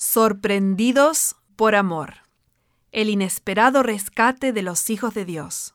[0.00, 2.18] Sorprendidos por amor.
[2.92, 5.74] El inesperado rescate de los hijos de Dios.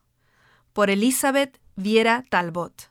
[0.72, 2.90] Por Elizabeth Viera Talbot.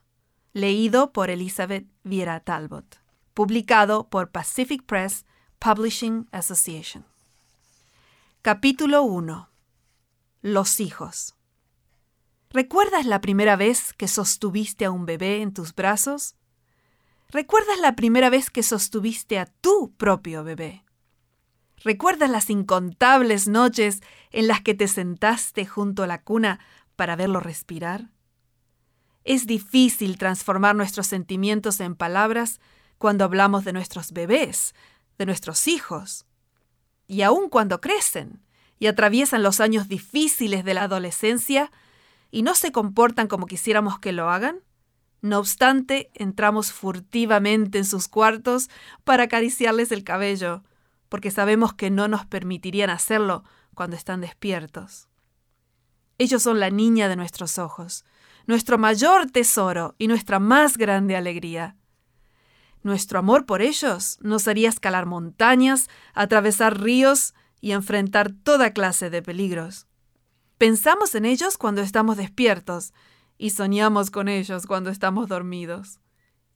[0.53, 3.01] Leído por Elizabeth Viera Talbot.
[3.33, 5.25] Publicado por Pacific Press
[5.59, 7.07] Publishing Association.
[8.43, 9.49] Capítulo 1.
[10.43, 11.35] Los hijos.
[12.51, 16.35] ¿Recuerdas la primera vez que sostuviste a un bebé en tus brazos?
[17.31, 20.85] ¿Recuerdas la primera vez que sostuviste a tu propio bebé?
[21.85, 26.61] ¿Recuerdas las incontables noches en las que te sentaste junto a la cuna
[26.95, 28.11] para verlo respirar?
[29.25, 32.61] Es difícil transformar nuestros sentimientos en palabras
[32.99, 34.75] cuando hablamos de nuestros bebés,
[35.19, 36.27] de nuestros hijos.
[37.09, 38.43] Y aun cuando crecen
[38.79, 41.73] y atraviesan los años difíciles de la adolescencia
[42.31, 44.61] y no se comportan como quisiéramos que lo hagan,
[45.21, 48.71] no obstante, entramos furtivamente en sus cuartos
[49.05, 50.65] para acariciarles el cabello,
[51.13, 53.45] porque sabemos que no nos permitirían hacerlo
[53.75, 55.11] cuando están despiertos.
[56.17, 58.07] Ellos son la niña de nuestros ojos,
[58.47, 61.77] nuestro mayor tesoro y nuestra más grande alegría.
[62.83, 69.21] Nuestro amor por ellos nos haría escalar montañas, atravesar ríos y enfrentar toda clase de
[69.21, 69.89] peligros.
[70.57, 72.95] Pensamos en ellos cuando estamos despiertos
[73.37, 76.01] y soñamos con ellos cuando estamos dormidos.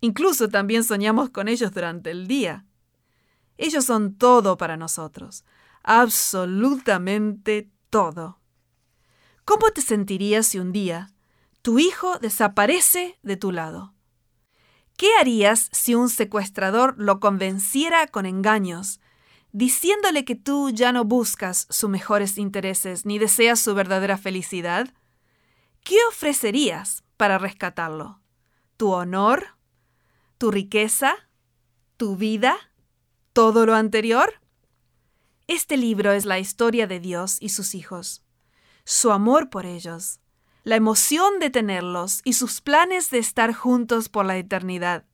[0.01, 2.66] Incluso también soñamos con ellos durante el día.
[3.59, 5.45] Ellos son todo para nosotros,
[5.83, 8.41] absolutamente todo.
[9.45, 11.13] ¿Cómo te sentirías si un día
[11.63, 13.95] tu hijo desaparece de tu lado?
[14.97, 19.01] ¿Qué harías si un secuestrador lo convenciera con engaños,
[19.53, 24.89] diciéndole que tú ya no buscas sus mejores intereses ni deseas su verdadera felicidad?
[25.85, 28.21] ¿Qué ofrecerías para rescatarlo?
[28.77, 29.57] ¿Tu honor?
[30.39, 31.15] ¿Tu riqueza?
[31.97, 32.57] ¿Tu vida?
[33.37, 34.41] Todo lo anterior?
[35.47, 38.25] Este libro es la historia de Dios y sus hijos,
[38.87, 40.21] su amor por ellos,
[40.65, 45.05] la emoción de tenerlos y sus planes de estar juntos por la eternidad.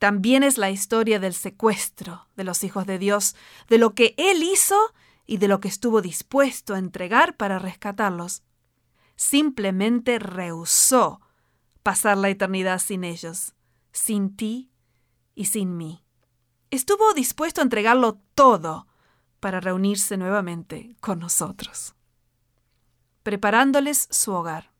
[0.00, 3.36] También es la historia del secuestro de los hijos de Dios,
[3.68, 4.92] de lo que Él hizo
[5.24, 8.42] y de lo que estuvo dispuesto a entregar para rescatarlos.
[9.14, 11.20] Simplemente rehusó
[11.84, 13.54] pasar la eternidad sin ellos,
[13.92, 14.72] sin ti
[15.36, 16.02] y sin mí
[16.70, 18.86] estuvo dispuesto a entregarlo todo
[19.40, 21.94] para reunirse nuevamente con nosotros,
[23.22, 24.70] preparándoles su hogar.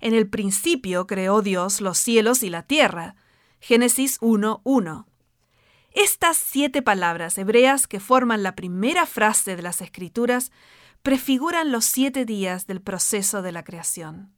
[0.00, 3.16] En el principio creó Dios los cielos y la tierra.
[3.60, 5.06] Génesis 1.1.
[5.92, 10.50] Estas siete palabras hebreas que forman la primera frase de las Escrituras
[11.02, 14.34] prefiguran los siete días del proceso de la creación.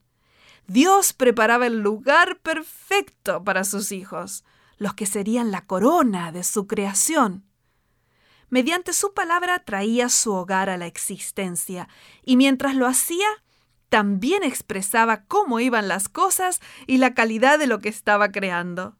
[0.66, 4.44] Dios preparaba el lugar perfecto para sus hijos,
[4.76, 7.44] los que serían la corona de su creación.
[8.48, 11.88] Mediante su palabra traía su hogar a la existencia,
[12.24, 13.26] y mientras lo hacía,
[13.88, 18.96] también expresaba cómo iban las cosas y la calidad de lo que estaba creando.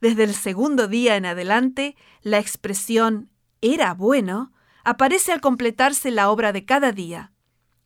[0.00, 4.52] Desde el segundo día en adelante, la expresión era bueno
[4.84, 7.32] aparece al completarse la obra de cada día,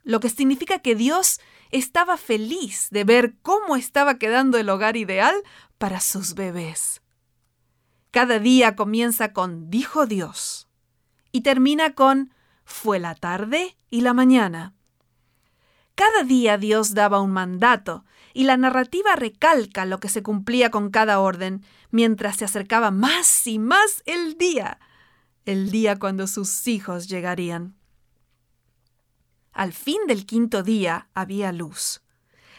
[0.02, 1.40] lo que significa que Dios
[1.70, 5.34] estaba feliz de ver cómo estaba quedando el hogar ideal
[5.78, 6.99] para sus bebés.
[8.10, 10.68] Cada día comienza con dijo Dios
[11.30, 12.34] y termina con
[12.64, 14.74] fue la tarde y la mañana.
[15.94, 20.90] Cada día Dios daba un mandato y la narrativa recalca lo que se cumplía con
[20.90, 24.80] cada orden mientras se acercaba más y más el día,
[25.44, 27.76] el día cuando sus hijos llegarían.
[29.52, 32.02] Al fin del quinto día había luz.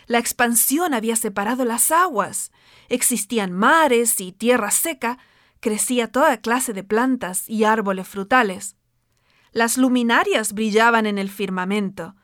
[0.07, 2.51] La expansión había separado las aguas.
[2.89, 5.17] Existían mares y tierra seca
[5.61, 8.75] crecía toda clase de plantas y árboles frutales.
[9.53, 12.15] Las luminarias brillaban en el firmamento.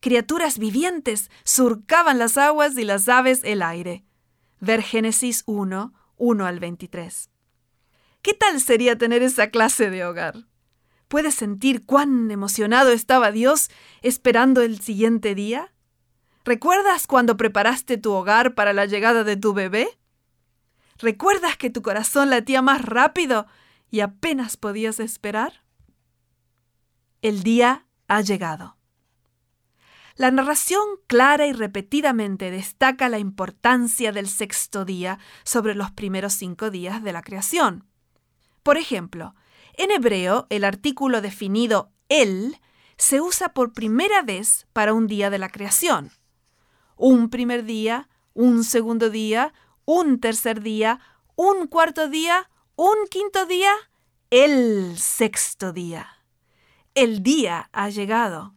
[0.00, 4.04] Criaturas vivientes surcaban las aguas y las aves el aire.
[4.60, 7.30] Ver Génesis 1, 1 al 23.
[8.22, 10.46] ¿Qué tal sería tener esa clase de hogar?
[11.08, 13.70] ¿Puedes sentir cuán emocionado estaba Dios
[14.02, 15.72] esperando el siguiente día?
[16.44, 19.99] ¿Recuerdas cuando preparaste tu hogar para la llegada de tu bebé?
[21.00, 23.46] ¿Recuerdas que tu corazón latía más rápido
[23.90, 25.64] y apenas podías esperar?
[27.22, 28.76] El día ha llegado.
[30.16, 36.70] La narración clara y repetidamente destaca la importancia del sexto día sobre los primeros cinco
[36.70, 37.86] días de la creación.
[38.62, 39.34] Por ejemplo,
[39.74, 42.58] en hebreo el artículo definido el
[42.98, 46.10] se usa por primera vez para un día de la creación.
[46.96, 49.54] Un primer día, un segundo día,
[49.92, 51.00] un tercer día,
[51.34, 53.72] un cuarto día, un quinto día
[54.30, 56.06] el sexto día.
[56.94, 58.54] El día ha llegado.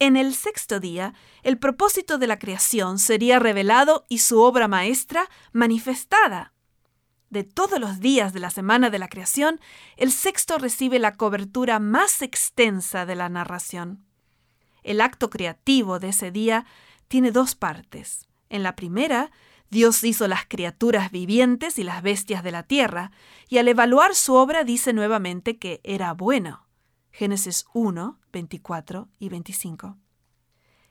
[0.00, 1.14] En el sexto día,
[1.44, 6.52] el propósito de la creación sería revelado y su obra maestra manifestada.
[7.30, 9.60] De todos los días de la semana de la creación,
[9.96, 14.04] el sexto recibe la cobertura más extensa de la narración.
[14.82, 16.66] El acto creativo de ese día
[17.06, 18.26] tiene dos partes.
[18.48, 19.30] En la primera,
[19.70, 23.10] Dios hizo las criaturas vivientes y las bestias de la tierra,
[23.48, 26.68] y al evaluar su obra dice nuevamente que era bueno.
[27.10, 29.98] Génesis 1, 24 y 25.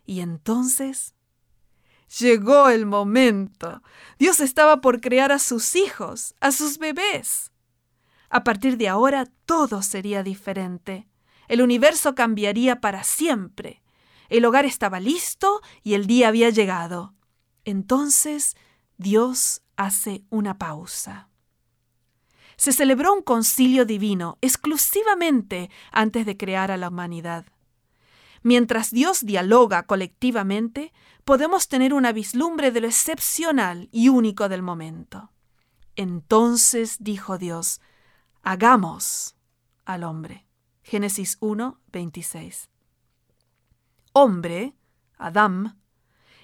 [0.06, 1.16] Y entonces
[2.20, 3.82] llegó el momento.
[4.20, 7.52] Dios estaba por crear a sus hijos, a sus bebés.
[8.30, 11.08] A partir de ahora todo sería diferente.
[11.48, 13.84] El universo cambiaría para siempre.
[14.30, 17.14] El hogar estaba listo y el día había llegado.
[17.66, 18.56] Entonces
[18.98, 21.30] Dios hace una pausa
[22.58, 27.46] se celebró un concilio divino exclusivamente antes de crear a la humanidad.
[28.42, 30.94] Mientras Dios dialoga colectivamente,
[31.24, 35.32] podemos tener una vislumbre de lo excepcional y único del momento.
[35.96, 37.82] Entonces dijo Dios,
[38.42, 39.36] hagamos
[39.86, 40.46] al hombre.
[40.84, 42.70] Génesis 1, 26.
[44.12, 44.76] Hombre,
[45.18, 45.80] Adam,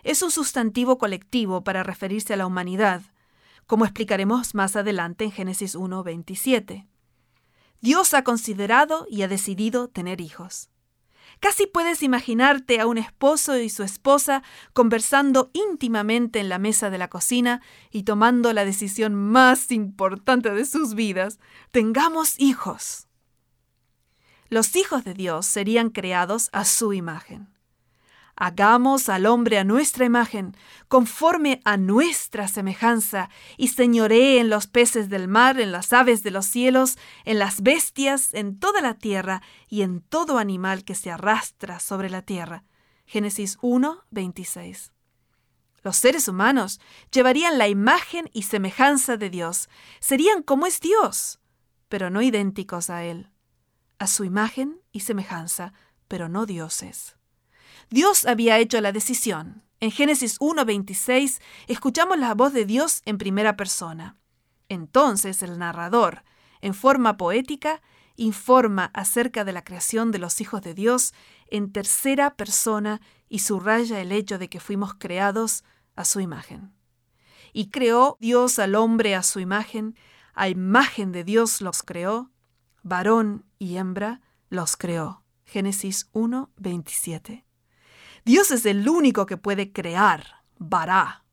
[0.04, 3.02] es un sustantivo colectivo para referirse a la humanidad,
[3.68, 6.88] como explicaremos más adelante en Génesis 1.27.
[7.82, 10.70] Dios ha considerado y ha decidido tener hijos.
[11.40, 14.44] Casi puedes imaginarte a un esposo y su esposa
[14.74, 17.62] conversando íntimamente en la mesa de la cocina
[17.92, 21.40] y tomando la decisión más importante de sus vidas.
[21.72, 23.08] Tengamos hijos.
[24.50, 27.48] Los hijos de Dios serían creados a su imagen.
[28.42, 30.56] Hagamos al hombre a nuestra imagen,
[30.88, 36.32] conforme a nuestra semejanza, y señoree en los peces del mar, en las aves de
[36.32, 41.12] los cielos, en las bestias, en toda la tierra, y en todo animal que se
[41.12, 42.64] arrastra sobre la tierra.
[43.06, 44.94] Génesis 1, 26.
[45.84, 46.80] Los seres humanos
[47.12, 49.68] llevarían la imagen y semejanza de Dios,
[50.00, 51.42] serían como es Dios,
[51.90, 53.32] pero no idénticos a Él,
[53.98, 55.74] a su imagen y semejanza,
[56.08, 57.19] pero no dioses.
[57.90, 59.64] Dios había hecho la decisión.
[59.80, 64.18] En Génesis 1.26 escuchamos la voz de Dios en primera persona.
[64.68, 66.24] Entonces el narrador,
[66.62, 67.82] en forma poética,
[68.16, 71.14] informa acerca de la creación de los hijos de Dios
[71.48, 75.64] en tercera persona y subraya el hecho de que fuimos creados
[75.96, 76.74] a su imagen.
[77.54, 79.96] Y creó Dios al hombre a su imagen,
[80.34, 82.30] a imagen de Dios los creó,
[82.84, 85.24] varón y hembra los creó.
[85.46, 86.52] Génesis 1,
[88.26, 91.24] Dios es el único que puede crear, bará.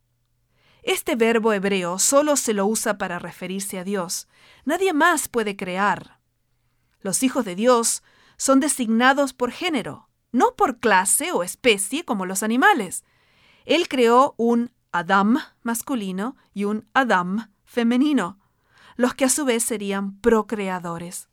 [0.82, 4.28] Este verbo hebreo solo se lo usa para referirse a Dios.
[4.64, 6.20] Nadie más puede crear.
[7.00, 8.04] Los hijos de Dios
[8.36, 13.04] son designados por género, no por clase o especie como los animales.
[13.64, 18.38] Él creó un Adam masculino y un Adam femenino,
[18.94, 21.28] los que a su vez serían procreadores.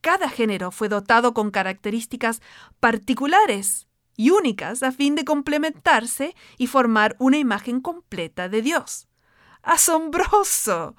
[0.00, 2.40] Cada género fue dotado con características
[2.78, 3.87] particulares
[4.18, 9.06] y únicas a fin de complementarse y formar una imagen completa de Dios.
[9.62, 10.96] ¡Asombroso!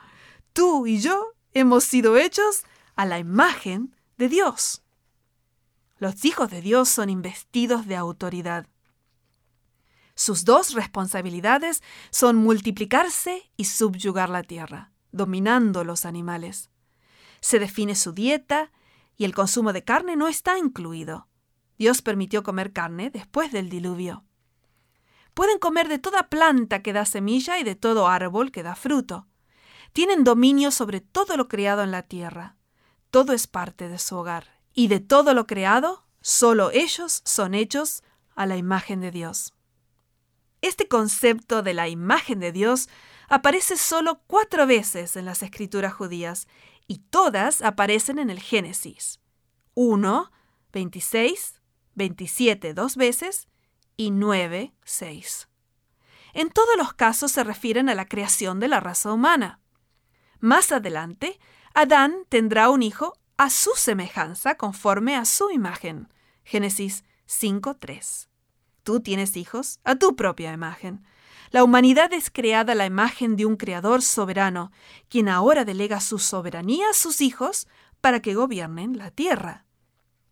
[0.54, 2.64] Tú y yo hemos sido hechos
[2.96, 4.84] a la imagen de Dios.
[5.98, 8.68] Los hijos de Dios son investidos de autoridad.
[10.16, 16.70] Sus dos responsabilidades son multiplicarse y subyugar la tierra, dominando los animales.
[17.42, 18.72] Se define su dieta
[19.18, 21.29] y el consumo de carne no está incluido.
[21.80, 24.26] Dios permitió comer carne después del diluvio.
[25.34, 29.28] Pueden comer de toda planta que da semilla y de todo árbol que da fruto.
[29.94, 32.58] Tienen dominio sobre todo lo creado en la tierra.
[33.12, 34.60] Todo es parte de su hogar.
[34.74, 38.04] Y de todo lo creado, solo ellos son hechos
[38.36, 39.54] a la imagen de Dios.
[40.62, 42.90] Este concepto de la imagen de Dios
[43.30, 46.50] aparece solo cuatro veces en las escrituras judías
[46.88, 49.22] y todas aparecen en el Génesis.
[49.76, 50.30] 1,
[50.74, 51.59] 26,
[52.00, 53.48] 27 dos veces
[53.98, 55.50] y 9 seis.
[56.34, 59.60] En todos los casos se refieren a la creación de la raza humana.
[60.40, 61.40] Más adelante,
[61.74, 66.08] Adán tendrá un hijo a su semejanza conforme a su imagen.
[66.44, 68.30] Génesis 5.3.
[68.84, 71.04] Tú tienes hijos a tu propia imagen.
[71.52, 74.72] La humanidad es creada a la imagen de un creador soberano,
[75.10, 77.68] quien ahora delega su soberanía a sus hijos
[78.00, 79.66] para que gobiernen la tierra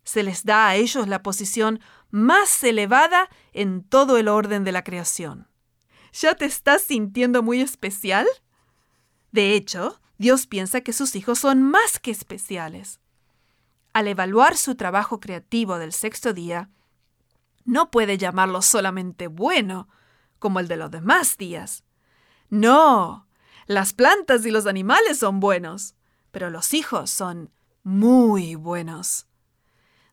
[0.07, 4.85] se les da a ellos la posición más elevada en todo el orden de la
[4.85, 5.49] creación.
[6.13, 8.25] ¿Ya te estás sintiendo muy especial?
[9.33, 13.01] De hecho, Dios piensa que sus hijos son más que especiales.
[13.91, 16.69] Al evaluar su trabajo creativo del sexto día,
[17.65, 19.89] no puede llamarlo solamente bueno,
[20.39, 21.83] como el de los demás días.
[22.49, 23.27] No,
[23.65, 25.95] las plantas y los animales son buenos,
[26.31, 27.51] pero los hijos son
[27.83, 29.27] muy buenos.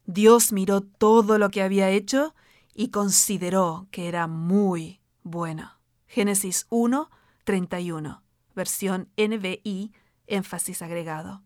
[0.07, 2.35] Dios miró todo lo que había hecho
[2.75, 5.79] y consideró que era muy bueno.
[6.07, 7.11] Génesis 1,
[7.45, 8.23] 31,
[8.55, 9.93] versión NBI,
[10.27, 11.43] énfasis agregado.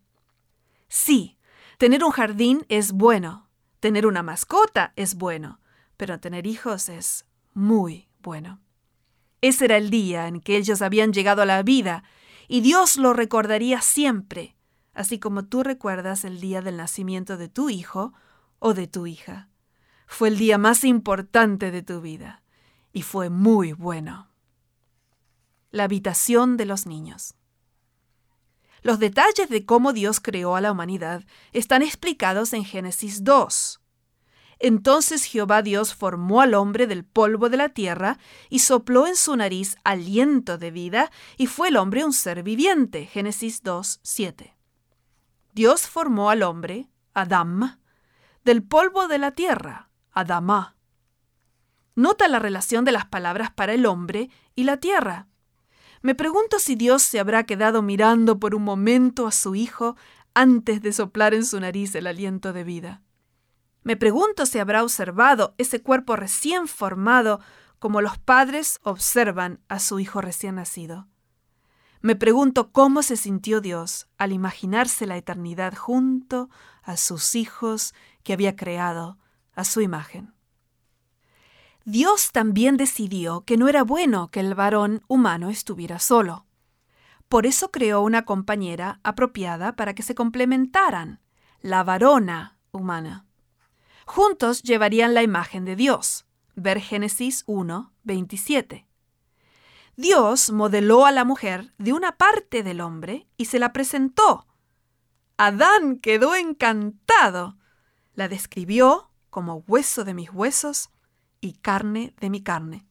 [0.88, 1.38] Sí,
[1.78, 3.48] tener un jardín es bueno,
[3.80, 5.60] tener una mascota es bueno,
[5.96, 8.60] pero tener hijos es muy bueno.
[9.40, 12.02] Ese era el día en que ellos habían llegado a la vida
[12.48, 14.56] y Dios lo recordaría siempre,
[14.94, 18.14] así como tú recuerdas el día del nacimiento de tu hijo
[18.58, 19.48] o de tu hija.
[20.06, 22.42] Fue el día más importante de tu vida
[22.92, 24.30] y fue muy bueno.
[25.70, 27.34] La habitación de los niños.
[28.82, 33.80] Los detalles de cómo Dios creó a la humanidad están explicados en Génesis 2.
[34.60, 39.36] Entonces Jehová Dios formó al hombre del polvo de la tierra y sopló en su
[39.36, 43.06] nariz aliento de vida, y fue el hombre un ser viviente.
[43.06, 44.56] Génesis 2, 7.
[45.52, 47.78] Dios formó al hombre, Adam,
[48.48, 50.74] del polvo de la tierra, Adamá.
[51.94, 55.26] Nota la relación de las palabras para el hombre y la tierra.
[56.00, 59.96] Me pregunto si Dios se habrá quedado mirando por un momento a su hijo
[60.32, 63.02] antes de soplar en su nariz el aliento de vida.
[63.82, 67.40] Me pregunto si habrá observado ese cuerpo recién formado
[67.78, 71.06] como los padres observan a su hijo recién nacido.
[72.00, 76.48] Me pregunto cómo se sintió Dios al imaginarse la eternidad junto
[76.82, 77.92] a sus hijos
[78.28, 79.16] que había creado
[79.54, 80.34] a su imagen.
[81.86, 86.44] Dios también decidió que no era bueno que el varón humano estuviera solo.
[87.30, 91.22] Por eso creó una compañera apropiada para que se complementaran,
[91.62, 93.24] la varona humana.
[94.04, 96.26] Juntos llevarían la imagen de Dios.
[96.54, 98.86] Ver Génesis 1, 27.
[99.96, 104.46] Dios modeló a la mujer de una parte del hombre y se la presentó.
[105.38, 107.56] Adán quedó encantado.
[108.18, 110.90] La describió como hueso de mis huesos
[111.40, 112.84] y carne de mi carne.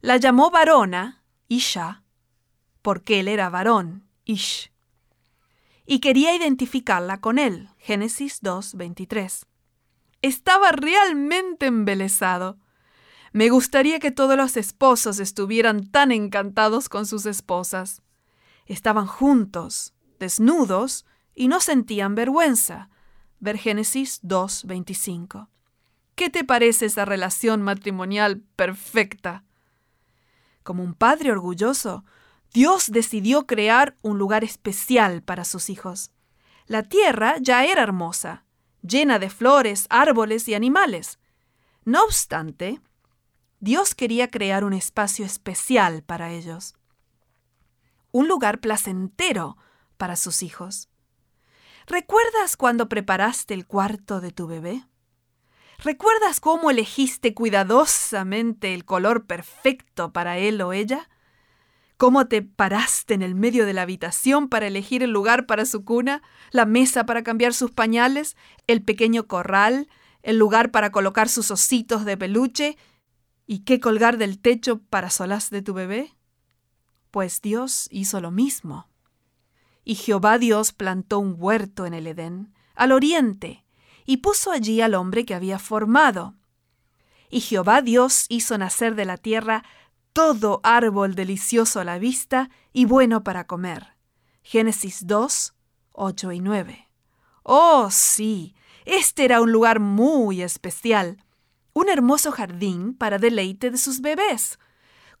[0.00, 2.02] La llamó varona, Isha,
[2.82, 4.72] porque él era varón, Ish.
[5.86, 9.46] Y quería identificarla con él, Génesis 2, 23.
[10.22, 12.58] Estaba realmente embelesado.
[13.30, 18.02] Me gustaría que todos los esposos estuvieran tan encantados con sus esposas.
[18.66, 22.90] Estaban juntos, desnudos, y no sentían vergüenza.
[23.40, 25.48] Ver Génesis 2.25.
[26.14, 29.44] ¿Qué te parece esa relación matrimonial perfecta?
[30.62, 32.04] Como un padre orgulloso,
[32.52, 36.12] Dios decidió crear un lugar especial para sus hijos.
[36.66, 38.44] La tierra ya era hermosa,
[38.80, 41.18] llena de flores, árboles y animales.
[41.84, 42.80] No obstante,
[43.60, 46.74] Dios quería crear un espacio especial para ellos,
[48.12, 49.56] un lugar placentero
[49.96, 50.88] para sus hijos.
[51.86, 54.84] ¿Recuerdas cuando preparaste el cuarto de tu bebé?
[55.78, 61.08] ¿Recuerdas cómo elegiste cuidadosamente el color perfecto para él o ella?
[61.96, 65.84] cómo te paraste en el medio de la habitación para elegir el lugar para su
[65.84, 68.36] cuna, la mesa para cambiar sus pañales,
[68.66, 69.88] el pequeño corral,
[70.22, 72.76] el lugar para colocar sus ositos de peluche
[73.46, 76.14] y qué colgar del techo para solas de tu bebé?
[77.10, 78.88] Pues Dios hizo lo mismo.
[79.84, 83.64] Y Jehová Dios plantó un huerto en el Edén, al oriente,
[84.06, 86.34] y puso allí al hombre que había formado.
[87.30, 89.64] Y Jehová Dios hizo nacer de la tierra
[90.12, 93.96] todo árbol delicioso a la vista y bueno para comer.
[94.42, 95.54] Génesis 2,
[95.92, 96.88] 8 y 9.
[97.42, 101.24] Oh, sí, este era un lugar muy especial,
[101.72, 104.58] un hermoso jardín para deleite de sus bebés.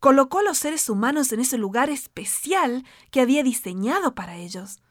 [0.04, 4.82] Colocó a los seres humanos en ese lugar especial que había diseñado para ellos.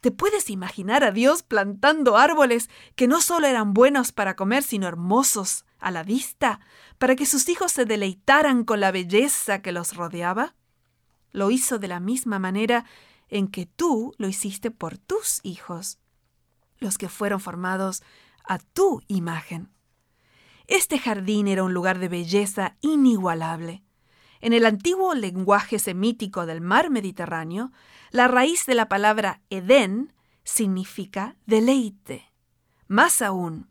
[0.00, 4.86] ¿Te puedes imaginar a Dios plantando árboles que no solo eran buenos para comer, sino
[4.88, 6.60] hermosos a la vista,
[6.96, 10.54] para que sus hijos se deleitaran con la belleza que los rodeaba?
[11.30, 12.86] Lo hizo de la misma manera
[13.28, 15.98] en que tú lo hiciste por tus hijos,
[16.78, 18.02] los que fueron formados
[18.44, 19.68] a tu imagen.
[20.68, 23.84] Este jardín era un lugar de belleza inigualable.
[24.40, 27.72] En el antiguo lenguaje semítico del mar Mediterráneo,
[28.10, 30.12] la raíz de la palabra Edén
[30.44, 32.32] significa deleite.
[32.86, 33.68] Más aún,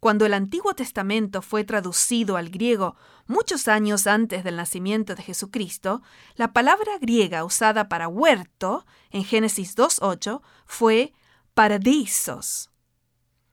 [0.00, 2.94] Cuando el Antiguo Testamento fue traducido al griego
[3.26, 6.02] muchos años antes del nacimiento de Jesucristo,
[6.36, 11.14] la palabra griega usada para huerto en Génesis 2.8 fue
[11.52, 12.70] paradisos.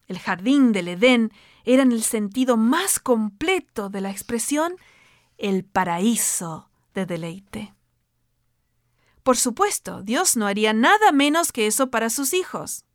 [0.06, 1.32] El jardín del Edén
[1.64, 4.76] era en el sentido más completo de la expresión
[5.38, 7.76] el paraíso de deleite.
[9.24, 12.86] Por supuesto, Dios no haría nada menos que eso para sus hijos.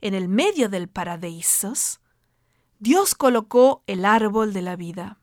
[0.00, 2.00] En el medio del paradisos,
[2.80, 5.20] Dios colocó el árbol de la vida.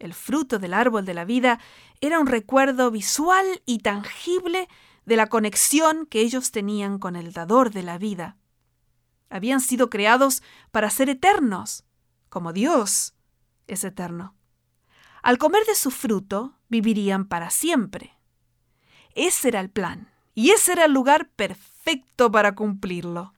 [0.00, 1.60] El fruto del árbol de la vida
[2.00, 4.68] era un recuerdo visual y tangible
[5.06, 8.36] de la conexión que ellos tenían con el dador de la vida.
[9.30, 11.84] Habían sido creados para ser eternos,
[12.28, 13.14] como Dios
[13.68, 14.34] es eterno.
[15.24, 18.14] Al comer de su fruto, vivirían para siempre.
[19.14, 23.32] Ese era el plan, y ese era el lugar perfecto para cumplirlo.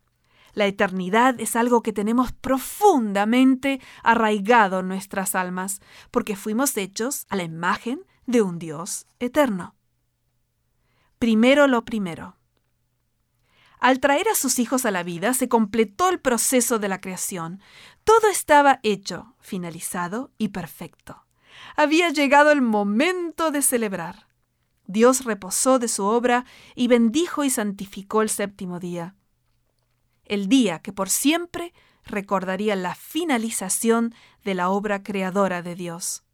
[0.52, 7.36] La eternidad es algo que tenemos profundamente arraigado en nuestras almas, porque fuimos hechos a
[7.36, 9.76] la imagen de un Dios eterno.
[11.20, 12.36] Primero lo primero.
[13.78, 17.60] Al traer a sus hijos a la vida, se completó el proceso de la creación.
[18.02, 21.25] Todo estaba hecho, finalizado y perfecto.
[21.74, 24.28] Había llegado el momento de celebrar.
[24.86, 26.44] Dios reposó de su obra
[26.74, 29.16] y bendijo y santificó el séptimo día
[30.26, 31.72] el día que por siempre
[32.04, 36.24] recordaría la finalización de la obra creadora de Dios.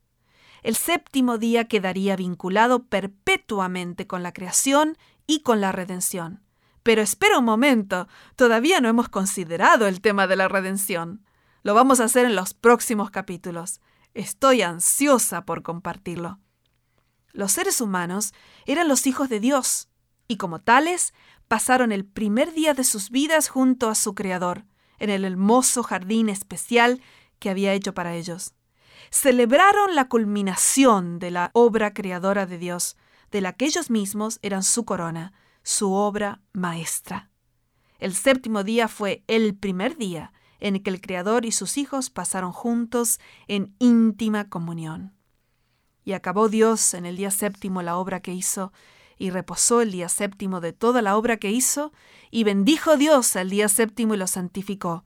[0.63, 4.97] El séptimo día quedaría vinculado perpetuamente con la creación
[5.27, 6.43] y con la redención.
[6.83, 11.25] Pero espera un momento, todavía no hemos considerado el tema de la redención.
[11.63, 13.81] Lo vamos a hacer en los próximos capítulos.
[14.15, 16.39] Estoy ansiosa por compartirlo.
[17.33, 18.35] Los seres humanos
[18.67, 19.89] eran los hijos de Dios,
[20.29, 21.15] y como tales
[21.49, 24.67] pasaron el primer día de sus vidas junto a su Creador,
[24.99, 27.01] en el hermoso jardín especial
[27.39, 28.55] que había hecho para ellos.
[29.11, 32.97] Celebraron la culminación de la obra creadora de Dios,
[33.31, 37.31] de la que ellos mismos eran su corona, su obra maestra.
[37.99, 42.09] El séptimo día fue el primer día en el que el Creador y sus hijos
[42.09, 45.13] pasaron juntos en íntima comunión.
[46.05, 48.73] Y acabó Dios en el día séptimo la obra que hizo,
[49.19, 51.93] y reposó el día séptimo de toda la obra que hizo,
[52.31, 55.05] y bendijo Dios al día séptimo y lo santificó,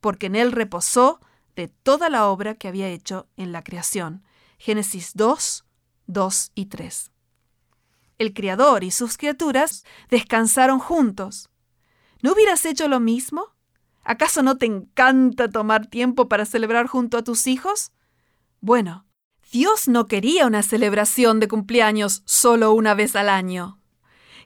[0.00, 1.20] porque en él reposó
[1.54, 4.24] de toda la obra que había hecho en la creación.
[4.56, 5.66] Génesis 2,
[6.06, 7.10] 2 y 3.
[8.16, 11.50] El Creador y sus criaturas descansaron juntos.
[12.22, 13.53] ¿No hubieras hecho lo mismo?
[14.04, 17.92] ¿Acaso no te encanta tomar tiempo para celebrar junto a tus hijos?
[18.60, 19.06] Bueno,
[19.50, 23.80] Dios no quería una celebración de cumpleaños solo una vez al año.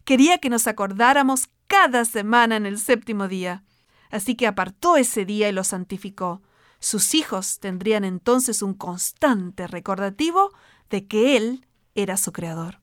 [0.04, 3.64] Quería que nos acordáramos cada semana en el séptimo día.
[4.10, 6.42] Así que apartó ese día y lo santificó.
[6.80, 10.52] Sus hijos tendrían entonces un constante recordativo
[10.88, 12.80] de que Él era su creador.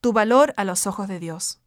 [0.00, 1.60] Tu valor a los ojos de Dios.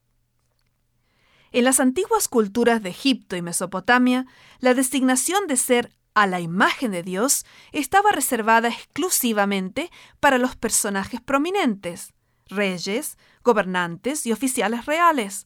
[1.54, 4.26] En las antiguas culturas de Egipto y Mesopotamia,
[4.58, 11.22] la designación de ser a la imagen de Dios estaba reservada exclusivamente para los personajes
[11.22, 12.14] prominentes,
[12.48, 15.46] reyes, gobernantes y oficiales reales.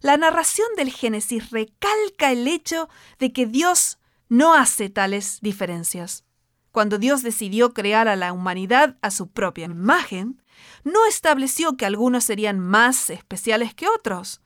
[0.00, 3.98] La narración del Génesis recalca el hecho de que Dios
[4.28, 6.24] no hace tales diferencias.
[6.72, 10.42] Cuando Dios decidió crear a la humanidad a su propia imagen,
[10.84, 14.42] no estableció que algunos serían más especiales que otros.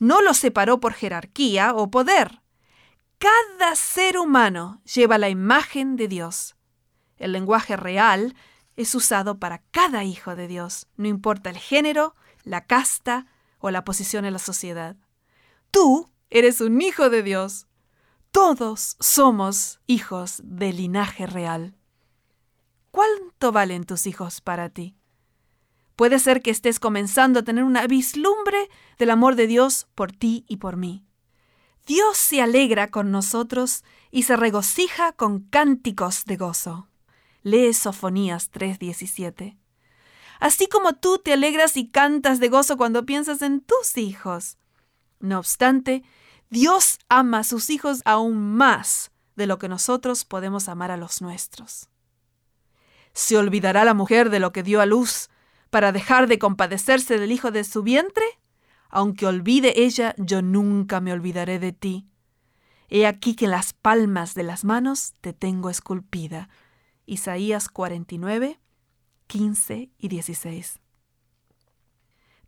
[0.00, 2.42] No los separó por jerarquía o poder.
[3.18, 6.56] Cada ser humano lleva la imagen de Dios.
[7.18, 8.34] El lenguaje real
[8.76, 13.26] es usado para cada hijo de Dios, no importa el género, la casta
[13.58, 14.96] o la posición en la sociedad.
[15.70, 17.66] Tú eres un hijo de Dios.
[18.32, 21.76] Todos somos hijos del linaje real.
[22.90, 24.96] ¿Cuánto valen tus hijos para ti?
[26.00, 30.46] Puede ser que estés comenzando a tener una vislumbre del amor de Dios por ti
[30.48, 31.04] y por mí.
[31.86, 36.88] Dios se alegra con nosotros y se regocija con cánticos de gozo.
[37.42, 39.58] Lee Sofonías 3:17.
[40.38, 44.56] Así como tú te alegras y cantas de gozo cuando piensas en tus hijos.
[45.18, 46.02] No obstante,
[46.48, 51.20] Dios ama a sus hijos aún más de lo que nosotros podemos amar a los
[51.20, 51.90] nuestros.
[53.12, 55.28] ¿Se olvidará la mujer de lo que dio a luz
[55.70, 58.24] para dejar de compadecerse del hijo de su vientre?
[58.88, 62.08] Aunque olvide ella, yo nunca me olvidaré de ti.
[62.88, 66.48] He aquí que las palmas de las manos te tengo esculpida.
[67.06, 68.60] Isaías 49,
[69.28, 70.80] 15 y 16.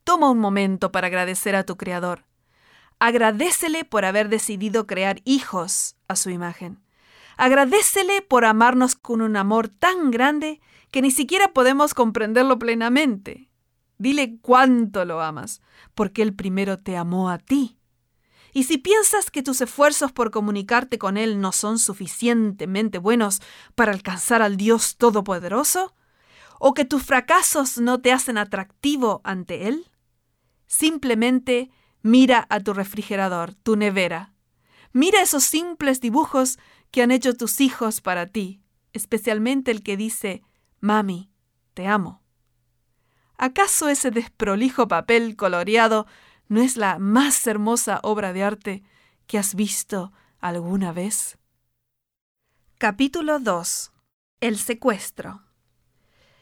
[0.02, 2.24] Toma un momento para agradecer a tu Creador.
[2.98, 6.82] Agradecele por haber decidido crear hijos a su imagen.
[7.36, 10.60] Agradecele por amarnos con un amor tan grande
[10.92, 13.50] que ni siquiera podemos comprenderlo plenamente.
[13.98, 15.62] Dile cuánto lo amas,
[15.94, 17.78] porque Él primero te amó a ti.
[18.52, 23.40] Y si piensas que tus esfuerzos por comunicarte con Él no son suficientemente buenos
[23.74, 25.94] para alcanzar al Dios Todopoderoso,
[26.60, 29.90] o que tus fracasos no te hacen atractivo ante Él,
[30.66, 31.70] simplemente
[32.02, 34.34] mira a tu refrigerador, tu nevera.
[34.92, 36.58] Mira esos simples dibujos
[36.90, 38.60] que han hecho tus hijos para ti,
[38.92, 40.42] especialmente el que dice,
[40.84, 41.30] Mami,
[41.74, 42.24] te amo.
[43.36, 46.08] ¿Acaso ese desprolijo papel coloreado
[46.48, 48.82] no es la más hermosa obra de arte
[49.28, 51.38] que has visto alguna vez?
[52.78, 53.92] Capítulo 2.
[54.40, 55.44] El secuestro.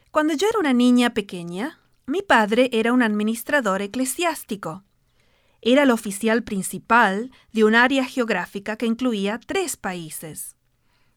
[0.09, 4.83] Cuando yo era una niña pequeña, mi padre era un administrador eclesiástico.
[5.61, 10.57] Era el oficial principal de un área geográfica que incluía tres países.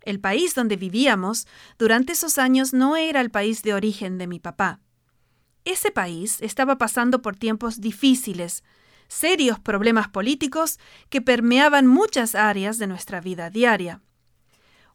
[0.04, 1.46] El país donde vivíamos
[1.78, 4.80] durante esos años no era el país de origen de mi papá.
[5.64, 8.62] Ese país estaba pasando por tiempos difíciles,
[9.08, 14.02] serios problemas políticos que permeaban muchas áreas de nuestra vida diaria.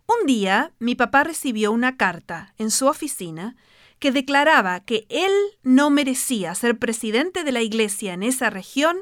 [0.05, 3.55] Un día mi papá recibió una carta en su oficina
[3.99, 5.31] que declaraba que él
[5.63, 8.97] no merecía ser presidente de la iglesia en esa región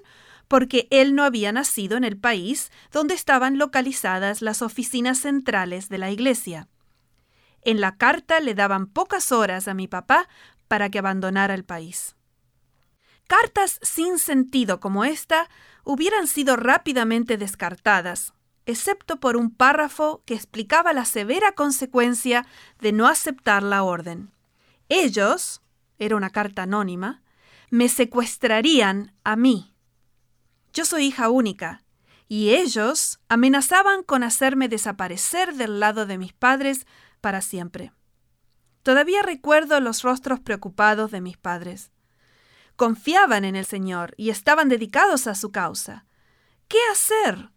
[0.48, 5.98] porque él no había nacido en el país donde estaban localizadas las oficinas centrales de
[5.98, 6.68] la iglesia.
[7.62, 10.30] En la carta le daban pocas horas a mi papá
[10.68, 12.16] para que abandonara el país.
[13.28, 15.50] Cartas sin sentido como esta
[15.84, 18.34] hubieran sido rápidamente descartadas,
[18.66, 22.46] excepto por un párrafo que explicaba la severa consecuencia
[22.80, 24.32] de no aceptar la orden.
[24.90, 25.62] Ellos,
[26.00, 27.22] era una carta anónima,
[27.70, 29.74] me secuestrarían a mí.
[30.78, 31.84] Yo soy hija única,
[32.28, 36.86] y ellos amenazaban con hacerme desaparecer del lado de mis padres
[37.20, 37.94] para siempre.
[38.84, 41.90] Todavía recuerdo los rostros preocupados de mis padres.
[42.76, 46.06] Confiaban en el Señor y estaban dedicados a su causa.
[46.68, 47.50] ¿Qué hacer?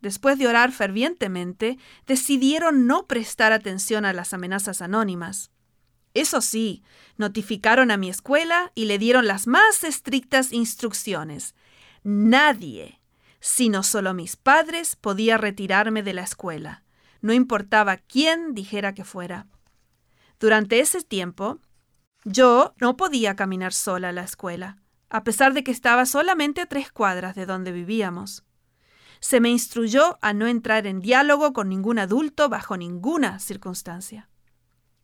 [0.00, 5.50] Después de orar fervientemente, decidieron no prestar atención a las amenazas anónimas.
[6.14, 6.84] Eso sí,
[7.16, 11.56] notificaron a mi escuela y le dieron las más estrictas instrucciones.
[12.10, 13.02] Nadie,
[13.38, 16.82] sino solo mis padres, podía retirarme de la escuela.
[17.20, 19.46] No importaba quién dijera que fuera.
[20.40, 21.58] Durante ese tiempo,
[22.24, 24.78] yo no podía caminar sola a la escuela,
[25.10, 28.42] a pesar de que estaba solamente a tres cuadras de donde vivíamos.
[29.20, 34.30] Se me instruyó a no entrar en diálogo con ningún adulto bajo ninguna circunstancia.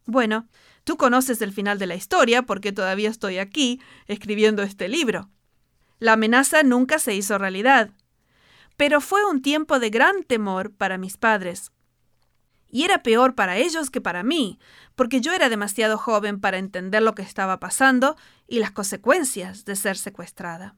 [0.06, 0.48] Bueno,
[0.84, 5.28] tú conoces el final de la historia porque todavía estoy aquí escribiendo este libro.
[6.04, 7.88] La amenaza nunca se hizo realidad,
[8.76, 11.72] pero fue un tiempo de gran temor para mis padres.
[12.68, 14.58] Y era peor para ellos que para mí,
[14.96, 19.76] porque yo era demasiado joven para entender lo que estaba pasando y las consecuencias de
[19.76, 20.76] ser secuestrada.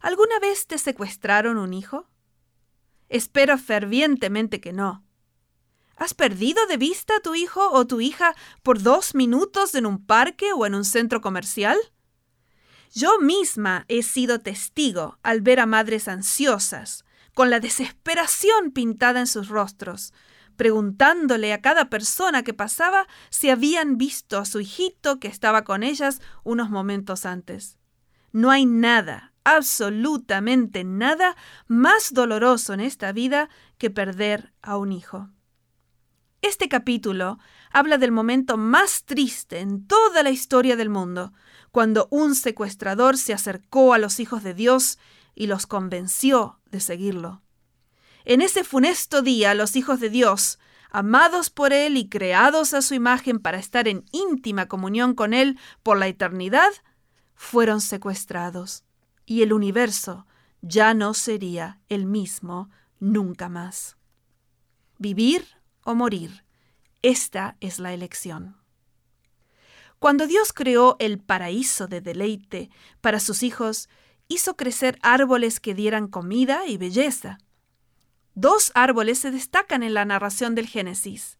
[0.00, 2.08] ¿Alguna vez te secuestraron un hijo?
[3.10, 5.04] Espero fervientemente que no.
[5.94, 10.06] ¿Has perdido de vista a tu hijo o tu hija por dos minutos en un
[10.06, 11.76] parque o en un centro comercial?
[12.96, 17.04] Yo misma he sido testigo al ver a madres ansiosas,
[17.34, 20.14] con la desesperación pintada en sus rostros,
[20.56, 25.82] preguntándole a cada persona que pasaba si habían visto a su hijito que estaba con
[25.82, 27.76] ellas unos momentos antes.
[28.32, 35.28] No hay nada, absolutamente nada, más doloroso en esta vida que perder a un hijo.
[36.40, 37.38] Este capítulo
[37.70, 41.34] habla del momento más triste en toda la historia del mundo,
[41.76, 44.98] cuando un secuestrador se acercó a los hijos de Dios
[45.34, 47.42] y los convenció de seguirlo.
[48.24, 50.58] En ese funesto día los hijos de Dios,
[50.90, 55.58] amados por Él y creados a su imagen para estar en íntima comunión con Él
[55.82, 56.70] por la eternidad,
[57.34, 58.82] fueron secuestrados,
[59.26, 60.26] y el universo
[60.62, 63.98] ya no sería el mismo nunca más.
[64.96, 65.46] Vivir
[65.84, 66.42] o morir,
[67.02, 68.56] esta es la elección.
[69.98, 73.88] Cuando Dios creó el paraíso de deleite para sus hijos,
[74.28, 77.38] hizo crecer árboles que dieran comida y belleza.
[78.34, 81.38] Dos árboles se destacan en la narración del Génesis.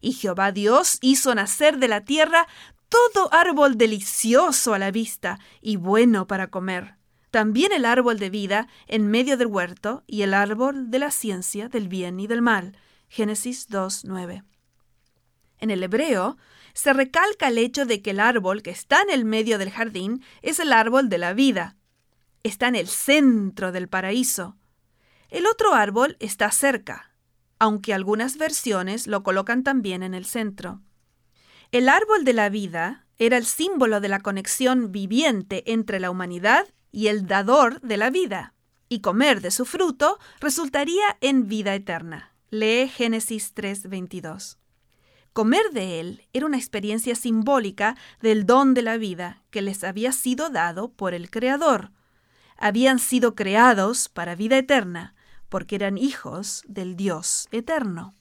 [0.00, 2.46] Y Jehová Dios hizo nacer de la tierra
[2.88, 6.96] todo árbol delicioso a la vista y bueno para comer.
[7.30, 11.68] También el árbol de vida en medio del huerto y el árbol de la ciencia
[11.68, 12.76] del bien y del mal.
[13.08, 14.44] Génesis 2.9.
[15.58, 16.36] En el hebreo
[16.74, 20.22] se recalca el hecho de que el árbol que está en el medio del jardín
[20.42, 21.76] es el árbol de la vida.
[22.42, 24.58] está en el centro del paraíso.
[25.30, 27.14] El otro árbol está cerca,
[27.58, 30.82] aunque algunas versiones lo colocan también en el centro.
[31.72, 36.66] El árbol de la vida era el símbolo de la conexión viviente entre la humanidad
[36.92, 38.52] y el dador de la vida,
[38.90, 42.34] y comer de su fruto resultaría en vida eterna.
[42.50, 44.58] Lee Génesis 3:22.
[45.34, 50.12] Comer de él era una experiencia simbólica del don de la vida que les había
[50.12, 51.90] sido dado por el Creador.
[52.56, 55.16] Habían sido creados para vida eterna,
[55.48, 58.14] porque eran hijos del Dios eterno.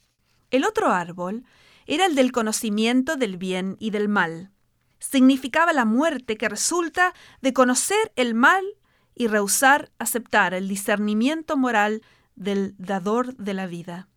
[0.50, 1.46] El otro árbol
[1.86, 4.50] era el del conocimiento del bien y del mal.
[4.98, 8.66] Significaba la muerte que resulta de conocer el mal
[9.14, 12.02] y rehusar aceptar el discernimiento moral
[12.36, 14.08] del dador de la vida.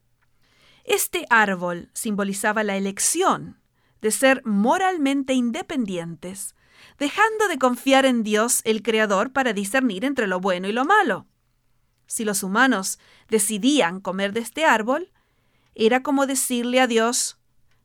[0.87, 3.61] Este árbol simbolizaba la elección
[4.01, 6.55] de ser moralmente independientes,
[6.96, 11.27] dejando de confiar en Dios el Creador para discernir entre lo bueno y lo malo.
[12.07, 15.11] Si los humanos decidían comer de este árbol,
[15.75, 17.37] era como decirle a Dios,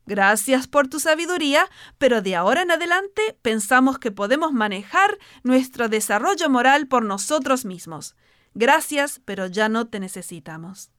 [0.04, 6.50] Gracias por tu sabiduría, pero de ahora en adelante pensamos que podemos manejar nuestro desarrollo
[6.50, 8.16] moral por nosotros mismos.
[8.54, 10.90] Gracias, pero ya no te necesitamos.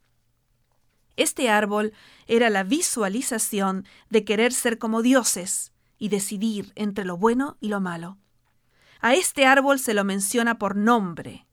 [1.16, 1.94] Este árbol
[2.28, 7.80] era la visualización de querer ser como dioses y decidir entre lo bueno y lo
[7.80, 8.18] malo.
[9.00, 11.48] A este árbol se lo menciona por nombre,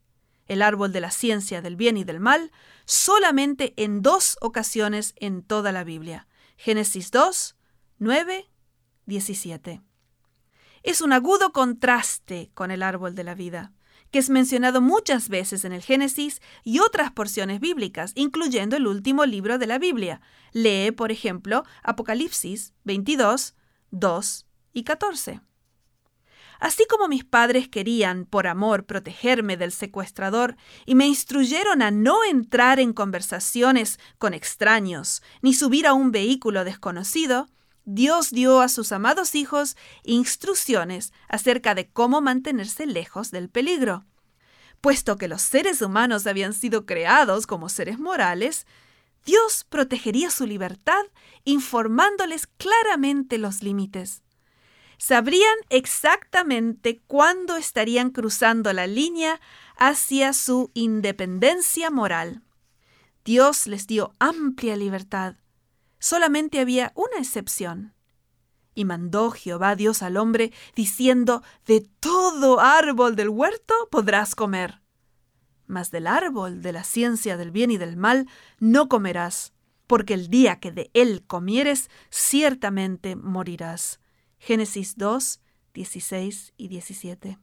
[0.46, 2.52] el árbol de la ciencia del bien y del mal,
[2.84, 6.26] solamente en dos ocasiones en toda la Biblia.
[6.56, 7.56] Génesis 2,
[7.98, 8.50] 9,
[9.06, 9.82] 17.
[10.82, 13.72] Es un agudo contraste con el árbol de la vida
[14.10, 19.24] que es mencionado muchas veces en el Génesis y otras porciones bíblicas, incluyendo el último
[19.24, 20.20] libro de la Biblia.
[20.52, 23.54] Lee, por ejemplo, Apocalipsis 22,
[23.90, 25.40] 2 y 14.
[26.60, 32.22] Así como mis padres querían, por amor, protegerme del secuestrador y me instruyeron a no
[32.22, 37.48] entrar en conversaciones con extraños ni subir a un vehículo desconocido,
[37.84, 44.04] Dios dio a sus amados hijos instrucciones acerca de cómo mantenerse lejos del peligro.
[44.80, 48.66] Puesto que los seres humanos habían sido creados como seres morales,
[49.24, 51.02] Dios protegería su libertad
[51.44, 54.22] informándoles claramente los límites.
[54.98, 59.40] Sabrían exactamente cuándo estarían cruzando la línea
[59.76, 62.42] hacia su independencia moral.
[63.24, 65.39] Dios les dio amplia libertad
[66.00, 67.94] solamente había una excepción.
[68.74, 74.80] Y mandó Jehová Dios al hombre, diciendo, De todo árbol del huerto podrás comer,
[75.70, 79.52] mas del árbol de la ciencia del bien y del mal no comerás,
[79.86, 84.00] porque el día que de él comieres, ciertamente morirás.
[84.38, 85.40] Génesis 2,
[85.74, 87.38] 16 y 17.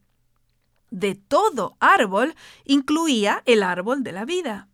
[0.89, 4.69] De todo árbol incluía el árbol de la vida.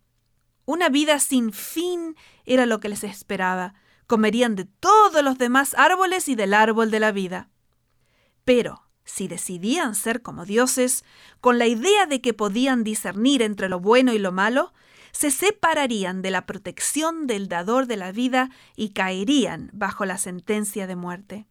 [0.66, 3.74] Una vida sin fin era lo que les esperaba.
[4.06, 7.50] Comerían de todos los demás árboles y del árbol de la vida.
[8.44, 11.04] Pero, si decidían ser como dioses,
[11.40, 14.72] con la idea de que podían discernir entre lo bueno y lo malo,
[15.12, 20.86] se separarían de la protección del dador de la vida y caerían bajo la sentencia
[20.86, 21.46] de muerte.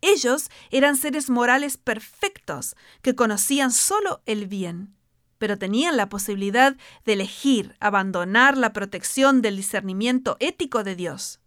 [0.00, 4.95] Ellos eran seres morales perfectos que conocían solo el bien
[5.38, 11.40] pero tenían la posibilidad de elegir abandonar la protección del discernimiento ético de Dios.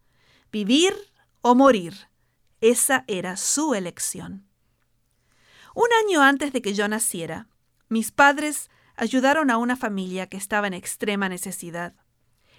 [0.51, 0.93] Vivir
[1.41, 2.09] o morir.
[2.61, 4.45] Esa era su elección.
[5.73, 7.47] Un año antes de que yo naciera,
[7.87, 11.93] mis padres ayudaron a una familia que estaba en extrema necesidad.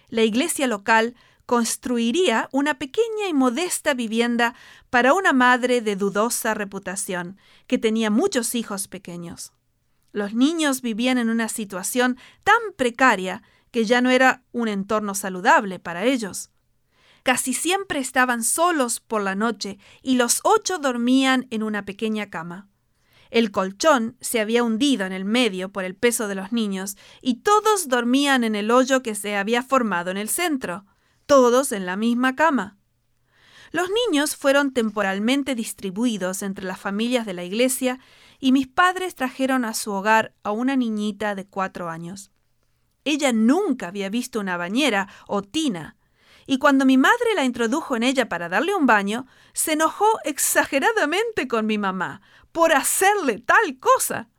[0.08, 1.14] La iglesia local
[1.46, 4.54] construiría una pequeña y modesta vivienda
[4.88, 9.52] para una madre de dudosa reputación que tenía muchos hijos pequeños.
[10.12, 15.78] Los niños vivían en una situación tan precaria que ya no era un entorno saludable
[15.78, 16.50] para ellos.
[17.22, 22.68] Casi siempre estaban solos por la noche y los ocho dormían en una pequeña cama.
[23.30, 27.36] El colchón se había hundido en el medio por el peso de los niños y
[27.42, 30.84] todos dormían en el hoyo que se había formado en el centro,
[31.26, 32.76] todos en la misma cama.
[33.70, 38.00] Los niños fueron temporalmente distribuidos entre las familias de la iglesia
[38.40, 42.33] y mis padres trajeron a su hogar a una niñita de cuatro años.
[43.05, 45.96] Ella nunca había visto una bañera o tina,
[46.46, 51.46] y cuando mi madre la introdujo en ella para darle un baño, se enojó exageradamente
[51.46, 54.31] con mi mamá por hacerle tal cosa.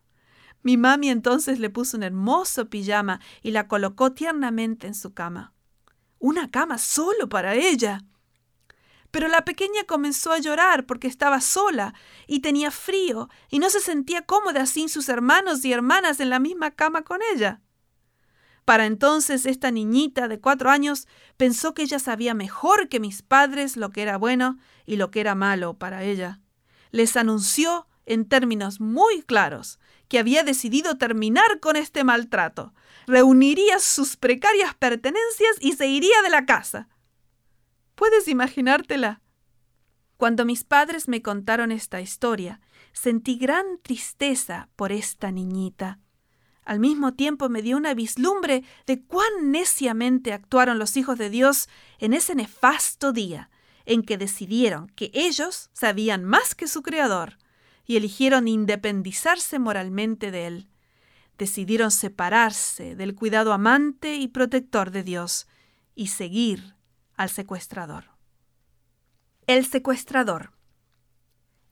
[0.64, 5.54] Mi mami entonces le puso un hermoso pijama y la colocó tiernamente en su cama.
[6.20, 8.02] Una cama solo para ella.
[9.12, 11.94] Pero la pequeña comenzó a llorar porque estaba sola
[12.28, 16.40] y tenía frío y no se sentía cómoda sin sus hermanos y hermanas en la
[16.40, 17.62] misma cama con ella.
[18.64, 23.76] Para entonces esta niñita de cuatro años pensó que ella sabía mejor que mis padres
[23.76, 26.40] lo que era bueno y lo que era malo para ella.
[26.92, 32.74] Les anunció en términos muy claros que había decidido terminar con este maltrato,
[33.08, 36.88] reuniría sus precarias pertenencias y se iría de la casa.
[38.02, 39.22] ¿Puedes imaginártela?
[40.18, 42.60] Cuando mis padres me contaron esta historia,
[42.94, 46.00] sentí gran tristeza por esta niñita.
[46.66, 51.70] Al mismo tiempo me dio una vislumbre de cuán neciamente actuaron los hijos de Dios
[52.00, 53.52] en ese nefasto día
[53.86, 57.38] en que decidieron que ellos sabían más que su Creador
[57.86, 60.70] y eligieron independizarse moralmente de Él.
[61.38, 65.46] Decidieron separarse del cuidado amante y protector de Dios
[65.94, 66.81] y seguir
[67.16, 68.06] al secuestrador.
[69.48, 70.52] El secuestrador.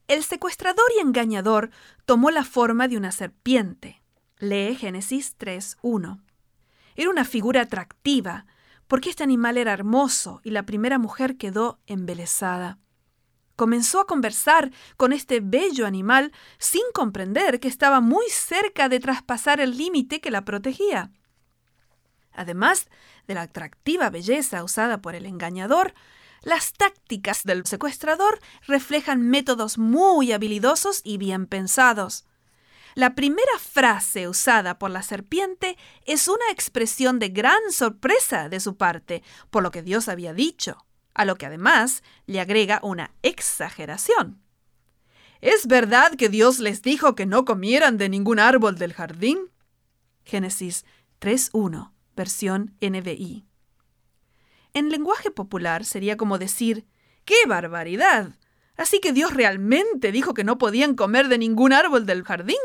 [0.07, 1.69] El secuestrador y engañador
[2.05, 4.01] tomó la forma de una serpiente.
[4.39, 6.21] Lee Génesis 3.1.
[6.95, 8.45] Era una figura atractiva,
[8.87, 12.79] porque este animal era hermoso y la primera mujer quedó embelesada.
[13.55, 19.59] Comenzó a conversar con este bello animal sin comprender que estaba muy cerca de traspasar
[19.59, 21.11] el límite que la protegía.
[22.31, 22.87] Además
[23.29, 25.93] de la atractiva belleza usada por el engañador,
[26.41, 32.25] las tácticas del secuestrador reflejan métodos muy habilidosos y bien pensados.
[32.95, 38.77] La primera frase usada por la serpiente es una expresión de gran sorpresa de su
[38.77, 44.41] parte por lo que Dios había dicho, a lo que además le agrega una exageración.
[45.39, 49.51] ¿Es verdad que Dios les dijo que no comieran de ningún árbol del jardín?
[50.23, 50.83] Génesis
[51.21, 53.45] 3.1 versión NBI.
[54.73, 56.85] En lenguaje popular sería como decir,
[57.23, 58.35] ¡qué barbaridad!
[58.75, 62.59] ¿Así que Dios realmente dijo que no podían comer de ningún árbol del jardín?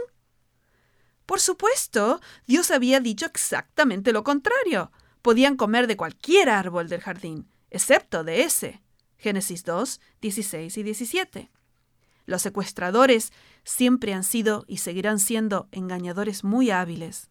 [1.25, 4.91] Por supuesto, Dios había dicho exactamente lo contrario.
[5.23, 8.83] Podían comer de cualquier árbol del jardín, excepto de ese.
[9.19, 11.51] Génesis 2, 16 y 17.
[12.27, 17.31] Los secuestradores siempre han sido y seguirán siendo engañadores muy hábiles.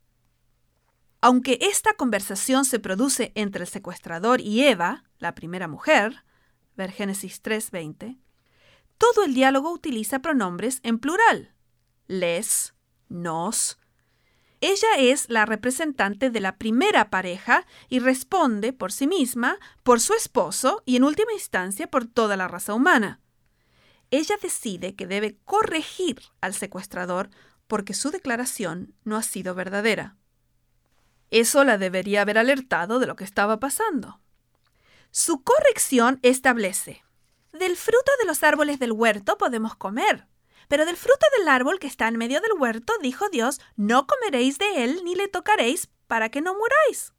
[1.26, 6.26] Aunque esta conversación se produce entre el secuestrador y Eva, la primera mujer,
[6.76, 8.20] ver Génesis 3:20,
[8.98, 11.56] todo el diálogo utiliza pronombres en plural,
[12.08, 12.74] les,
[13.08, 13.80] nos.
[14.60, 20.14] Ella es la representante de la primera pareja y responde por sí misma, por su
[20.16, 23.22] esposo y en última instancia por toda la raza humana.
[24.12, 27.30] Ella decide que debe corregir al secuestrador
[27.68, 30.18] porque su declaración no ha sido verdadera.
[31.34, 34.20] Eso la debería haber alertado de lo que estaba pasando.
[35.10, 37.04] Su corrección establece,
[37.52, 40.28] del fruto de los árboles del huerto podemos comer,
[40.68, 44.60] pero del fruto del árbol que está en medio del huerto, dijo Dios, no comeréis
[44.60, 47.14] de él ni le tocaréis para que no muráis.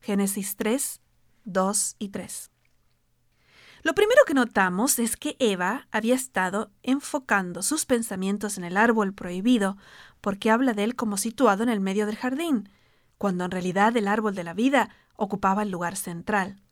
[0.00, 1.02] Génesis 3,
[1.44, 2.50] 2 y 3.
[3.82, 9.12] Lo primero que notamos es que Eva había estado enfocando sus pensamientos en el árbol
[9.12, 9.76] prohibido,
[10.22, 12.70] porque habla de él como situado en el medio del jardín,
[13.18, 16.62] cuando en realidad el árbol de la vida ocupaba el lugar central.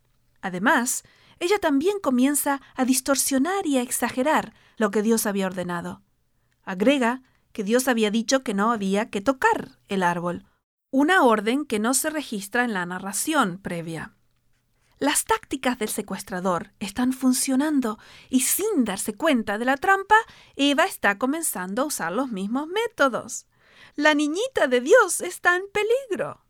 [0.40, 1.02] Además,
[1.38, 6.02] ella también comienza a distorsionar y a exagerar lo que Dios había ordenado.
[6.64, 10.46] Agrega que Dios había dicho que no había que tocar el árbol,
[10.90, 14.12] una orden que no se registra en la narración previa.
[14.98, 17.98] Las tácticas del secuestrador están funcionando
[18.30, 20.16] y sin darse cuenta de la trampa,
[20.54, 23.46] Eva está comenzando a usar los mismos métodos.
[23.96, 26.44] La niñita de Dios está en peligro.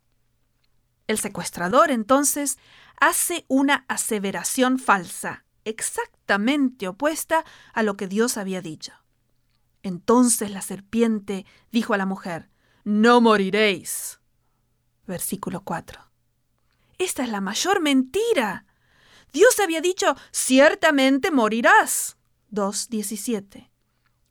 [1.07, 2.59] El secuestrador entonces
[3.01, 8.93] hace una aseveración falsa, exactamente opuesta a lo que Dios había dicho.
[9.85, 12.51] Entonces la serpiente dijo a la mujer,
[12.83, 14.19] No moriréis.
[15.07, 16.01] Versículo 4.
[16.99, 18.67] Esta es la mayor mentira.
[19.33, 22.17] Dios había dicho, ciertamente morirás.
[22.51, 23.71] 2.17.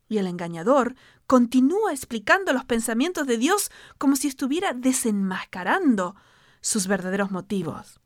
[0.09, 0.95] Y el engañador
[1.27, 6.15] continúa explicando los pensamientos de Dios como si estuviera desenmascarando
[6.61, 7.99] sus verdaderos motivos,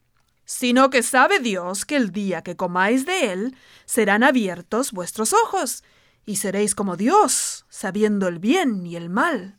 [0.46, 5.84] sino que sabe Dios que el día que comáis de él serán abiertos vuestros ojos,
[6.26, 9.58] y seréis como Dios, sabiendo el bien y el mal.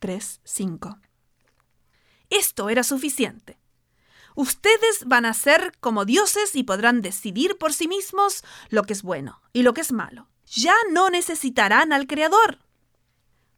[0.00, 1.00] 3.5.
[2.30, 3.58] Esto era suficiente.
[4.34, 9.02] Ustedes van a ser como dioses y podrán decidir por sí mismos lo que es
[9.02, 10.28] bueno y lo que es malo.
[10.44, 12.65] Ya no necesitarán al Creador.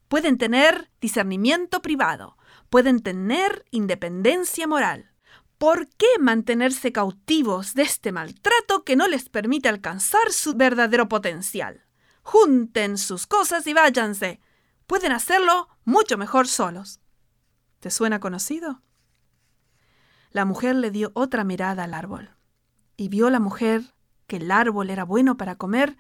[0.08, 2.36] Pueden tener discernimiento privado,
[2.70, 5.12] pueden tener independencia moral,
[5.58, 11.84] ¿Por qué mantenerse cautivos de este maltrato que no les permite alcanzar su verdadero potencial?
[12.22, 14.40] Junten sus cosas y váyanse.
[14.86, 17.00] Pueden hacerlo mucho mejor solos.
[17.80, 18.82] ¿Te suena conocido?
[20.30, 22.36] La mujer le dio otra mirada al árbol
[22.96, 23.94] y vio la mujer
[24.28, 25.96] que el árbol era bueno para comer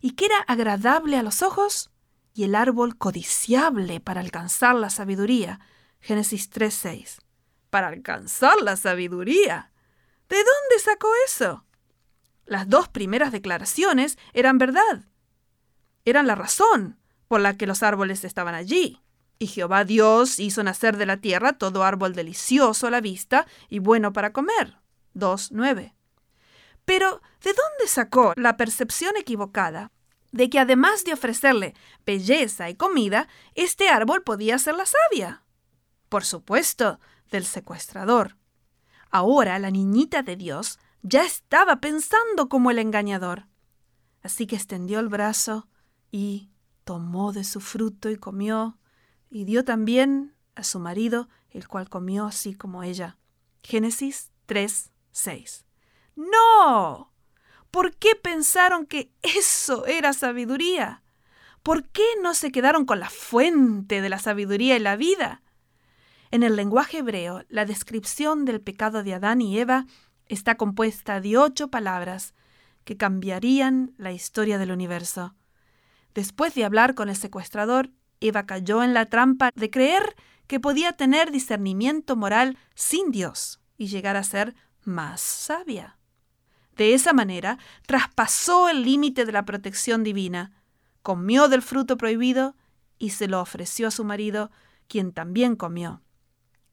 [0.00, 1.90] y que era agradable a los ojos
[2.34, 5.60] y el árbol codiciable para alcanzar la sabiduría.
[6.00, 7.22] Génesis 3:6
[7.72, 9.72] para alcanzar la sabiduría.
[10.28, 11.64] ¿De dónde sacó eso?
[12.44, 15.06] Las dos primeras declaraciones eran verdad.
[16.04, 19.00] Eran la razón por la que los árboles estaban allí.
[19.38, 23.78] Y Jehová Dios hizo nacer de la tierra todo árbol delicioso a la vista y
[23.78, 24.76] bueno para comer.
[25.14, 25.94] 2.9.
[26.84, 29.92] Pero, ¿de dónde sacó la percepción equivocada
[30.32, 31.74] de que además de ofrecerle
[32.04, 35.42] belleza y comida, este árbol podía ser la savia?
[36.08, 36.98] Por supuesto,
[37.30, 38.36] del secuestrador.
[39.10, 43.46] Ahora la niñita de Dios ya estaba pensando como el engañador.
[44.22, 45.68] Así que extendió el brazo
[46.10, 46.50] y
[46.84, 48.78] tomó de su fruto y comió,
[49.30, 53.18] y dio también a su marido, el cual comió así como ella.
[53.62, 55.64] Génesis 3, 6.
[56.16, 57.11] ¡No!
[57.72, 61.02] ¿Por qué pensaron que eso era sabiduría?
[61.62, 65.40] ¿Por qué no se quedaron con la fuente de la sabiduría y la vida?
[66.30, 69.86] En el lenguaje hebreo, la descripción del pecado de Adán y Eva
[70.26, 72.34] está compuesta de ocho palabras
[72.84, 75.34] que cambiarían la historia del universo.
[76.14, 77.88] Después de hablar con el secuestrador,
[78.20, 80.14] Eva cayó en la trampa de creer
[80.46, 84.54] que podía tener discernimiento moral sin Dios y llegar a ser
[84.84, 85.96] más sabia.
[86.76, 90.52] De esa manera, traspasó el límite de la protección divina,
[91.02, 92.56] comió del fruto prohibido
[92.98, 94.50] y se lo ofreció a su marido,
[94.88, 96.02] quien también comió.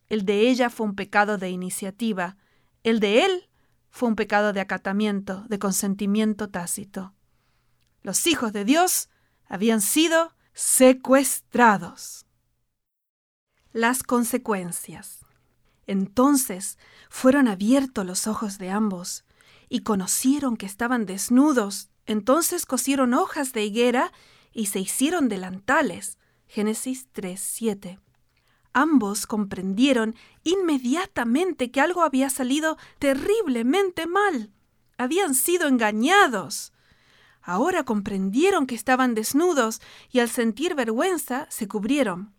[0.08, 2.38] El de ella fue un pecado de iniciativa.
[2.84, 3.50] El de él
[3.90, 7.14] fue un pecado de acatamiento, de consentimiento tácito.
[8.02, 9.10] Los hijos de Dios
[9.48, 12.26] habían sido secuestrados.
[13.72, 15.26] Las consecuencias.
[15.86, 16.78] Entonces
[17.10, 19.26] fueron abiertos los ojos de ambos
[19.70, 21.90] y conocieron que estaban desnudos.
[22.06, 24.12] Entonces cosieron hojas de higuera
[24.52, 26.18] y se hicieron delantales.
[26.48, 28.00] Génesis 3:7.
[28.74, 34.52] Ambos comprendieron inmediatamente que algo había salido terriblemente mal.
[34.98, 36.74] Habían sido engañados.
[37.42, 42.34] Ahora comprendieron que estaban desnudos y al sentir vergüenza se cubrieron.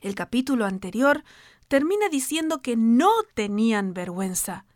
[0.00, 1.22] El capítulo anterior
[1.68, 4.66] termina diciendo que no tenían vergüenza.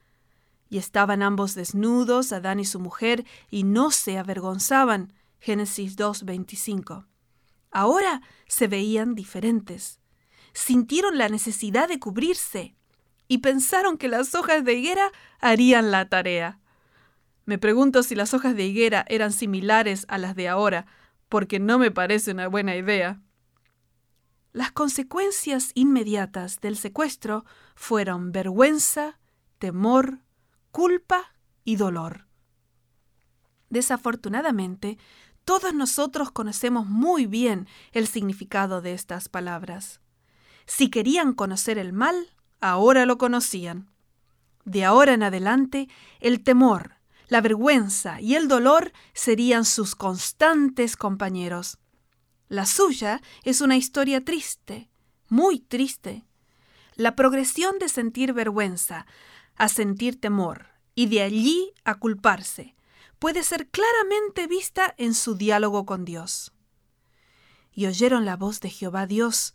[0.68, 5.12] Y estaban ambos desnudos, Adán y su mujer, y no se avergonzaban.
[5.38, 7.06] Génesis 2.25.
[7.70, 10.00] Ahora se veían diferentes
[10.56, 12.74] sintieron la necesidad de cubrirse
[13.28, 16.60] y pensaron que las hojas de higuera harían la tarea.
[17.44, 20.86] Me pregunto si las hojas de higuera eran similares a las de ahora,
[21.28, 23.20] porque no me parece una buena idea.
[24.52, 27.44] Las consecuencias inmediatas del secuestro
[27.74, 29.18] fueron vergüenza,
[29.58, 30.20] temor,
[30.76, 31.32] culpa
[31.64, 32.26] y dolor.
[33.70, 34.98] Desafortunadamente,
[35.46, 40.02] todos nosotros conocemos muy bien el significado de estas palabras.
[40.66, 42.28] Si querían conocer el mal,
[42.60, 43.90] ahora lo conocían.
[44.66, 45.88] De ahora en adelante,
[46.20, 46.96] el temor,
[47.28, 51.78] la vergüenza y el dolor serían sus constantes compañeros.
[52.48, 54.90] La suya es una historia triste,
[55.30, 56.26] muy triste.
[56.96, 59.06] La progresión de sentir vergüenza
[59.56, 62.74] a sentir temor y de allí a culparse
[63.18, 66.52] puede ser claramente vista en su diálogo con Dios.
[67.72, 69.54] Y oyeron la voz de Jehová Dios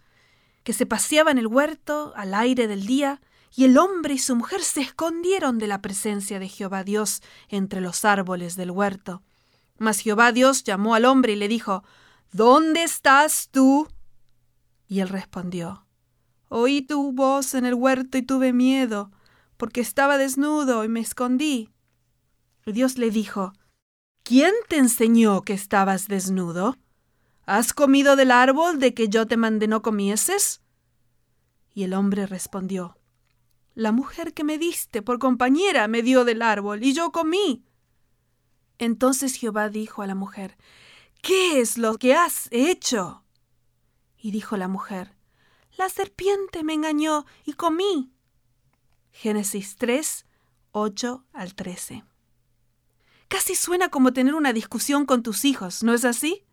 [0.63, 3.21] que se paseaba en el huerto al aire del día,
[3.53, 7.81] y el hombre y su mujer se escondieron de la presencia de Jehová Dios entre
[7.81, 9.23] los árboles del huerto.
[9.77, 11.83] Mas Jehová Dios llamó al hombre y le dijo,
[12.31, 13.89] ¿Dónde estás tú?
[14.87, 15.85] Y él respondió,
[16.47, 19.11] Oí tu voz en el huerto y tuve miedo,
[19.61, 21.69] porque estaba desnudo y me escondí.
[22.65, 23.53] Y Dios le dijo,
[24.23, 26.77] ¿Quién te enseñó que estabas desnudo?
[27.45, 30.63] ¿Has comido del árbol de que yo te mandé no comieses?
[31.75, 32.97] Y el hombre respondió,
[33.75, 37.63] La mujer que me diste por compañera me dio del árbol, y yo comí.
[38.79, 40.57] Entonces Jehová dijo a la mujer,
[41.21, 43.23] ¿Qué es lo que has hecho?
[44.17, 45.15] Y dijo la mujer,
[45.77, 48.11] La serpiente me engañó y comí.
[49.11, 50.25] Génesis 3,
[50.71, 52.03] 8 al 13.
[53.27, 56.45] Casi suena como tener una discusión con tus hijos, ¿no es así?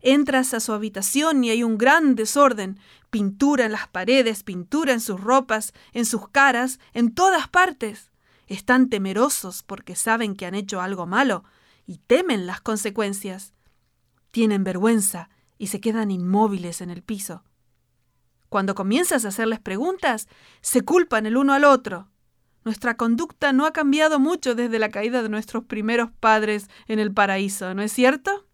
[0.00, 2.78] Entras a su habitación y hay un gran desorden,
[3.08, 8.10] pintura en las paredes, pintura en sus ropas, en sus caras, en todas partes.
[8.46, 11.44] Están temerosos porque saben que han hecho algo malo
[11.86, 13.54] y temen las consecuencias.
[14.30, 17.44] Tienen vergüenza y se quedan inmóviles en el piso.
[18.48, 20.28] Cuando comienzas a hacerles preguntas,
[20.60, 22.10] se culpan el uno al otro.
[22.64, 27.12] Nuestra conducta no ha cambiado mucho desde la caída de nuestros primeros padres en el
[27.12, 28.46] paraíso, ¿no es cierto?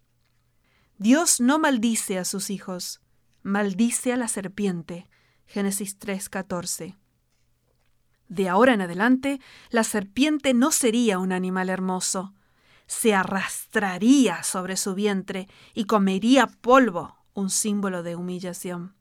[0.98, 3.00] Dios no maldice a sus hijos,
[3.42, 5.08] maldice a la serpiente.
[5.46, 6.96] Génesis 3:14.
[8.28, 12.32] De ahora en adelante, la serpiente no sería un animal hermoso,
[12.86, 18.94] se arrastraría sobre su vientre y comería polvo, un símbolo de humillación.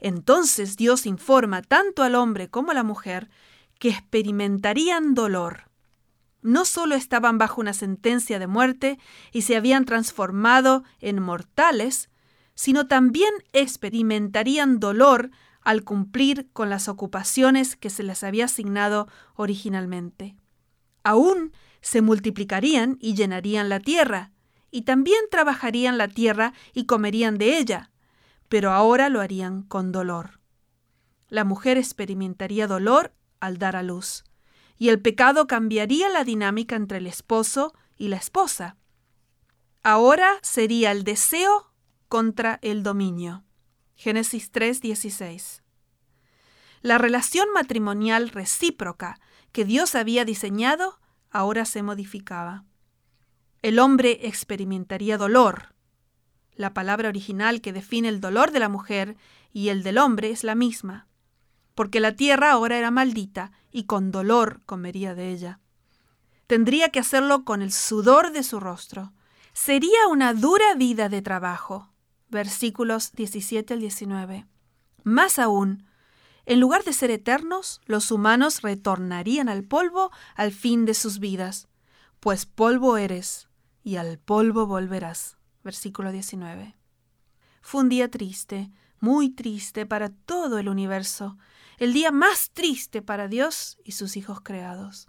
[0.00, 3.30] Entonces Dios informa tanto al hombre como a la mujer
[3.78, 5.70] que experimentarían dolor.
[6.42, 8.98] No solo estaban bajo una sentencia de muerte
[9.32, 12.08] y se habían transformado en mortales,
[12.54, 15.30] sino también experimentarían dolor
[15.60, 20.36] al cumplir con las ocupaciones que se les había asignado originalmente.
[21.02, 24.32] Aún se multiplicarían y llenarían la tierra,
[24.70, 27.90] y también trabajarían la tierra y comerían de ella,
[28.48, 30.40] pero ahora lo harían con dolor.
[31.28, 34.24] La mujer experimentaría dolor al dar a luz,
[34.78, 38.76] y el pecado cambiaría la dinámica entre el esposo y la esposa.
[39.82, 41.72] Ahora sería el deseo
[42.08, 43.44] contra el dominio.
[43.94, 45.62] Génesis 3:16.
[46.82, 49.18] La relación matrimonial recíproca
[49.52, 52.64] que Dios había diseñado ahora se modificaba.
[53.62, 55.74] El hombre experimentaría dolor,
[56.56, 59.16] la palabra original que define el dolor de la mujer
[59.52, 61.06] y el del hombre es la misma,
[61.74, 65.60] porque la tierra ahora era maldita y con dolor comería de ella.
[66.46, 69.12] Tendría que hacerlo con el sudor de su rostro.
[69.52, 71.92] Sería una dura vida de trabajo.
[72.28, 74.46] Versículos 17 al 19.
[75.02, 75.86] Más aún,
[76.44, 81.68] en lugar de ser eternos, los humanos retornarían al polvo al fin de sus vidas,
[82.20, 83.48] pues polvo eres
[83.82, 85.35] y al polvo volverás
[85.66, 86.74] versículo 19.
[87.60, 91.36] Fue un día triste, muy triste para todo el universo,
[91.76, 95.08] el día más triste para Dios y sus hijos creados.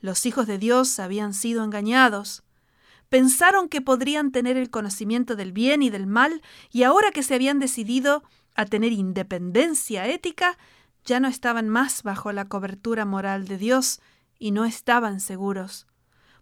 [0.00, 2.42] Los hijos de Dios habían sido engañados.
[3.08, 7.34] Pensaron que podrían tener el conocimiento del bien y del mal, y ahora que se
[7.34, 8.24] habían decidido
[8.54, 10.58] a tener independencia ética,
[11.04, 14.00] ya no estaban más bajo la cobertura moral de Dios
[14.38, 15.86] y no estaban seguros.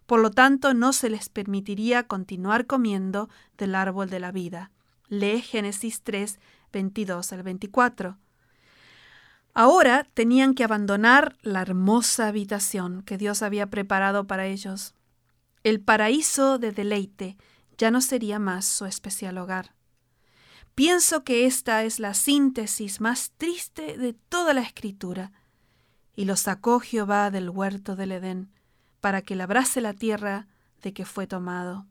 [0.05, 4.71] Por lo tanto, no se les permitiría continuar comiendo del árbol de la vida.
[5.07, 6.39] Lee Génesis 3,
[6.71, 8.17] 22 al 24.
[9.53, 14.93] Ahora tenían que abandonar la hermosa habitación que Dios había preparado para ellos.
[15.63, 17.37] El paraíso de deleite
[17.77, 19.73] ya no sería más su especial hogar.
[20.75, 25.31] Pienso que esta es la síntesis más triste de toda la escritura.
[26.15, 28.54] Y lo sacó Jehová del huerto del Edén
[29.01, 30.47] para que labrase la tierra
[30.81, 31.85] de que fue tomado.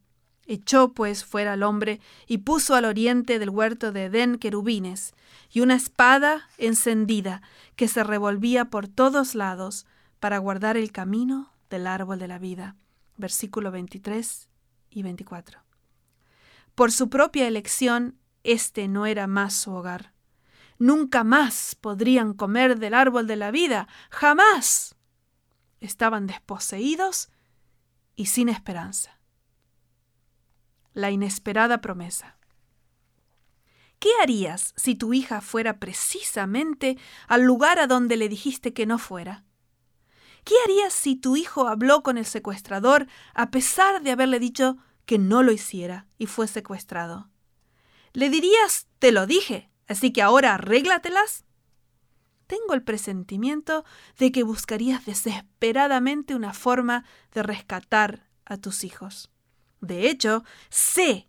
[0.46, 5.14] Echó pues fuera al hombre y puso al oriente del huerto de Edén querubines
[5.50, 7.40] y una espada encendida
[7.76, 9.86] que se revolvía por todos lados
[10.20, 12.76] para guardar el camino del árbol de la vida.
[13.16, 14.48] Versículo 23
[14.90, 15.60] y 24.
[16.74, 20.12] Por su propia elección, este no era más su hogar.
[20.78, 24.93] Nunca más podrían comer del árbol de la vida, jamás
[25.86, 27.30] estaban desposeídos
[28.16, 29.18] y sin esperanza.
[30.92, 32.38] La inesperada promesa.
[33.98, 38.98] ¿Qué harías si tu hija fuera precisamente al lugar a donde le dijiste que no
[38.98, 39.44] fuera?
[40.44, 44.76] ¿Qué harías si tu hijo habló con el secuestrador a pesar de haberle dicho
[45.06, 47.30] que no lo hiciera y fue secuestrado?
[48.12, 51.43] ¿Le dirías, te lo dije, así que ahora arréglatelas?
[52.46, 53.84] Tengo el presentimiento
[54.18, 59.30] de que buscarías desesperadamente una forma de rescatar a tus hijos.
[59.80, 61.28] De hecho, sé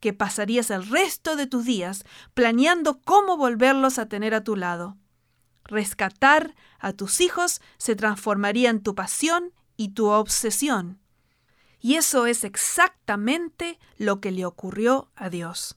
[0.00, 2.04] que pasarías el resto de tus días
[2.34, 4.96] planeando cómo volverlos a tener a tu lado.
[5.64, 11.00] Rescatar a tus hijos se transformaría en tu pasión y tu obsesión.
[11.80, 15.76] Y eso es exactamente lo que le ocurrió a Dios.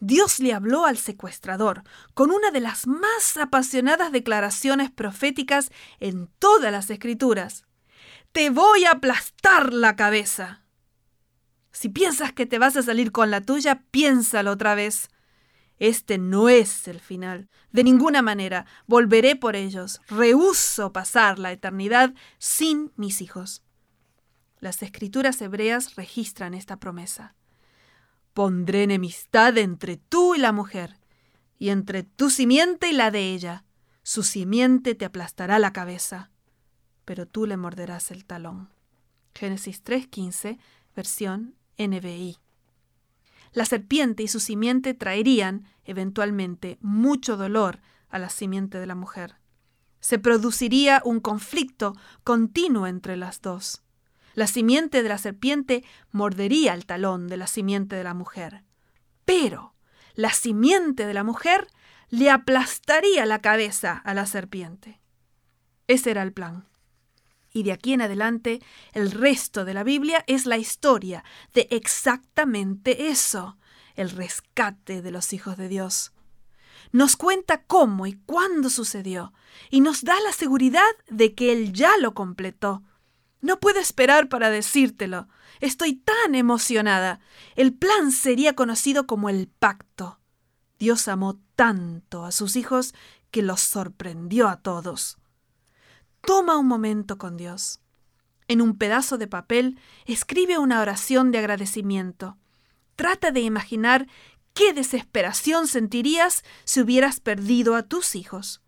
[0.00, 1.82] Dios le habló al secuestrador
[2.14, 7.66] con una de las más apasionadas declaraciones proféticas en todas las escrituras.
[8.32, 10.62] Te voy a aplastar la cabeza.
[11.72, 15.08] Si piensas que te vas a salir con la tuya, piénsalo otra vez.
[15.78, 17.48] Este no es el final.
[17.72, 20.00] De ninguna manera volveré por ellos.
[20.08, 23.62] Rehuso pasar la eternidad sin mis hijos.
[24.60, 27.37] Las escrituras hebreas registran esta promesa
[28.38, 31.00] Pondré enemistad entre tú y la mujer,
[31.58, 33.64] y entre tu simiente y la de ella.
[34.04, 36.30] Su simiente te aplastará la cabeza,
[37.04, 38.68] pero tú le morderás el talón.
[39.34, 40.60] Génesis 3.15,
[40.94, 42.38] versión NBI.
[43.54, 49.34] La serpiente y su simiente traerían, eventualmente, mucho dolor a la simiente de la mujer.
[49.98, 53.82] Se produciría un conflicto continuo entre las dos.
[54.38, 55.82] La simiente de la serpiente
[56.12, 58.62] mordería el talón de la simiente de la mujer.
[59.24, 59.74] Pero
[60.14, 61.66] la simiente de la mujer
[62.08, 65.00] le aplastaría la cabeza a la serpiente.
[65.88, 66.68] Ese era el plan.
[67.52, 68.60] Y de aquí en adelante,
[68.92, 73.58] el resto de la Biblia es la historia de exactamente eso,
[73.96, 76.12] el rescate de los hijos de Dios.
[76.92, 79.32] Nos cuenta cómo y cuándo sucedió,
[79.68, 82.84] y nos da la seguridad de que Él ya lo completó,
[83.40, 85.28] no puedo esperar para decírtelo.
[85.60, 87.20] Estoy tan emocionada.
[87.56, 90.18] El plan sería conocido como el pacto.
[90.78, 92.94] Dios amó tanto a sus hijos
[93.30, 95.18] que los sorprendió a todos.
[96.20, 97.80] Toma un momento con Dios.
[98.48, 102.38] En un pedazo de papel escribe una oración de agradecimiento.
[102.96, 104.08] Trata de imaginar
[104.54, 108.62] qué desesperación sentirías si hubieras perdido a tus hijos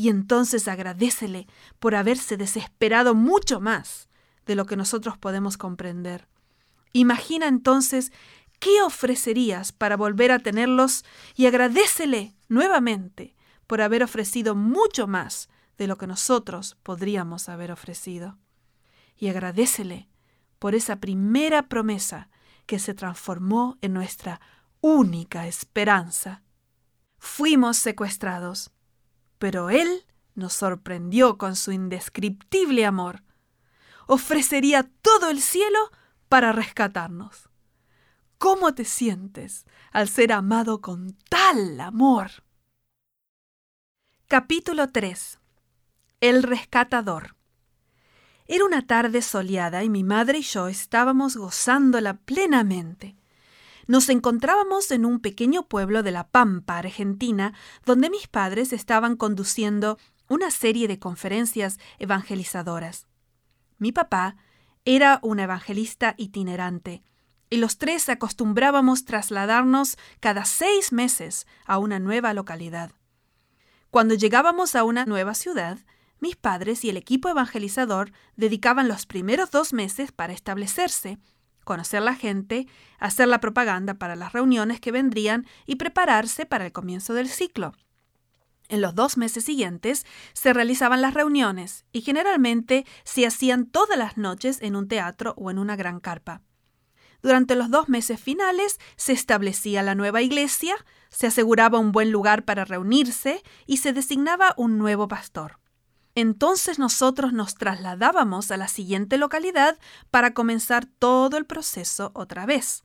[0.00, 1.46] y entonces agradecele
[1.78, 4.08] por haberse desesperado mucho más
[4.46, 6.26] de lo que nosotros podemos comprender.
[6.94, 8.10] Imagina entonces
[8.60, 11.04] qué ofrecerías para volver a tenerlos
[11.36, 13.36] y agradecele nuevamente
[13.66, 18.38] por haber ofrecido mucho más de lo que nosotros podríamos haber ofrecido.
[19.18, 20.08] Y agradecele
[20.58, 22.30] por esa primera promesa
[22.64, 24.40] que se transformó en nuestra
[24.80, 26.42] única esperanza.
[27.18, 28.72] Fuimos secuestrados
[29.40, 33.24] pero Él nos sorprendió con su indescriptible amor.
[34.06, 35.78] Ofrecería todo el cielo
[36.28, 37.48] para rescatarnos.
[38.36, 42.30] ¿Cómo te sientes al ser amado con tal amor?
[44.28, 45.38] Capítulo 3
[46.20, 47.34] El rescatador
[48.46, 53.16] Era una tarde soleada y mi madre y yo estábamos gozándola plenamente.
[53.90, 59.98] Nos encontrábamos en un pequeño pueblo de La Pampa, Argentina, donde mis padres estaban conduciendo
[60.28, 63.08] una serie de conferencias evangelizadoras.
[63.78, 64.36] Mi papá
[64.84, 67.02] era un evangelista itinerante,
[67.50, 72.92] y los tres acostumbrábamos trasladarnos cada seis meses a una nueva localidad.
[73.90, 75.78] Cuando llegábamos a una nueva ciudad,
[76.20, 81.18] mis padres y el equipo evangelizador dedicaban los primeros dos meses para establecerse
[81.70, 82.66] conocer la gente,
[82.98, 87.74] hacer la propaganda para las reuniones que vendrían y prepararse para el comienzo del ciclo.
[88.68, 94.16] En los dos meses siguientes se realizaban las reuniones y generalmente se hacían todas las
[94.16, 96.42] noches en un teatro o en una gran carpa.
[97.22, 100.74] Durante los dos meses finales se establecía la nueva iglesia,
[101.08, 105.60] se aseguraba un buen lugar para reunirse y se designaba un nuevo pastor.
[106.14, 109.78] Entonces nosotros nos trasladábamos a la siguiente localidad
[110.10, 112.84] para comenzar todo el proceso otra vez.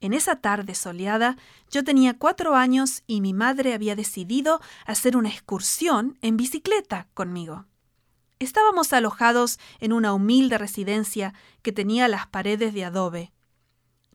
[0.00, 1.36] En esa tarde soleada
[1.70, 7.66] yo tenía cuatro años y mi madre había decidido hacer una excursión en bicicleta conmigo.
[8.38, 13.32] Estábamos alojados en una humilde residencia que tenía las paredes de adobe.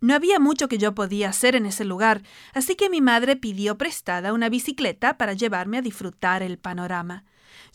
[0.02, 2.24] No había mucho que yo podía hacer en ese lugar,
[2.54, 7.24] así que mi madre pidió prestada una bicicleta para llevarme a disfrutar el panorama.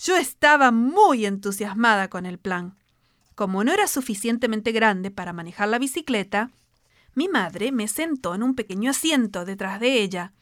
[0.02, 2.78] Yo estaba muy entusiasmada con el plan.
[3.34, 6.50] Como no era suficientemente grande para manejar la bicicleta,
[7.14, 10.32] mi madre me sentó en un pequeño asiento detrás de ella.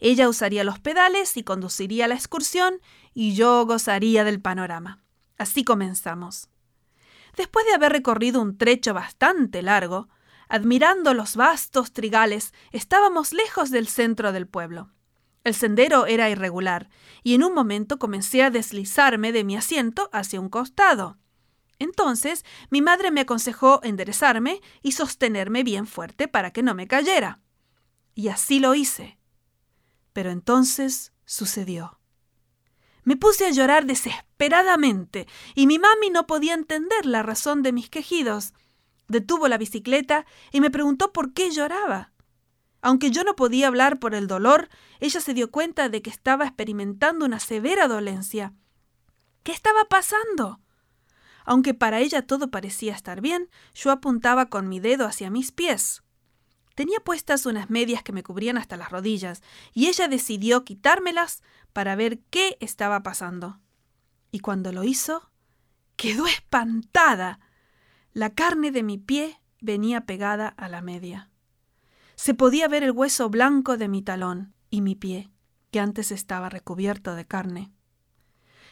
[0.00, 2.80] Ella usaría los pedales y conduciría la excursión
[3.14, 5.00] y yo gozaría del panorama.
[5.36, 6.48] Así comenzamos.
[7.36, 10.08] Después de haber recorrido un trecho bastante largo,
[10.48, 14.90] admirando los vastos trigales, estábamos lejos del centro del pueblo.
[15.48, 16.90] El sendero era irregular,
[17.22, 21.16] y en un momento comencé a deslizarme de mi asiento hacia un costado.
[21.78, 27.40] Entonces mi madre me aconsejó enderezarme y sostenerme bien fuerte para que no me cayera.
[28.14, 29.18] Y así lo hice.
[30.12, 31.98] Pero entonces sucedió.
[33.04, 37.88] Me puse a llorar desesperadamente y mi mami no podía entender la razón de mis
[37.88, 38.52] quejidos.
[39.06, 42.12] Detuvo la bicicleta y me preguntó por qué lloraba.
[42.80, 44.68] Aunque yo no podía hablar por el dolor,
[45.00, 48.54] ella se dio cuenta de que estaba experimentando una severa dolencia.
[49.42, 50.60] ¿Qué estaba pasando?
[51.44, 56.02] Aunque para ella todo parecía estar bien, yo apuntaba con mi dedo hacia mis pies.
[56.74, 61.96] Tenía puestas unas medias que me cubrían hasta las rodillas, y ella decidió quitármelas para
[61.96, 63.58] ver qué estaba pasando.
[64.30, 65.32] Y cuando lo hizo,
[65.96, 67.40] quedó espantada.
[68.12, 71.30] La carne de mi pie venía pegada a la media.
[72.18, 75.30] Se podía ver el hueso blanco de mi talón y mi pie,
[75.70, 77.70] que antes estaba recubierto de carne.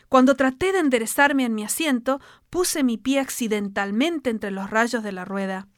[0.08, 2.20] Cuando traté de enderezarme en mi asiento,
[2.50, 5.68] puse mi pie accidentalmente entre los rayos de la rueda.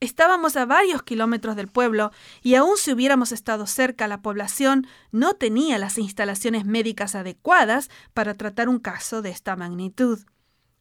[0.00, 2.10] Estábamos a varios kilómetros del pueblo
[2.42, 8.34] y aun si hubiéramos estado cerca, la población no tenía las instalaciones médicas adecuadas para
[8.34, 10.18] tratar un caso de esta magnitud.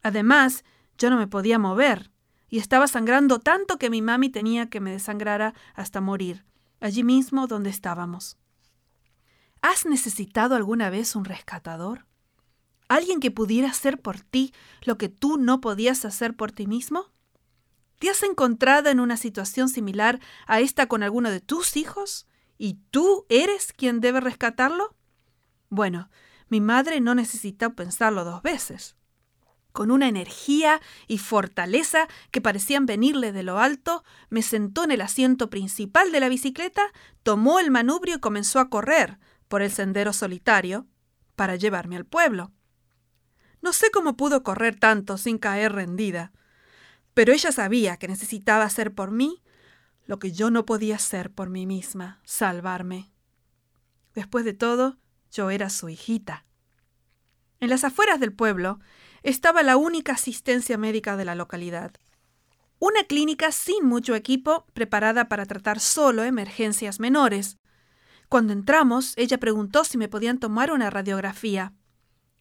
[0.01, 0.63] Además,
[0.97, 2.09] yo no me podía mover
[2.51, 6.45] y estaba sangrando tanto que mi mami tenía que me desangrara hasta morir,
[6.81, 8.37] allí mismo donde estábamos.
[9.61, 12.05] ¿Has necesitado alguna vez un rescatador?
[12.89, 17.05] ¿Alguien que pudiera hacer por ti lo que tú no podías hacer por ti mismo?
[17.99, 22.27] ¿Te has encontrado en una situación similar a esta con alguno de tus hijos?
[22.57, 24.93] ¿Y tú eres quien debe rescatarlo?
[25.69, 26.09] Bueno,
[26.49, 28.97] mi madre no necesitó pensarlo dos veces.
[29.71, 35.01] Con una energía y fortaleza que parecían venirle de lo alto, me sentó en el
[35.01, 36.81] asiento principal de la bicicleta,
[37.23, 39.17] tomó el manubrio y comenzó a correr
[39.47, 40.87] por el sendero solitario
[41.35, 42.51] para llevarme al pueblo.
[43.61, 46.31] No sé cómo pudo correr tanto sin caer rendida.
[47.13, 49.41] Pero ella sabía que necesitaba hacer por mí
[50.05, 53.11] lo que yo no podía hacer por mí misma, salvarme.
[54.13, 54.97] Después de todo,
[55.31, 56.45] yo era su hijita.
[57.59, 58.79] En las afueras del pueblo
[59.23, 61.91] estaba la única asistencia médica de la localidad.
[62.79, 67.57] Una clínica sin mucho equipo preparada para tratar solo emergencias menores.
[68.27, 71.73] Cuando entramos, ella preguntó si me podían tomar una radiografía.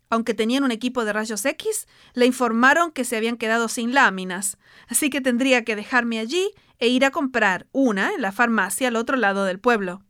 [0.09, 4.57] Aunque tenían un equipo de rayos X, le informaron que se habían quedado sin láminas,
[4.89, 8.97] así que tendría que dejarme allí e ir a comprar una en la farmacia al
[8.97, 10.03] otro lado del pueblo.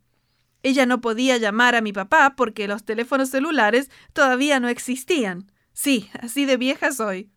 [0.62, 5.50] Ella no podía llamar a mi papá porque los teléfonos celulares todavía no existían.
[5.82, 7.30] Sí, así de vieja soy.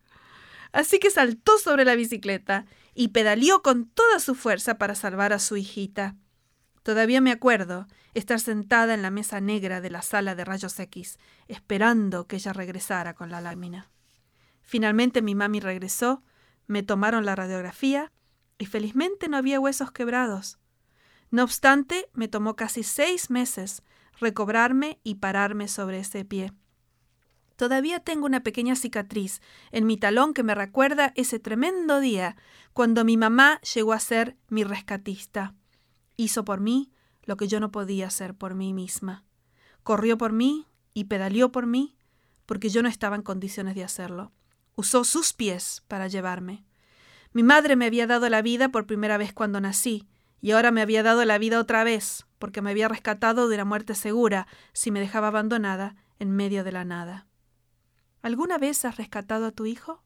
[0.70, 5.38] Así que saltó sobre la bicicleta y pedaleó con toda su fuerza para salvar a
[5.38, 6.14] su hijita.
[6.82, 11.18] Todavía me acuerdo estar sentada en la mesa negra de la sala de rayos X,
[11.48, 13.90] esperando que ella regresara con la lámina.
[14.60, 16.22] Finalmente mi mami regresó,
[16.66, 18.12] me tomaron la radiografía
[18.58, 20.58] y felizmente no había huesos quebrados.
[21.30, 23.82] No obstante, me tomó casi seis meses
[24.20, 26.52] recobrarme y pararme sobre ese pie.
[27.56, 29.40] Todavía tengo una pequeña cicatriz
[29.70, 32.36] en mi talón que me recuerda ese tremendo día
[32.72, 35.54] cuando mi mamá llegó a ser mi rescatista.
[36.16, 36.90] Hizo por mí
[37.22, 39.24] lo que yo no podía hacer por mí misma.
[39.82, 41.96] Corrió por mí y pedaleó por mí
[42.46, 44.32] porque yo no estaba en condiciones de hacerlo.
[44.76, 46.64] Usó sus pies para llevarme.
[47.32, 50.06] Mi madre me había dado la vida por primera vez cuando nací,
[50.40, 53.64] y ahora me había dado la vida otra vez, porque me había rescatado de una
[53.64, 57.26] muerte segura si me dejaba abandonada en medio de la nada.
[58.24, 60.02] ¿Alguna vez has rescatado a tu hijo?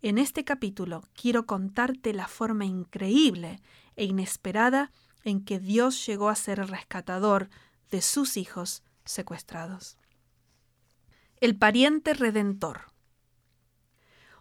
[0.00, 3.60] En este capítulo quiero contarte la forma increíble
[3.94, 4.90] e inesperada
[5.22, 7.48] en que Dios llegó a ser el rescatador
[7.92, 9.98] de sus hijos secuestrados.
[11.40, 12.86] El pariente redentor.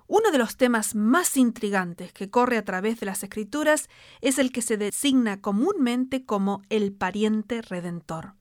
[0.08, 3.90] Uno de los temas más intrigantes que corre a través de las escrituras
[4.22, 8.41] es el que se designa comúnmente como el pariente redentor.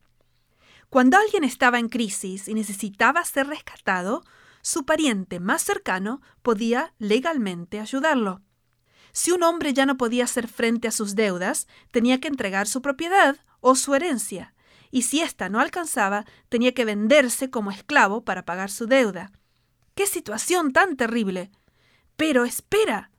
[0.90, 4.24] Cuando alguien estaba en crisis y necesitaba ser rescatado,
[4.60, 8.42] su pariente más cercano podía legalmente ayudarlo.
[9.12, 12.82] Si un hombre ya no podía hacer frente a sus deudas, tenía que entregar su
[12.82, 14.52] propiedad o su herencia,
[14.90, 19.30] y si ésta no alcanzaba, tenía que venderse como esclavo para pagar su deuda.
[19.94, 21.52] ¡Qué situación tan terrible!
[22.16, 23.12] Pero espera.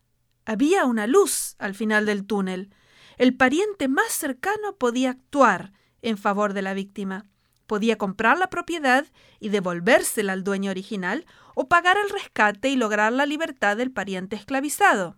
[0.45, 2.76] Había una luz al final del túnel.
[3.17, 7.30] El pariente más cercano podía actuar en favor de la víctima.
[7.72, 9.05] Podía comprar la propiedad
[9.39, 14.36] y devolvérsela al dueño original o pagar el rescate y lograr la libertad del pariente
[14.36, 15.15] esclavizado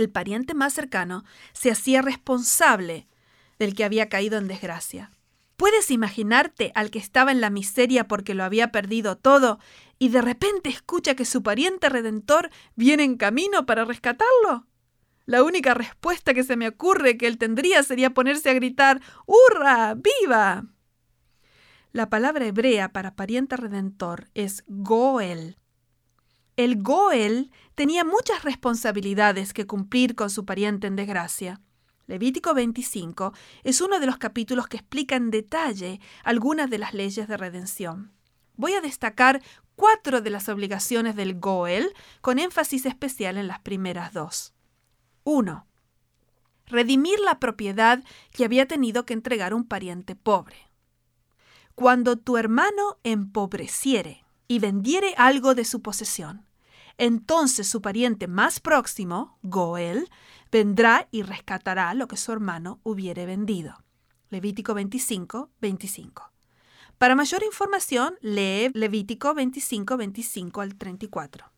[0.00, 3.06] el pariente más cercano se hacía responsable
[3.58, 5.10] del que había caído en desgracia.
[5.56, 9.58] ¿Puedes imaginarte al que estaba en la miseria porque lo había perdido todo
[9.98, 14.66] y de repente escucha que su pariente redentor viene en camino para rescatarlo?
[15.26, 19.94] La única respuesta que se me ocurre que él tendría sería ponerse a gritar ¡Hurra!
[19.94, 20.64] ¡Viva!
[21.92, 25.56] La palabra hebrea para pariente redentor es Goel,
[26.60, 31.62] el Goel tenía muchas responsabilidades que cumplir con su pariente en desgracia.
[32.06, 33.32] Levítico 25
[33.64, 38.12] es uno de los capítulos que explica en detalle algunas de las leyes de redención.
[38.56, 39.40] Voy a destacar
[39.74, 44.52] cuatro de las obligaciones del Goel, con énfasis especial en las primeras dos.
[45.24, 45.66] 1.
[46.66, 50.69] Redimir la propiedad que había tenido que entregar un pariente pobre.
[51.80, 56.44] Cuando tu hermano empobreciere y vendiere algo de su posesión,
[56.98, 60.10] entonces su pariente más próximo, Goel,
[60.52, 63.82] vendrá y rescatará lo que su hermano hubiere vendido.
[64.28, 66.30] Levítico 25, 25.
[66.98, 71.50] Para mayor información, lee Levítico 25, 25 al 34.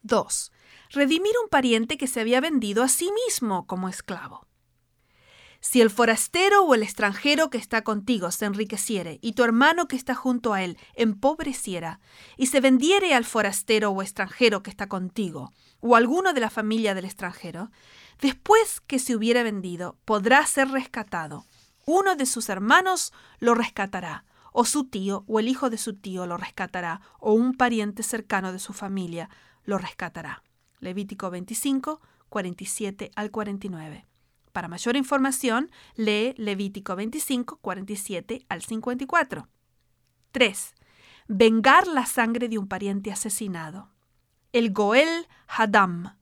[0.00, 0.52] 2.
[0.92, 4.47] Redimir un pariente que se había vendido a sí mismo como esclavo.
[5.60, 9.96] Si el forastero o el extranjero que está contigo se enriqueciere y tu hermano que
[9.96, 12.00] está junto a él empobreciera
[12.36, 16.94] y se vendiere al forastero o extranjero que está contigo o alguno de la familia
[16.94, 17.70] del extranjero,
[18.20, 21.44] después que se hubiera vendido podrá ser rescatado.
[21.86, 26.26] Uno de sus hermanos lo rescatará, o su tío o el hijo de su tío
[26.26, 29.30] lo rescatará, o un pariente cercano de su familia
[29.64, 30.42] lo rescatará.
[30.80, 34.07] Levítico 25, 47 al 49.
[34.58, 39.46] Para mayor información, lee Levítico 25, 47 al 54.
[40.32, 40.74] 3.
[41.28, 43.92] Vengar la sangre de un pariente asesinado.
[44.52, 46.16] El Goel Hadam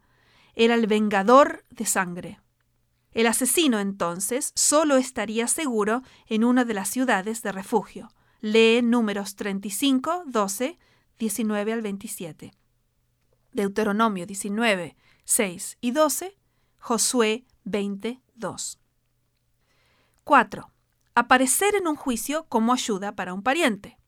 [0.54, 2.38] era el vengador de sangre.
[3.12, 8.10] El asesino entonces solo estaría seguro en una de las ciudades de refugio.
[8.42, 10.78] Lee números 35, 12,
[11.18, 12.52] 19 al 27.
[13.52, 16.36] Deuteronomio 19, 6 y 12,
[16.76, 18.78] Josué 20, 2.
[20.24, 20.70] 4.
[21.14, 23.98] Aparecer en un juicio como ayuda para un pariente.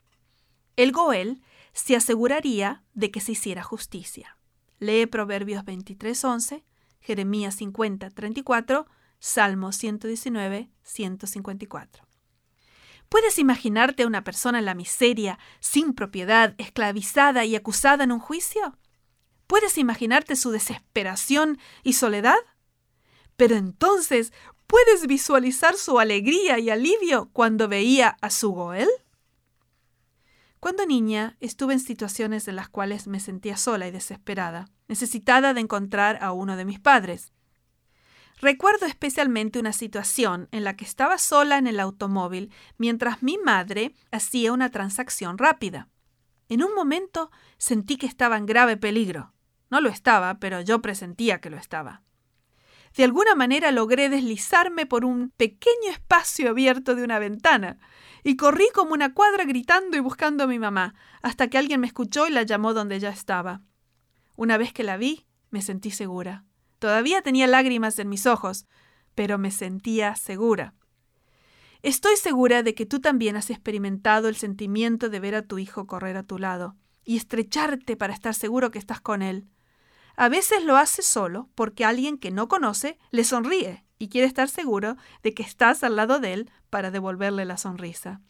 [0.76, 4.36] El Goel se aseguraría de que se hiciera justicia.
[4.78, 6.64] Lee Proverbios 23:11,
[7.00, 8.86] Jeremías 50:34,
[9.18, 12.06] Salmo 119, 154.
[13.08, 18.20] ¿Puedes imaginarte a una persona en la miseria, sin propiedad, esclavizada y acusada en un
[18.20, 18.76] juicio?
[19.46, 22.36] ¿Puedes imaginarte su desesperación y soledad?
[23.38, 24.32] Pero entonces,
[24.66, 28.88] ¿puedes visualizar su alegría y alivio cuando veía a su Goel?
[30.58, 35.60] Cuando niña estuve en situaciones en las cuales me sentía sola y desesperada, necesitada de
[35.60, 37.32] encontrar a uno de mis padres.
[38.40, 43.94] Recuerdo especialmente una situación en la que estaba sola en el automóvil mientras mi madre
[44.10, 45.88] hacía una transacción rápida.
[46.48, 49.32] En un momento sentí que estaba en grave peligro.
[49.70, 52.02] No lo estaba, pero yo presentía que lo estaba.
[52.98, 57.78] De alguna manera logré deslizarme por un pequeño espacio abierto de una ventana
[58.24, 61.86] y corrí como una cuadra gritando y buscando a mi mamá, hasta que alguien me
[61.86, 63.62] escuchó y la llamó donde ya estaba.
[64.34, 66.44] Una vez que la vi, me sentí segura.
[66.80, 68.66] Todavía tenía lágrimas en mis ojos,
[69.14, 70.74] pero me sentía segura.
[71.82, 75.86] Estoy segura de que tú también has experimentado el sentimiento de ver a tu hijo
[75.86, 76.74] correr a tu lado
[77.04, 79.46] y estrecharte para estar seguro que estás con él.
[80.20, 84.48] A veces lo hace solo porque alguien que no conoce le sonríe y quiere estar
[84.48, 88.20] seguro de que estás al lado de él para devolverle la sonrisa.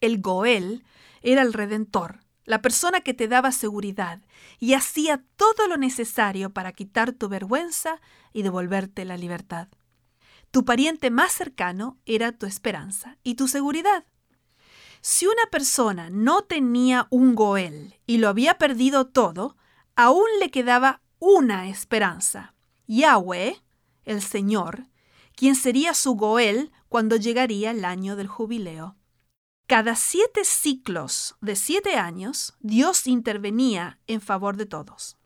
[0.00, 0.84] El Goel
[1.20, 4.22] era el redentor, la persona que te daba seguridad
[4.60, 8.00] y hacía todo lo necesario para quitar tu vergüenza
[8.32, 9.66] y devolverte la libertad.
[10.52, 14.04] Tu pariente más cercano era tu esperanza y tu seguridad.
[15.00, 19.56] Si una persona no tenía un Goel y lo había perdido todo,
[19.98, 22.54] aún le quedaba una esperanza.
[22.86, 23.60] Yahweh,
[24.04, 24.86] el Señor,
[25.34, 28.96] quien sería su Goel cuando llegaría el año del jubileo.
[29.66, 35.16] Cada siete ciclos de siete años, Dios intervenía en favor de todos.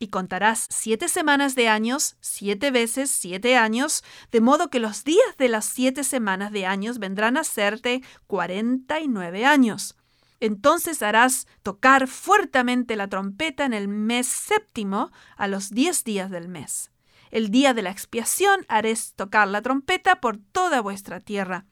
[0.00, 4.02] Y contarás siete semanas de años, siete veces siete años,
[4.32, 8.98] de modo que los días de las siete semanas de años vendrán a serte cuarenta
[8.98, 9.94] y nueve años.
[10.40, 16.48] Entonces harás tocar fuertemente la trompeta en el mes séptimo a los diez días del
[16.48, 16.90] mes.
[17.30, 21.66] El día de la expiación haréis tocar la trompeta por toda vuestra tierra.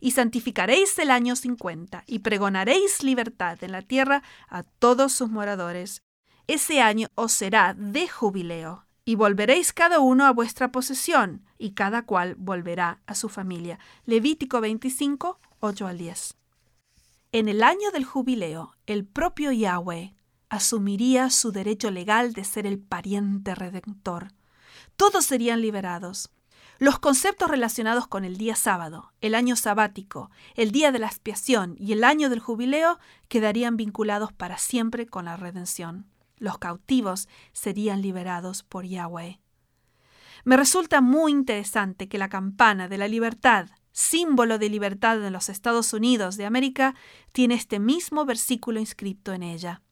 [0.00, 6.02] Y santificaréis el año cincuenta, y pregonaréis libertad en la tierra a todos sus moradores.
[6.46, 12.02] Ese año os será de jubileo, y volveréis cada uno a vuestra posesión, y cada
[12.02, 13.78] cual volverá a su familia.
[14.04, 16.36] Levítico 25, 8 al 10.
[17.34, 20.14] En el año del jubileo, el propio Yahweh
[20.50, 24.28] asumiría su derecho legal de ser el pariente redentor.
[24.96, 26.30] Todos serían liberados.
[26.78, 31.74] Los conceptos relacionados con el día sábado, el año sabático, el día de la expiación
[31.76, 36.06] y el año del jubileo quedarían vinculados para siempre con la redención.
[36.36, 39.40] Los cautivos serían liberados por Yahweh.
[40.44, 45.48] Me resulta muy interesante que la campana de la libertad símbolo de libertad en los
[45.48, 46.94] Estados Unidos de América,
[47.32, 49.82] tiene este mismo versículo inscrito en ella.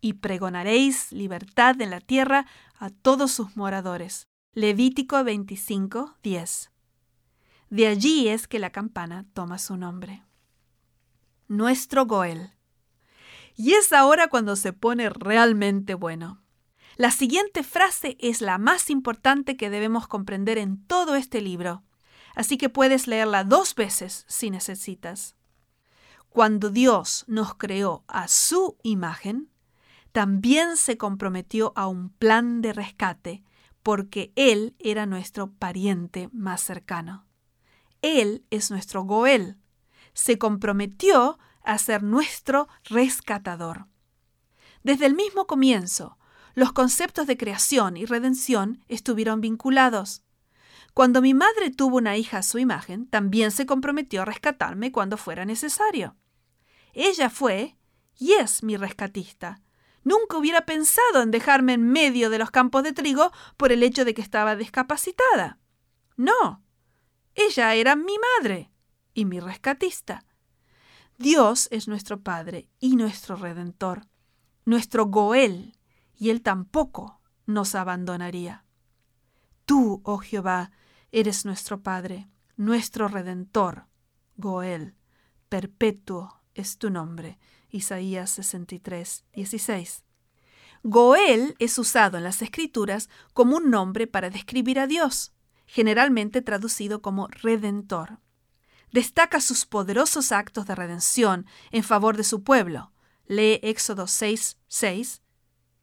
[0.00, 2.46] Y pregonaréis libertad en la tierra
[2.78, 4.26] a todos sus moradores.
[4.52, 6.70] Levítico 25, 10.
[7.70, 10.24] De allí es que la campana toma su nombre.
[11.46, 12.50] Nuestro Goel.
[13.56, 16.42] Y es ahora cuando se pone realmente bueno.
[16.96, 21.84] La siguiente frase es la más importante que debemos comprender en todo este libro,
[22.34, 25.36] así que puedes leerla dos veces si necesitas.
[26.28, 29.50] Cuando Dios nos creó a su imagen,
[30.12, 33.44] también se comprometió a un plan de rescate,
[33.82, 37.26] porque Él era nuestro pariente más cercano.
[38.00, 39.56] Él es nuestro Goel.
[40.12, 43.86] Se comprometió a ser nuestro rescatador.
[44.82, 46.18] Desde el mismo comienzo,
[46.54, 50.22] los conceptos de creación y redención estuvieron vinculados.
[50.94, 55.16] Cuando mi madre tuvo una hija a su imagen, también se comprometió a rescatarme cuando
[55.16, 56.16] fuera necesario.
[56.92, 57.76] Ella fue
[58.16, 59.60] y es mi rescatista,
[60.04, 64.04] Nunca hubiera pensado en dejarme en medio de los campos de trigo por el hecho
[64.04, 65.58] de que estaba discapacitada.
[66.16, 66.62] No,
[67.34, 68.70] ella era mi madre
[69.14, 70.26] y mi rescatista.
[71.16, 74.06] Dios es nuestro Padre y nuestro Redentor,
[74.66, 75.78] nuestro Goel,
[76.16, 78.64] y Él tampoco nos abandonaría.
[79.64, 80.70] Tú, oh Jehová,
[81.14, 83.86] eres nuestro Padre, nuestro Redentor,
[84.36, 84.96] Goel,
[85.48, 87.38] perpetuo es tu nombre
[87.70, 90.04] Isaías 63, 16.
[90.82, 95.32] Goel es usado en las Escrituras como un nombre para describir a Dios,
[95.66, 98.18] generalmente traducido como Redentor.
[98.90, 102.92] Destaca sus poderosos actos de redención en favor de su pueblo.
[103.26, 105.22] Lee Éxodo 6, 6,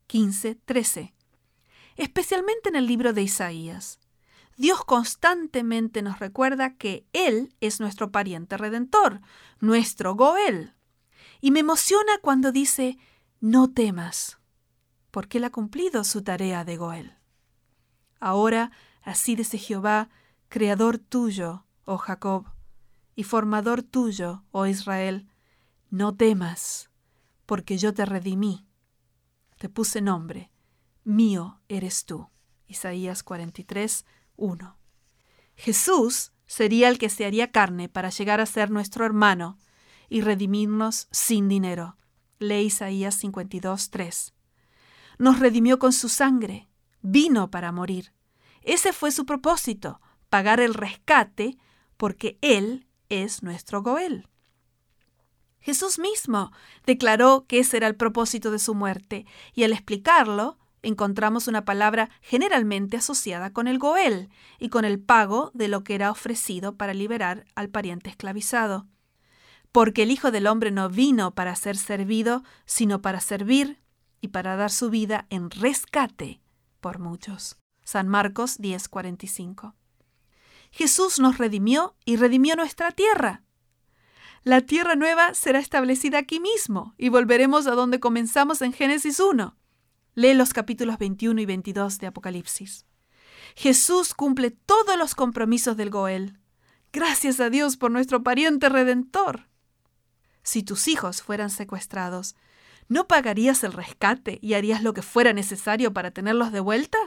[0.07, 1.13] 15, 13.
[1.95, 4.00] Especialmente en el libro de Isaías.
[4.61, 9.19] Dios constantemente nos recuerda que Él es nuestro pariente redentor,
[9.59, 10.75] nuestro Goel.
[11.41, 12.99] Y me emociona cuando dice,
[13.39, 14.37] no temas,
[15.09, 17.17] porque él ha cumplido su tarea de Goel.
[18.19, 20.09] Ahora, así dice Jehová,
[20.47, 22.45] creador tuyo, oh Jacob,
[23.15, 25.27] y formador tuyo, oh Israel,
[25.89, 26.91] no temas,
[27.47, 28.67] porque yo te redimí,
[29.57, 30.51] te puse nombre,
[31.03, 32.29] mío eres tú.
[32.67, 34.05] Isaías 43,
[34.41, 34.77] 1.
[35.55, 39.57] Jesús sería el que se haría carne para llegar a ser nuestro hermano,
[40.09, 41.95] y redimirnos sin dinero.
[42.37, 44.33] Lee Isaías 52, 3.
[45.19, 46.67] Nos redimió con su sangre,
[47.01, 48.11] vino para morir.
[48.61, 51.57] Ese fue su propósito, pagar el rescate,
[51.95, 54.27] porque Él es nuestro Goel.
[55.61, 56.51] Jesús mismo
[56.85, 62.09] declaró que ese era el propósito de su muerte, y al explicarlo, encontramos una palabra
[62.21, 64.29] generalmente asociada con el Goel
[64.59, 68.87] y con el pago de lo que era ofrecido para liberar al pariente esclavizado
[69.71, 73.79] porque el Hijo del Hombre no vino para ser servido, sino para servir
[74.19, 76.41] y para dar su vida en rescate
[76.79, 77.57] por muchos.
[77.83, 79.75] San Marcos 10:45.
[80.71, 83.43] Jesús nos redimió y redimió nuestra tierra.
[84.43, 89.55] La tierra nueva será establecida aquí mismo y volveremos a donde comenzamos en Génesis 1.
[90.13, 92.85] Lee los capítulos 21 y 22 de Apocalipsis.
[93.55, 96.39] Jesús cumple todos los compromisos del Goel.
[96.93, 99.51] Gracias a Dios por nuestro pariente redentor
[100.43, 102.35] si tus hijos fueran secuestrados,
[102.87, 106.97] ¿no pagarías el rescate y harías lo que fuera necesario para tenerlos de vuelta?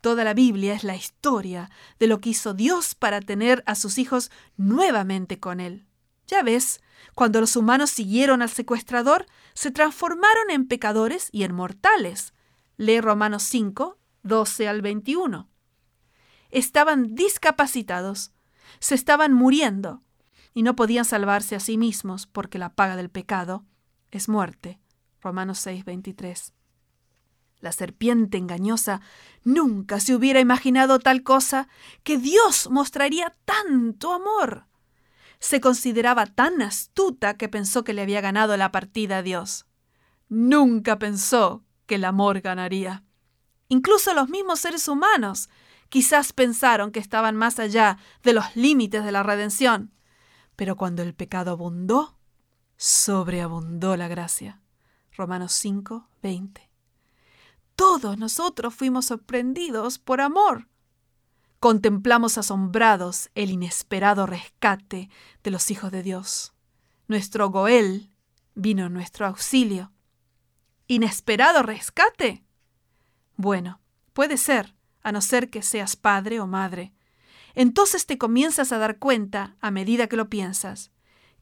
[0.00, 3.98] Toda la Biblia es la historia de lo que hizo Dios para tener a sus
[3.98, 5.86] hijos nuevamente con Él.
[6.28, 6.80] Ya ves,
[7.14, 12.34] cuando los humanos siguieron al secuestrador, se transformaron en pecadores y en mortales.
[12.76, 15.48] Lee Romanos 5, 12 al 21.
[16.50, 18.32] Estaban discapacitados,
[18.80, 20.02] se estaban muriendo,
[20.54, 23.64] y no podían salvarse a sí mismos porque la paga del pecado
[24.10, 24.80] es muerte.
[25.20, 26.52] Romanos 6:23.
[27.60, 29.00] La serpiente engañosa
[29.42, 31.68] nunca se hubiera imaginado tal cosa
[32.04, 34.65] que Dios mostraría tanto amor.
[35.38, 39.66] Se consideraba tan astuta que pensó que le había ganado la partida a Dios.
[40.28, 43.04] Nunca pensó que el amor ganaría.
[43.68, 45.48] Incluso los mismos seres humanos
[45.88, 49.92] quizás pensaron que estaban más allá de los límites de la redención.
[50.56, 52.18] Pero cuando el pecado abundó,
[52.76, 54.62] sobreabundó la gracia.
[55.16, 56.70] Romanos 5, 20.
[57.74, 60.68] Todos nosotros fuimos sorprendidos por amor.
[61.60, 65.08] Contemplamos asombrados el inesperado rescate
[65.42, 66.54] de los hijos de Dios.
[67.08, 68.10] Nuestro Goel
[68.54, 69.92] vino en nuestro auxilio.
[70.86, 72.44] ¿Inesperado rescate?
[73.36, 73.80] Bueno,
[74.12, 76.92] puede ser, a no ser que seas padre o madre
[77.56, 80.92] entonces te comienzas a dar cuenta, a medida que lo piensas,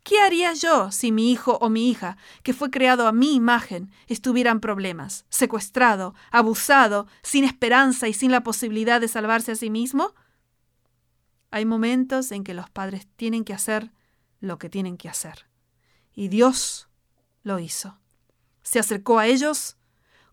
[0.05, 3.91] ¿qué haría yo si mi hijo o mi hija, que fue creado a mi imagen,
[4.07, 10.15] estuvieran problemas, secuestrado, abusado, sin esperanza y sin la posibilidad de salvarse a sí mismo?
[11.51, 13.93] Hay momentos en que los padres tienen que hacer
[14.41, 15.47] lo que tienen que hacer.
[16.13, 16.89] Y Dios
[17.43, 17.99] lo hizo.
[18.63, 19.77] Se acercó a ellos,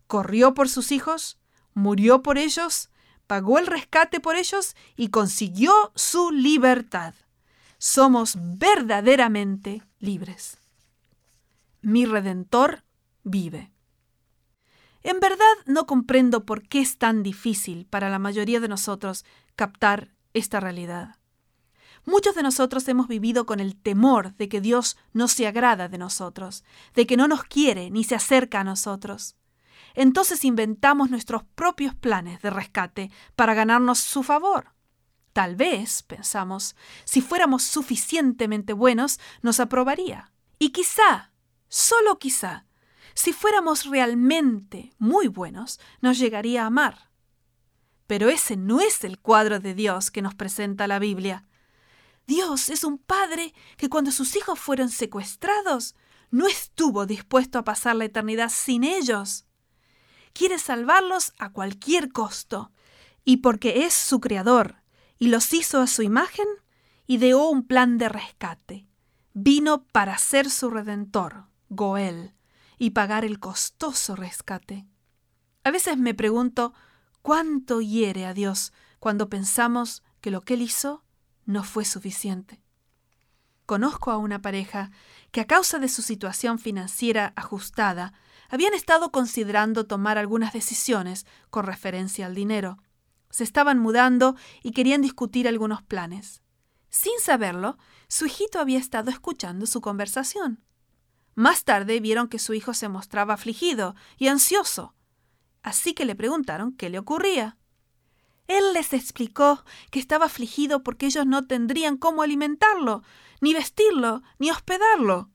[0.06, 1.38] corrió por sus hijos,
[1.74, 2.90] murió por ellos,
[3.26, 7.14] pagó el rescate por ellos y consiguió su libertad.
[7.84, 10.56] Somos verdaderamente libres.
[11.80, 12.84] Mi redentor
[13.24, 13.72] vive.
[15.02, 19.24] En verdad no comprendo por qué es tan difícil para la mayoría de nosotros
[19.56, 21.16] captar esta realidad.
[22.04, 25.98] Muchos de nosotros hemos vivido con el temor de que Dios no se agrada de
[25.98, 26.62] nosotros,
[26.94, 29.34] de que no nos quiere ni se acerca a nosotros.
[29.96, 34.72] Entonces inventamos nuestros propios planes de rescate para ganarnos su favor.
[35.32, 40.30] Tal vez, pensamos, si fuéramos suficientemente buenos, nos aprobaría.
[40.58, 41.32] Y quizá,
[41.68, 42.66] solo quizá,
[43.14, 47.10] si fuéramos realmente muy buenos, nos llegaría a amar.
[48.06, 51.46] Pero ese no es el cuadro de Dios que nos presenta la Biblia.
[52.26, 55.94] Dios es un padre que cuando sus hijos fueron secuestrados,
[56.30, 59.46] no estuvo dispuesto a pasar la eternidad sin ellos.
[60.34, 62.70] Quiere salvarlos a cualquier costo,
[63.24, 64.81] y porque es su creador
[65.22, 66.48] y los hizo a su imagen,
[67.06, 68.88] ideó un plan de rescate.
[69.34, 72.34] Vino para ser su redentor, Goel,
[72.76, 74.84] y pagar el costoso rescate.
[75.62, 76.74] A veces me pregunto
[77.22, 81.04] cuánto hiere a Dios cuando pensamos que lo que Él hizo
[81.44, 82.60] no fue suficiente.
[83.64, 84.90] Conozco a una pareja
[85.30, 88.12] que a causa de su situación financiera ajustada
[88.48, 92.82] habían estado considerando tomar algunas decisiones con referencia al dinero.
[93.32, 96.42] Se estaban mudando y querían discutir algunos planes.
[96.90, 100.62] Sin saberlo, su hijito había estado escuchando su conversación.
[101.34, 104.94] Más tarde vieron que su hijo se mostraba afligido y ansioso,
[105.62, 107.56] así que le preguntaron qué le ocurría.
[108.48, 113.02] Él les explicó que estaba afligido porque ellos no tendrían cómo alimentarlo,
[113.40, 115.30] ni vestirlo, ni hospedarlo.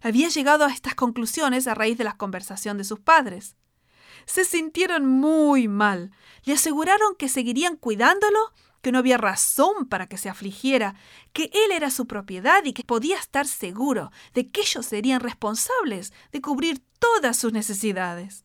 [0.00, 3.56] Había llegado a estas conclusiones a raíz de la conversación de sus padres.
[4.26, 6.10] Se sintieron muy mal.
[6.44, 10.96] Le aseguraron que seguirían cuidándolo, que no había razón para que se afligiera,
[11.32, 16.12] que él era su propiedad y que podía estar seguro de que ellos serían responsables
[16.32, 18.44] de cubrir todas sus necesidades.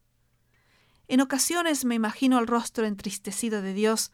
[1.07, 4.11] En ocasiones me imagino el rostro entristecido de Dios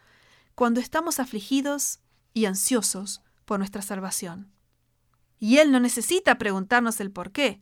[0.56, 2.00] cuando estamos afligidos
[2.34, 4.52] y ansiosos por nuestra salvación.
[5.40, 7.62] Y Él no necesita preguntarnos el por qué.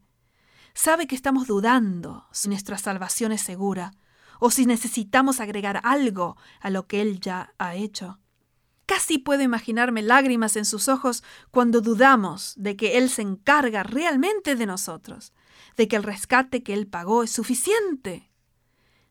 [0.73, 3.93] Sabe que estamos dudando si nuestra salvación es segura
[4.39, 8.19] o si necesitamos agregar algo a lo que Él ya ha hecho.
[8.85, 14.55] Casi puedo imaginarme lágrimas en sus ojos cuando dudamos de que Él se encarga realmente
[14.55, 15.33] de nosotros,
[15.77, 18.31] de que el rescate que Él pagó es suficiente.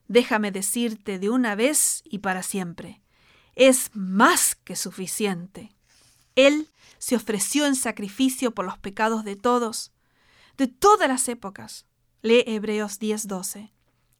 [0.09, 3.01] Déjame decirte de una vez y para siempre,
[3.55, 5.73] es más que suficiente.
[6.35, 9.93] Él se ofreció en sacrificio por los pecados de todos,
[10.61, 11.87] de todas las épocas.
[12.21, 13.73] Lee Hebreos 10:12.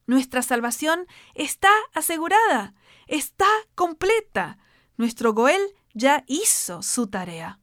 [0.07, 2.73] Nuestra salvación está asegurada,
[3.07, 4.57] está completa.
[4.97, 5.61] Nuestro Goel
[5.93, 7.59] ya hizo su tarea.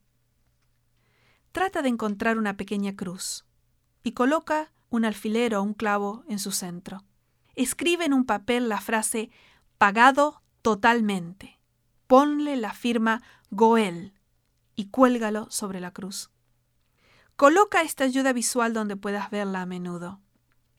[1.53, 3.45] Trata de encontrar una pequeña cruz
[4.03, 7.05] y coloca un alfiler o un clavo en su centro
[7.59, 9.31] escribe en un papel la frase
[9.79, 11.59] pagado totalmente.
[12.07, 14.15] Ponle la firma Goel
[14.77, 16.31] y cuélgalo sobre la cruz.
[17.39, 20.21] Coloca esta ayuda visual donde puedas verla a menudo.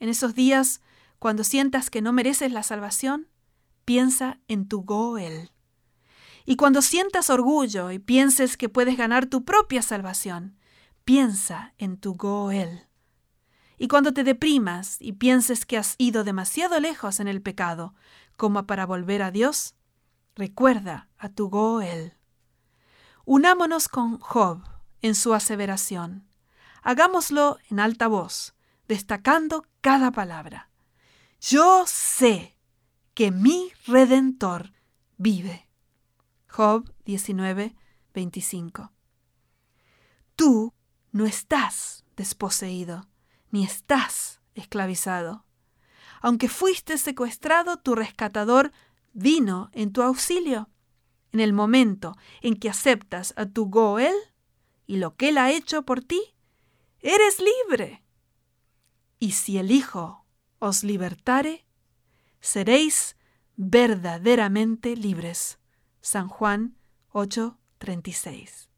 [0.01, 0.81] En esos días,
[1.17, 3.29] cuando sientas que no mereces la salvación,
[3.85, 5.53] piensa en tu Goel.
[6.45, 10.57] Y cuando sientas orgullo y pienses que puedes ganar tu propia salvación,
[11.05, 12.89] piensa en tu Goel.
[13.77, 17.95] Y cuando te deprimas y pienses que has ido demasiado lejos en el pecado
[18.35, 19.75] como para volver a Dios,
[20.35, 22.17] recuerda a tu Goel.
[23.23, 24.61] Unámonos con Job
[25.01, 26.28] en su aseveración.
[26.89, 28.55] Hagámoslo en alta voz,
[28.87, 30.71] destacando cada palabra.
[31.39, 32.57] Yo sé
[33.13, 34.73] que mi Redentor
[35.15, 35.69] vive.
[36.47, 37.75] Job 19,
[38.15, 38.91] 25.
[40.35, 40.73] Tú
[41.11, 43.07] no estás desposeído
[43.51, 45.45] ni estás esclavizado.
[46.21, 48.71] Aunque fuiste secuestrado, tu rescatador
[49.13, 50.71] vino en tu auxilio.
[51.33, 54.15] En el momento en que aceptas a tu Goel
[54.87, 56.33] y lo que él ha hecho por ti,
[57.01, 58.03] eres libre.
[59.19, 60.25] Y si el Hijo
[60.59, 61.65] os libertare,
[62.39, 63.15] seréis
[63.55, 65.59] verdaderamente libres.
[66.01, 66.77] San Juan
[67.11, 68.69] 8:36.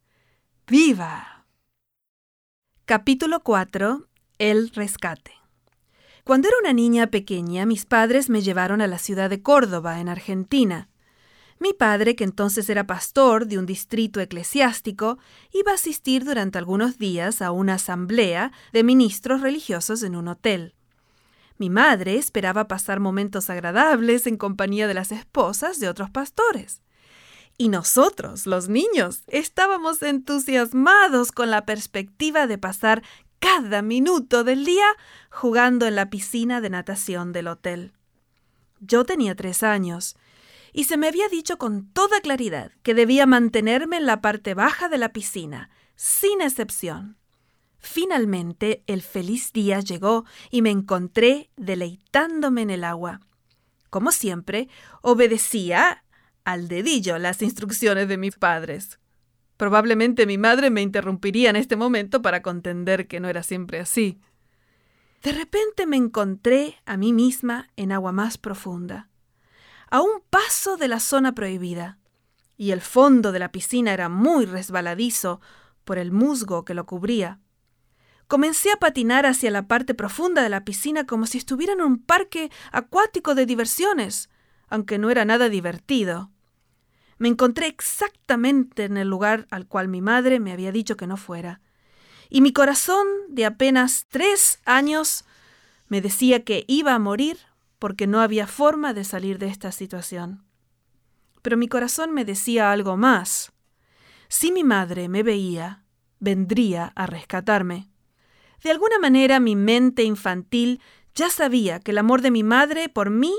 [0.67, 1.45] ¡Viva!
[2.85, 4.07] Capítulo 4
[4.41, 5.33] el rescate.
[6.23, 10.09] Cuando era una niña pequeña, mis padres me llevaron a la ciudad de Córdoba, en
[10.09, 10.89] Argentina.
[11.61, 15.19] Mi padre, que entonces era pastor de un distrito eclesiástico,
[15.53, 20.73] iba a asistir durante algunos días a una asamblea de ministros religiosos en un hotel.
[21.59, 26.81] Mi madre esperaba pasar momentos agradables en compañía de las esposas de otros pastores.
[27.59, 33.03] Y nosotros, los niños, estábamos entusiasmados con la perspectiva de pasar
[33.37, 34.87] cada minuto del día
[35.29, 37.93] jugando en la piscina de natación del hotel.
[38.79, 40.15] Yo tenía tres años
[40.73, 44.89] y se me había dicho con toda claridad que debía mantenerme en la parte baja
[44.89, 47.17] de la piscina, sin excepción.
[47.77, 53.21] Finalmente el feliz día llegó y me encontré deleitándome en el agua.
[53.89, 54.69] Como siempre,
[55.01, 56.03] obedecía
[56.43, 58.99] al dedillo las instrucciones de mis padres.
[59.57, 64.19] Probablemente mi madre me interrumpiría en este momento para contender que no era siempre así.
[65.23, 69.10] De repente me encontré a mí misma en agua más profunda,
[69.91, 71.99] a un paso de la zona prohibida,
[72.57, 75.41] y el fondo de la piscina era muy resbaladizo
[75.83, 77.39] por el musgo que lo cubría.
[78.27, 82.01] Comencé a patinar hacia la parte profunda de la piscina como si estuviera en un
[82.01, 84.29] parque acuático de diversiones,
[84.69, 86.31] aunque no era nada divertido.
[87.17, 91.17] Me encontré exactamente en el lugar al cual mi madre me había dicho que no
[91.17, 91.59] fuera,
[92.29, 95.25] y mi corazón de apenas tres años
[95.89, 97.37] me decía que iba a morir
[97.81, 100.45] porque no había forma de salir de esta situación.
[101.41, 103.53] Pero mi corazón me decía algo más.
[104.27, 105.83] Si mi madre me veía,
[106.19, 107.89] vendría a rescatarme.
[108.63, 110.79] De alguna manera mi mente infantil
[111.15, 113.33] ya sabía que el amor de mi madre por mí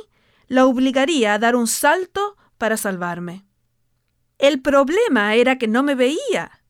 [0.48, 3.46] la obligaría a dar un salto para salvarme.
[4.38, 6.64] El problema era que no me veía.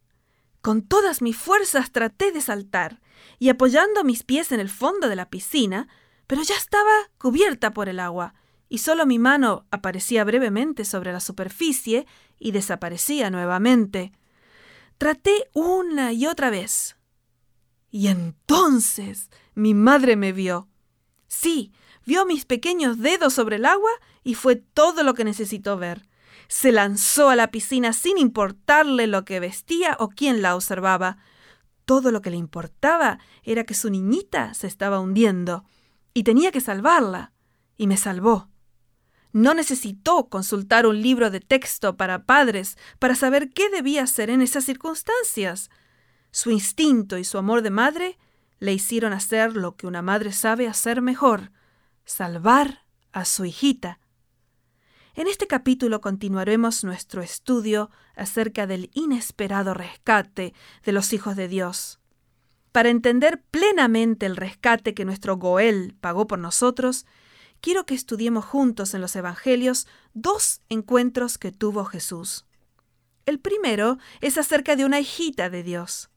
[0.61, 3.01] Con todas mis fuerzas traté de saltar
[3.39, 5.89] y apoyando mis pies en el fondo de la piscina,
[6.32, 8.32] pero ya estaba cubierta por el agua
[8.70, 12.06] y solo mi mano aparecía brevemente sobre la superficie
[12.38, 14.12] y desaparecía nuevamente.
[14.96, 16.96] Traté una y otra vez,
[17.90, 20.70] y entonces mi madre me vio.
[21.28, 21.70] Sí,
[22.06, 23.90] vio mis pequeños dedos sobre el agua
[24.24, 26.09] y fue todo lo que necesitó ver.
[26.48, 31.18] Se lanzó a la piscina sin importarle lo que vestía o quién la observaba.
[31.84, 35.66] Todo lo que le importaba era que su niñita se estaba hundiendo
[36.14, 37.32] y tenía que salvarla.
[37.76, 38.48] Y me salvó.
[39.32, 44.43] No necesitó consultar un libro de texto para padres para saber qué debía hacer en
[44.43, 45.70] esas circunstancias.
[46.30, 48.18] Su instinto y su amor de madre
[48.59, 51.51] le hicieron hacer lo que una madre sabe hacer mejor,
[52.05, 53.98] salvar a su hijita.
[55.14, 62.02] En este capítulo continuaremos nuestro estudio acerca del inesperado rescate de los hijos de Dios.
[62.73, 67.07] Para entender plenamente el rescate que nuestro Goel pagó por nosotros,
[67.61, 72.47] quiero que estudiemos juntos en los Evangelios dos encuentros que tuvo Jesús.
[73.27, 76.11] El primero es acerca de una hijita de Dios.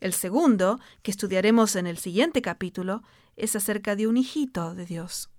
[0.00, 3.02] El segundo, que estudiaremos en el siguiente capítulo,
[3.36, 5.30] es acerca de un hijito de Dios.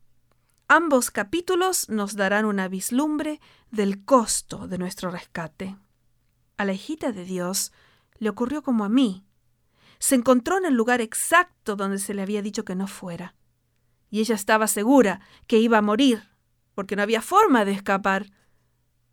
[0.68, 3.40] Ambos capítulos nos darán una vislumbre
[3.70, 5.78] del costo de nuestro rescate.
[6.58, 7.72] A la hijita de Dios
[8.18, 9.24] le ocurrió como a mí.
[10.00, 13.36] Se encontró en el lugar exacto donde se le había dicho que no fuera.
[14.10, 16.30] Y ella estaba segura que iba a morir,
[16.74, 18.32] porque no había forma de escapar.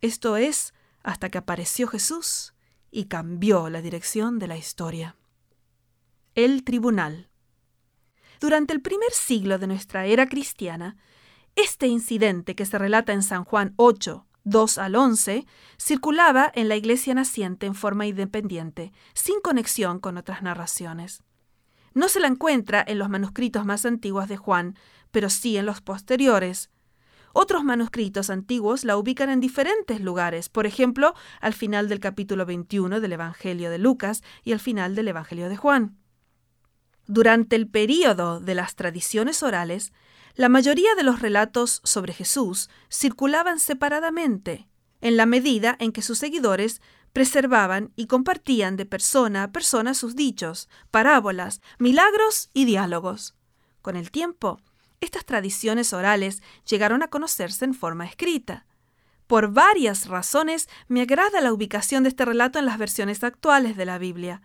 [0.01, 0.73] Esto es
[1.03, 2.53] hasta que apareció Jesús
[2.91, 5.15] y cambió la dirección de la historia.
[6.35, 7.29] El tribunal.
[8.39, 10.97] Durante el primer siglo de nuestra era cristiana,
[11.55, 15.45] este incidente que se relata en San Juan 8, 2 al 11,
[15.77, 21.23] circulaba en la iglesia naciente en forma independiente, sin conexión con otras narraciones.
[21.93, 24.75] No se la encuentra en los manuscritos más antiguos de Juan,
[25.11, 26.71] pero sí en los posteriores.
[27.33, 32.99] Otros manuscritos antiguos la ubican en diferentes lugares, por ejemplo, al final del capítulo 21
[32.99, 35.97] del Evangelio de Lucas y al final del Evangelio de Juan.
[37.07, 39.93] Durante el período de las tradiciones orales,
[40.35, 44.67] la mayoría de los relatos sobre Jesús circulaban separadamente,
[45.01, 46.81] en la medida en que sus seguidores
[47.11, 53.35] preservaban y compartían de persona a persona sus dichos, parábolas, milagros y diálogos.
[53.81, 54.59] Con el tiempo,
[55.01, 58.65] estas tradiciones orales llegaron a conocerse en forma escrita.
[59.27, 63.85] Por varias razones me agrada la ubicación de este relato en las versiones actuales de
[63.85, 64.41] la Biblia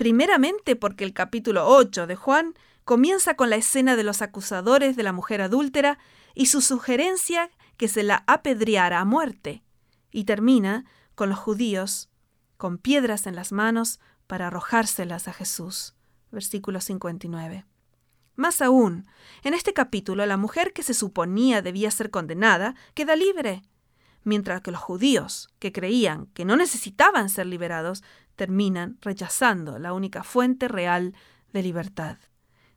[0.00, 2.54] primeramente porque el capítulo 8 de Juan
[2.90, 6.00] comienza con la escena de los acusadores de la mujer adúltera
[6.34, 9.62] y su sugerencia que se la apedreara a muerte,
[10.10, 10.84] y termina
[11.14, 12.10] con los judíos
[12.56, 15.94] con piedras en las manos para arrojárselas a Jesús.
[16.32, 17.64] Versículo 59.
[18.34, 19.06] Más aún,
[19.44, 23.62] en este capítulo la mujer que se suponía debía ser condenada queda libre,
[24.24, 28.02] mientras que los judíos, que creían que no necesitaban ser liberados,
[28.34, 31.14] terminan rechazando la única fuente real
[31.52, 32.18] de libertad.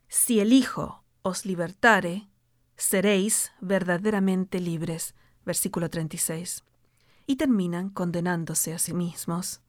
[0.08, 2.28] Si el Hijo os libertare,
[2.76, 5.14] seréis verdaderamente libres.
[5.44, 6.64] Versículo 36.
[7.26, 9.60] Y terminan condenándose a sí mismos.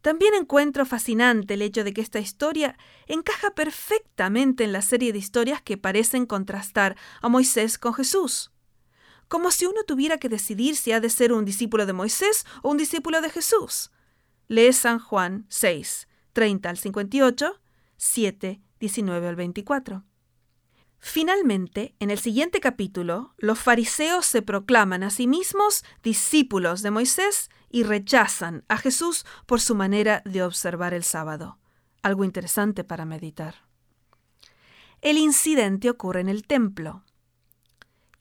[0.00, 5.18] También encuentro fascinante el hecho de que esta historia encaja perfectamente en la serie de
[5.18, 8.52] historias que parecen contrastar a Moisés con Jesús.
[9.26, 12.70] Como si uno tuviera que decidir si ha de ser un discípulo de Moisés o
[12.70, 13.90] un discípulo de Jesús.
[14.46, 17.60] Lee San Juan 6, 30 al 58,
[17.96, 20.04] 7, 19 al 24.
[21.00, 27.50] Finalmente, en el siguiente capítulo, los fariseos se proclaman a sí mismos discípulos de Moisés
[27.70, 31.58] y rechazan a Jesús por su manera de observar el sábado.
[32.02, 33.66] Algo interesante para meditar.
[35.00, 37.04] El incidente ocurre en el templo.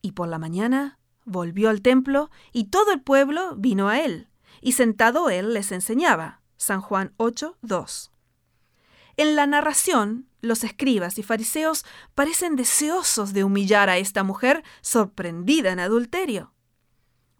[0.01, 4.29] Y por la mañana volvió al templo y todo el pueblo vino a él,
[4.61, 6.41] y sentado él les enseñaba.
[6.57, 8.11] San Juan 8, 2.
[9.17, 11.85] En la narración, los escribas y fariseos
[12.15, 16.53] parecen deseosos de humillar a esta mujer sorprendida en adulterio.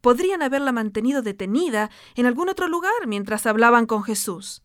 [0.01, 4.63] Podrían haberla mantenido detenida en algún otro lugar mientras hablaban con Jesús.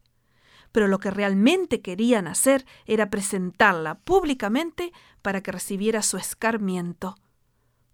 [0.71, 7.17] Pero lo que realmente querían hacer era presentarla públicamente para que recibiera su escarmiento.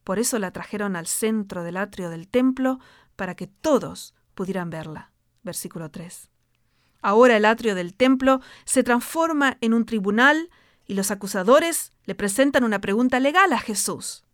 [0.04, 2.78] Por eso la trajeron al centro del atrio del templo
[3.16, 5.12] para que todos pudieran verla.
[5.42, 6.30] Versículo 3.
[7.00, 10.50] Ahora el atrio del templo se transforma en un tribunal
[10.86, 14.24] y los acusadores le presentan una pregunta legal a Jesús.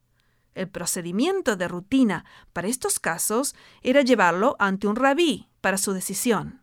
[0.55, 6.63] El procedimiento de rutina para estos casos era llevarlo ante un rabí para su decisión.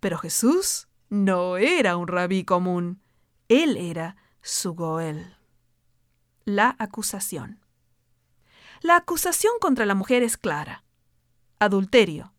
[0.00, 3.00] Pero Jesús no era un rabí común,
[3.48, 5.36] él era su Goel.
[6.44, 7.60] La acusación.
[8.82, 10.84] La acusación contra la mujer es clara.
[11.58, 12.34] Adulterio,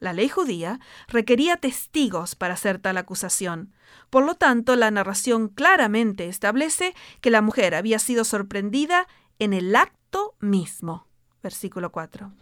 [0.00, 3.72] la ley judía requería testigos para hacer tal acusación.
[4.08, 9.06] Por lo tanto, la narración claramente establece que la mujer había sido sorprendida
[9.38, 11.06] en el acto mismo.
[11.42, 12.32] Versículo 4.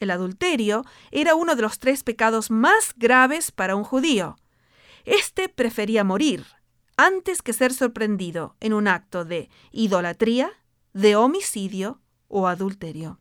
[0.00, 4.36] El adulterio era uno de los tres pecados más graves para un judío.
[5.04, 6.44] Este prefería morir
[6.96, 10.50] antes que ser sorprendido en un acto de idolatría,
[10.92, 13.18] de homicidio o adulterio.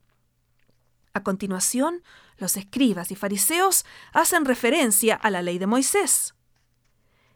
[1.15, 2.01] A continuación,
[2.37, 6.33] los escribas y fariseos hacen referencia a la ley de Moisés.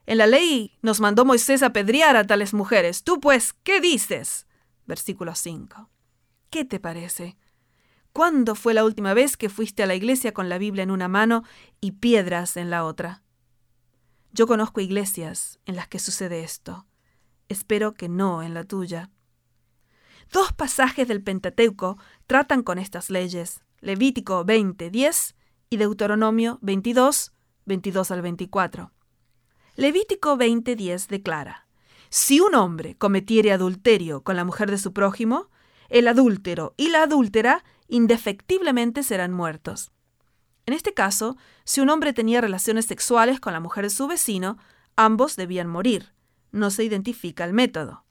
[0.08, 3.04] En la ley nos mandó Moisés apedrear a tales mujeres.
[3.04, 4.48] Tú pues, ¿qué dices?
[4.88, 5.92] Versículo 5.
[6.50, 7.38] ¿Qué te parece?
[8.14, 11.08] ¿Cuándo fue la última vez que fuiste a la iglesia con la Biblia en una
[11.08, 11.44] mano
[11.80, 13.22] y piedras en la otra?
[14.32, 16.88] Yo conozco iglesias en las que sucede esto.
[17.48, 19.12] Espero que no en la tuya.
[20.32, 23.62] Dos pasajes del Pentateuco tratan con estas leyes.
[23.80, 25.36] Levítico 20, 10
[25.70, 27.32] y Deuteronomio 22,
[27.66, 28.92] 22 al 24.
[29.76, 31.68] Levítico 20, 10 declara,
[32.10, 35.50] Si un hombre cometiere adulterio con la mujer de su prójimo,
[35.90, 39.92] el adúltero y la adúltera indefectiblemente serán muertos.
[40.66, 44.58] En este caso, si un hombre tenía relaciones sexuales con la mujer de su vecino,
[44.96, 46.14] ambos debían morir.
[46.52, 48.06] No se identifica el método.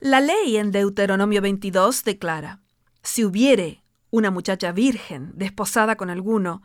[0.00, 2.60] La ley en Deuteronomio 22 declara,
[3.02, 3.83] si hubiere
[4.14, 6.62] una muchacha virgen, desposada con alguno,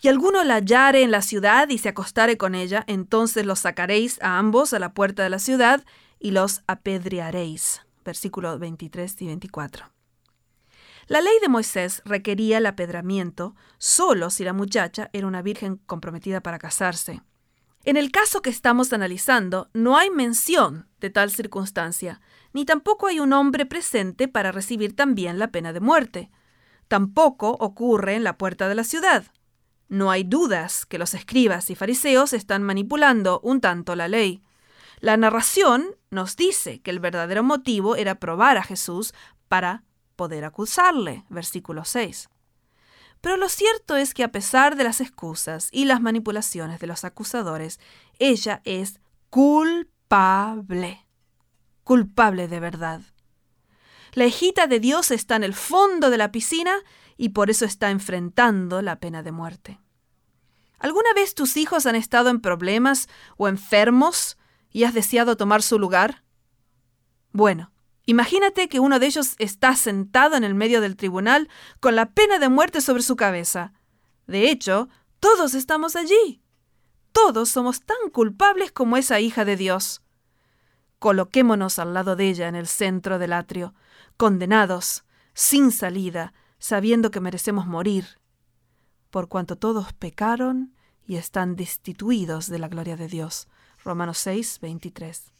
[0.00, 4.20] y alguno la hallare en la ciudad y se acostare con ella, entonces los sacaréis
[4.20, 5.84] a ambos a la puerta de la ciudad
[6.18, 7.82] y los apedrearéis.
[8.04, 9.86] Versículos 23 y 24.
[11.06, 16.40] La ley de Moisés requería el apedramiento solo si la muchacha era una virgen comprometida
[16.40, 17.22] para casarse.
[17.84, 22.20] En el caso que estamos analizando, no hay mención de tal circunstancia,
[22.52, 26.30] ni tampoco hay un hombre presente para recibir también la pena de muerte.
[26.88, 29.24] Tampoco ocurre en la puerta de la ciudad.
[29.88, 34.42] No hay dudas que los escribas y fariseos están manipulando un tanto la ley.
[35.00, 39.14] La narración nos dice que el verdadero motivo era probar a Jesús
[39.48, 39.84] para
[40.16, 42.28] poder acusarle, versículo 6.
[43.20, 47.04] Pero lo cierto es que a pesar de las excusas y las manipulaciones de los
[47.04, 47.80] acusadores,
[48.18, 49.00] ella es
[49.30, 51.06] culpable,
[51.84, 53.00] culpable de verdad.
[54.12, 56.76] La hijita de Dios está en el fondo de la piscina
[57.16, 59.80] y por eso está enfrentando la pena de muerte.
[60.78, 64.38] ¿Alguna vez tus hijos han estado en problemas o enfermos
[64.70, 66.22] y has deseado tomar su lugar?
[67.32, 67.72] Bueno,
[68.06, 71.48] imagínate que uno de ellos está sentado en el medio del tribunal
[71.80, 73.72] con la pena de muerte sobre su cabeza.
[74.26, 74.88] De hecho,
[75.20, 76.40] todos estamos allí.
[77.12, 80.02] Todos somos tan culpables como esa hija de Dios.
[81.00, 83.74] Coloquémonos al lado de ella en el centro del atrio,
[84.18, 88.18] condenados, sin salida, sabiendo que merecemos morir,
[89.10, 90.74] por cuanto todos pecaron
[91.06, 93.48] y están destituidos de la gloria de Dios.
[93.82, 95.32] Romanos 6, 23.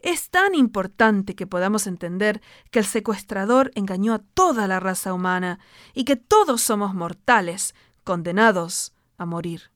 [0.00, 5.58] Es tan importante que podamos entender que el secuestrador engañó a toda la raza humana
[5.94, 7.74] y que todos somos mortales,
[8.04, 9.70] condenados a morir.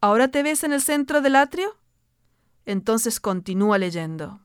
[0.00, 1.76] ¿Ahora te ves en el centro del atrio?
[2.64, 4.40] Entonces continúa leyendo.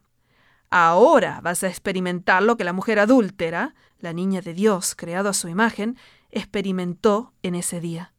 [0.72, 5.34] Ahora vas a experimentar lo que la mujer adúltera, la niña de Dios creado a
[5.34, 5.98] su imagen,
[6.32, 8.14] experimentó en ese día.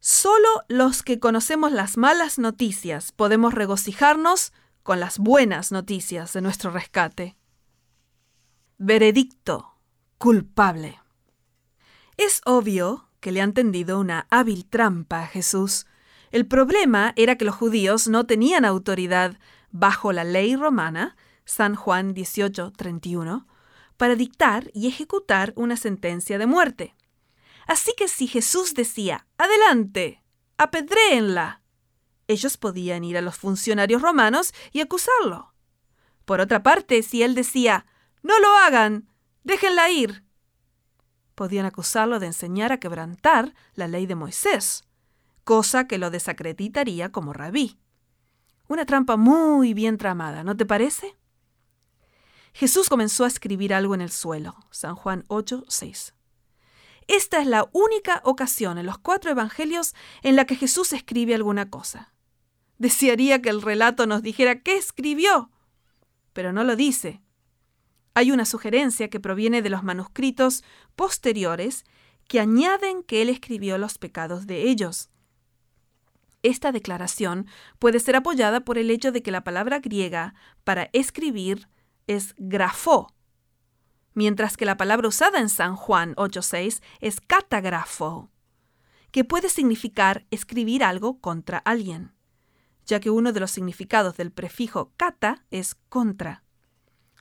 [0.00, 6.70] Solo los que conocemos las malas noticias podemos regocijarnos con las buenas noticias de nuestro
[6.70, 7.36] rescate.
[8.78, 9.74] Veredicto.
[10.16, 10.98] Culpable.
[12.16, 15.86] Es obvio que le han tendido una hábil trampa a Jesús.
[16.30, 19.38] El problema era que los judíos no tenían autoridad
[19.70, 21.16] bajo la ley romana,
[21.48, 23.46] San Juan 18:31,
[23.96, 26.94] para dictar y ejecutar una sentencia de muerte.
[27.66, 30.22] Así que si Jesús decía, adelante,
[30.58, 31.62] apedréenla,
[32.26, 35.54] ellos podían ir a los funcionarios romanos y acusarlo.
[36.26, 37.86] Por otra parte, si él decía,
[38.22, 39.08] no lo hagan,
[39.42, 40.24] déjenla ir,
[41.34, 44.84] podían acusarlo de enseñar a quebrantar la ley de Moisés,
[45.44, 47.78] cosa que lo desacreditaría como rabí.
[48.68, 51.17] Una trampa muy bien tramada, ¿no te parece?
[52.58, 54.56] Jesús comenzó a escribir algo en el suelo.
[54.72, 56.14] San Juan 8, 6.
[57.06, 61.70] Esta es la única ocasión en los cuatro evangelios en la que Jesús escribe alguna
[61.70, 62.12] cosa.
[62.76, 65.52] Desearía que el relato nos dijera qué escribió,
[66.32, 67.22] pero no lo dice.
[68.14, 70.64] Hay una sugerencia que proviene de los manuscritos
[70.96, 71.84] posteriores
[72.26, 75.10] que añaden que él escribió los pecados de ellos.
[76.42, 77.46] Esta declaración
[77.78, 81.68] puede ser apoyada por el hecho de que la palabra griega para escribir
[82.08, 83.14] es grafó,
[84.14, 88.30] mientras que la palabra usada en San Juan 8.6 es catagrafo,
[89.12, 92.12] que puede significar escribir algo contra alguien,
[92.84, 96.42] ya que uno de los significados del prefijo cata es contra.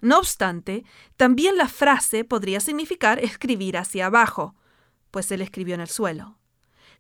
[0.02, 0.86] No obstante,
[1.16, 4.56] también la frase podría significar escribir hacia abajo,
[5.12, 6.38] pues él escribió en el suelo.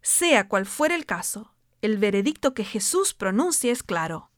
[0.01, 4.31] Sea cual fuera el caso, el veredicto que Jesús pronuncia es claro.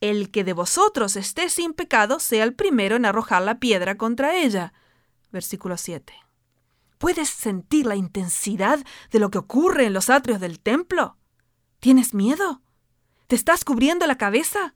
[0.00, 4.34] El que de vosotros esté sin pecado sea el primero en arrojar la piedra contra
[4.34, 4.72] ella.
[5.30, 6.14] Versículo 7.
[6.96, 8.78] ¿Puedes sentir la intensidad
[9.10, 11.16] de lo que ocurre en los atrios del templo?
[11.80, 12.62] ¿Tienes miedo?
[13.26, 14.74] ¿Te estás cubriendo la cabeza?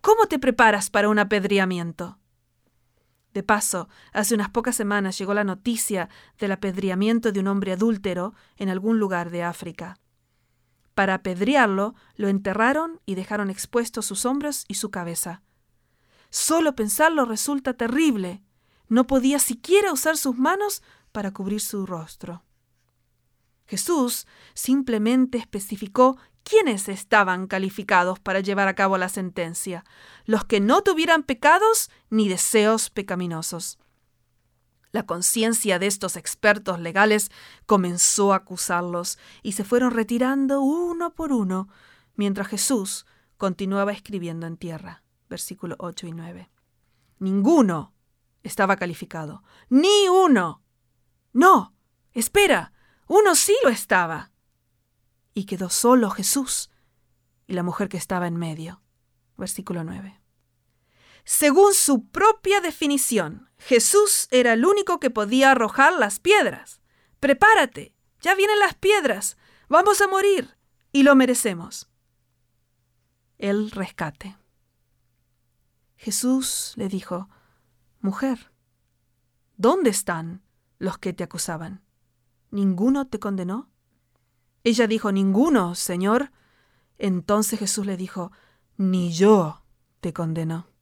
[0.00, 2.18] ¿Cómo te preparas para un apedreamiento?
[3.32, 8.34] De paso, hace unas pocas semanas llegó la noticia del apedreamiento de un hombre adúltero
[8.56, 9.98] en algún lugar de África.
[10.94, 15.42] Para apedrearlo, lo enterraron y dejaron expuestos sus hombros y su cabeza.
[16.30, 18.42] Solo pensarlo resulta terrible.
[18.88, 22.44] No podía siquiera usar sus manos para cubrir su rostro.
[23.66, 29.84] Jesús simplemente especificó quiénes estaban calificados para llevar a cabo la sentencia,
[30.26, 33.78] los que no tuvieran pecados ni deseos pecaminosos.
[34.94, 37.32] La conciencia de estos expertos legales
[37.66, 41.68] comenzó a acusarlos y se fueron retirando uno por uno,
[42.14, 43.04] mientras Jesús
[43.36, 45.02] continuaba escribiendo en tierra.
[45.28, 46.50] Versículo 8 y 9.
[47.18, 47.92] Ninguno
[48.44, 49.42] estaba calificado.
[49.68, 50.62] Ni uno.
[51.32, 51.74] No.
[52.12, 52.72] Espera.
[53.08, 54.30] Uno sí lo estaba.
[55.34, 56.70] Y quedó solo Jesús
[57.48, 58.80] y la mujer que estaba en medio.
[59.36, 60.20] Versículo 9.
[61.24, 66.82] Según su propia definición, Jesús era el único que podía arrojar las piedras.
[67.18, 69.38] Prepárate, ya vienen las piedras,
[69.68, 70.56] vamos a morir,
[70.92, 71.88] y lo merecemos.
[73.38, 74.36] El rescate.
[75.96, 77.30] Jesús le dijo,
[78.00, 78.52] Mujer,
[79.56, 80.42] ¿dónde están
[80.78, 81.82] los que te acusaban?
[82.50, 83.70] ¿Ninguno te condenó?
[84.62, 86.32] Ella dijo, Ninguno, Señor.
[86.98, 88.30] Entonces Jesús le dijo,
[88.76, 89.64] Ni yo
[90.00, 90.73] te condeno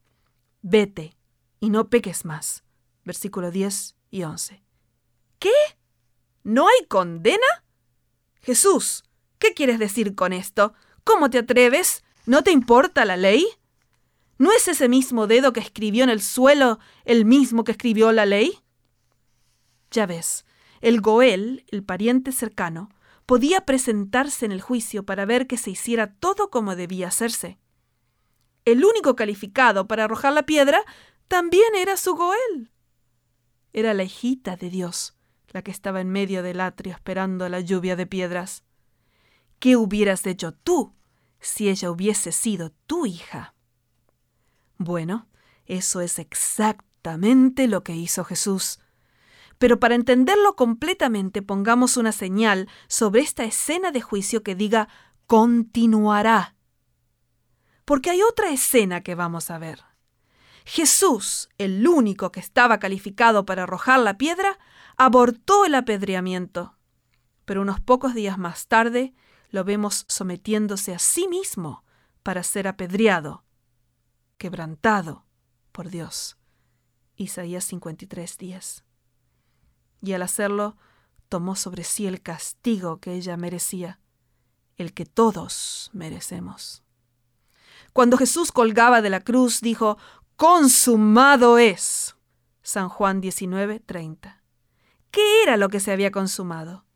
[0.62, 1.16] vete
[1.60, 2.64] y no peques más.
[3.05, 4.64] Versículo 10 y 11.
[5.39, 5.51] ¿Qué?
[6.44, 7.64] ¿No hay condena?
[8.40, 9.05] Jesús,
[9.39, 10.72] ¿qué quieres decir con esto?
[11.05, 12.05] ¿Cómo te atreves?
[12.26, 13.47] ¿No te importa la ley?
[14.39, 18.26] ¿No es ese mismo dedo que escribió en el suelo el mismo que escribió la
[18.26, 18.59] ley?
[19.90, 20.44] Ya ves,
[20.80, 22.89] el Goel, el pariente cercano,
[23.26, 27.59] podía presentarse en el juicio para ver que se hiciera todo como debía hacerse
[28.64, 30.82] el único calificado para arrojar la piedra,
[31.28, 32.70] también era su Goel.
[33.72, 35.16] Era la hijita de Dios,
[35.48, 38.64] la que estaba en medio del atrio esperando la lluvia de piedras.
[39.59, 40.94] ¿Qué hubieras hecho tú
[41.40, 43.55] si ella hubiese sido tu hija?
[44.78, 45.28] Bueno,
[45.66, 48.80] eso es exactamente lo que hizo Jesús.
[49.59, 54.89] Pero para entenderlo completamente pongamos una señal sobre esta escena de juicio que diga
[55.26, 56.56] continuará
[57.85, 59.85] porque hay otra escena que vamos a ver.
[60.65, 64.59] Jesús, el único que estaba calificado para arrojar la piedra,
[64.97, 66.77] abortó el apedreamiento.
[67.45, 69.15] Pero unos pocos días más tarde
[69.51, 71.85] lo vemos sometiéndose a sí mismo
[72.23, 73.45] para ser apedreado,
[74.39, 75.27] quebrantado
[75.73, 76.37] por Dios.
[77.17, 78.85] Isaías 53, 10.
[80.03, 80.77] Y al hacerlo,
[81.29, 84.01] tomó sobre sí el castigo que ella merecía,
[84.77, 86.82] el que todos merecemos.
[87.93, 89.98] Cuando Jesús colgaba de la cruz, dijo,
[90.36, 92.16] consumado es.
[92.62, 94.43] San Juan 19, 30.
[95.10, 96.86] ¿Qué era lo que se había consumado?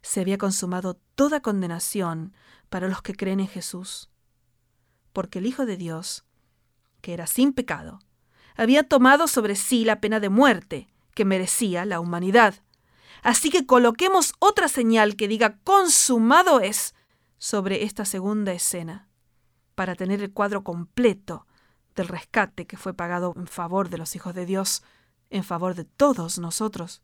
[0.00, 2.34] Se había consumado toda condenación
[2.68, 4.10] para los que creen en Jesús,
[5.12, 6.24] porque el Hijo de Dios,
[7.00, 8.00] que era sin pecado,
[8.56, 12.54] había tomado sobre sí la pena de muerte que merecía la humanidad.
[13.22, 16.94] Así que coloquemos otra señal que diga consumado es
[17.38, 19.08] sobre esta segunda escena,
[19.74, 21.46] para tener el cuadro completo
[21.94, 24.82] del rescate que fue pagado en favor de los hijos de Dios,
[25.30, 27.02] en favor de todos nosotros.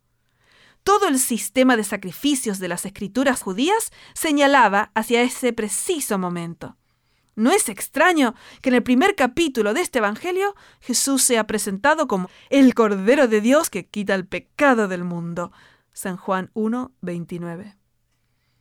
[0.83, 6.77] Todo el sistema de sacrificios de las escrituras judías señalaba hacia ese preciso momento.
[7.35, 12.31] No es extraño que en el primer capítulo de este Evangelio Jesús sea presentado como
[12.51, 15.53] el Cordero de Dios que quita el pecado del mundo.
[15.93, 17.77] San Juan 1, 29.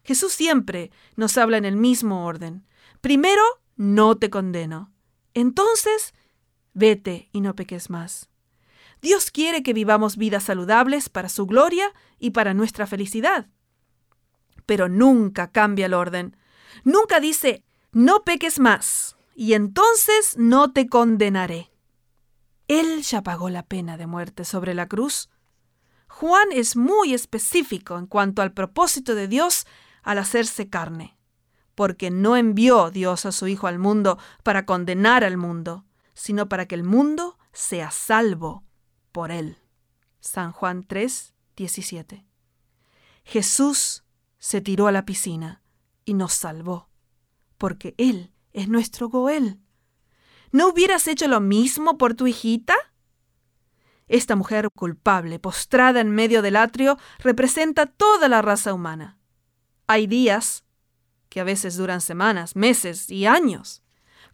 [0.03, 2.67] Jesús siempre nos habla en el mismo orden.
[3.01, 3.41] Primero,
[3.77, 4.91] no te condeno.
[5.33, 6.13] Entonces,
[6.73, 8.29] vete y no peques más.
[9.01, 13.47] Dios quiere que vivamos vidas saludables para su gloria y para nuestra felicidad.
[14.65, 16.35] Pero nunca cambia el orden.
[16.83, 21.71] Nunca dice, no peques más, y entonces no te condenaré.
[22.67, 25.29] Él ya pagó la pena de muerte sobre la cruz.
[26.07, 29.65] Juan es muy específico en cuanto al propósito de Dios
[30.03, 31.16] al hacerse carne,
[31.77, 35.85] porque no envió Dios a su Hijo al mundo para condenar al mundo,
[36.15, 38.63] sino para que el mundo sea salvo
[39.11, 39.59] por él.
[40.19, 42.25] San Juan 3, 17.
[43.23, 44.03] Jesús
[44.39, 45.61] se tiró a la piscina
[46.03, 46.89] y nos salvó
[47.59, 49.59] porque Él es nuestro Goel.
[50.51, 52.73] ¿No hubieras hecho lo mismo por tu hijita?
[54.07, 59.19] Esta mujer culpable, postrada en medio del atrio, representa toda la raza humana.
[59.85, 60.63] Hay días,
[61.29, 63.83] que a veces duran semanas, meses y años,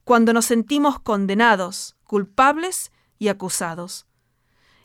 [0.04, 4.06] cuando nos sentimos condenados, culpables y acusados.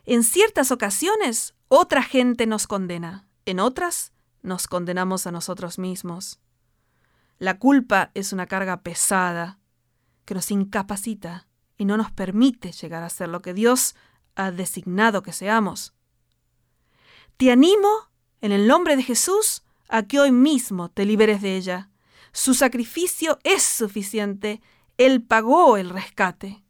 [0.05, 6.39] En ciertas ocasiones, otra gente nos condena, en otras, nos condenamos a nosotros mismos.
[7.37, 9.59] La culpa es una carga pesada
[10.25, 13.95] que nos incapacita y no nos permite llegar a ser lo que Dios
[14.35, 15.93] ha designado que seamos.
[17.37, 17.89] Te animo,
[18.41, 21.88] en el nombre de Jesús, a que hoy mismo te liberes de ella.
[22.31, 24.61] Su sacrificio es suficiente.
[24.97, 26.63] Él pagó el rescate.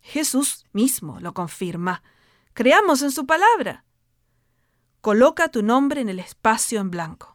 [0.00, 2.02] Jesús mismo lo confirma.
[2.52, 3.84] Creamos en su palabra.
[5.00, 7.34] Coloca tu nombre en el espacio en blanco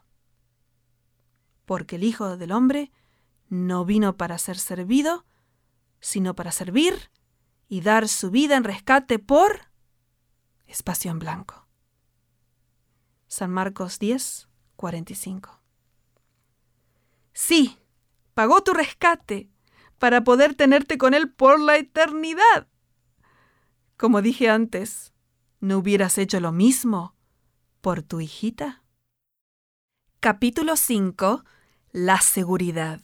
[1.70, 2.92] porque el Hijo del Hombre
[3.48, 5.24] no vino para ser servido,
[6.00, 7.12] sino para servir
[7.68, 9.68] y dar su vida en rescate por
[10.66, 11.68] espacio en blanco.
[13.28, 15.59] San Marcos 10, 45.
[17.42, 17.78] Sí,
[18.34, 19.50] pagó tu rescate
[19.98, 22.68] para poder tenerte con Él por la eternidad.
[23.96, 25.14] Como dije antes,
[25.62, 27.16] ¿no hubieras hecho lo mismo
[27.80, 28.84] por tu hijita?
[30.20, 31.46] Capítulo 5
[31.94, 33.00] la seguridad.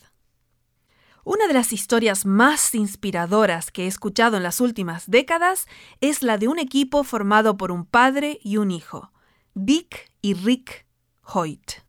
[1.24, 5.66] Una de las historias más inspiradoras que he escuchado en las últimas décadas
[6.02, 9.14] es la de un equipo formado por un padre y un hijo,
[9.54, 10.86] Dick y Rick
[11.24, 11.85] Hoyt,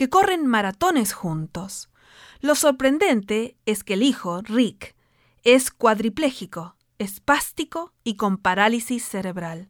[0.00, 1.90] que corren maratones juntos.
[2.40, 4.96] Lo sorprendente es que el hijo, Rick,
[5.44, 9.68] es cuadripléjico, espástico y con parálisis cerebral.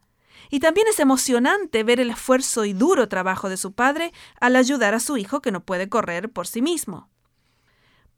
[0.49, 4.93] Y también es emocionante ver el esfuerzo y duro trabajo de su padre al ayudar
[4.93, 7.09] a su hijo que no puede correr por sí mismo.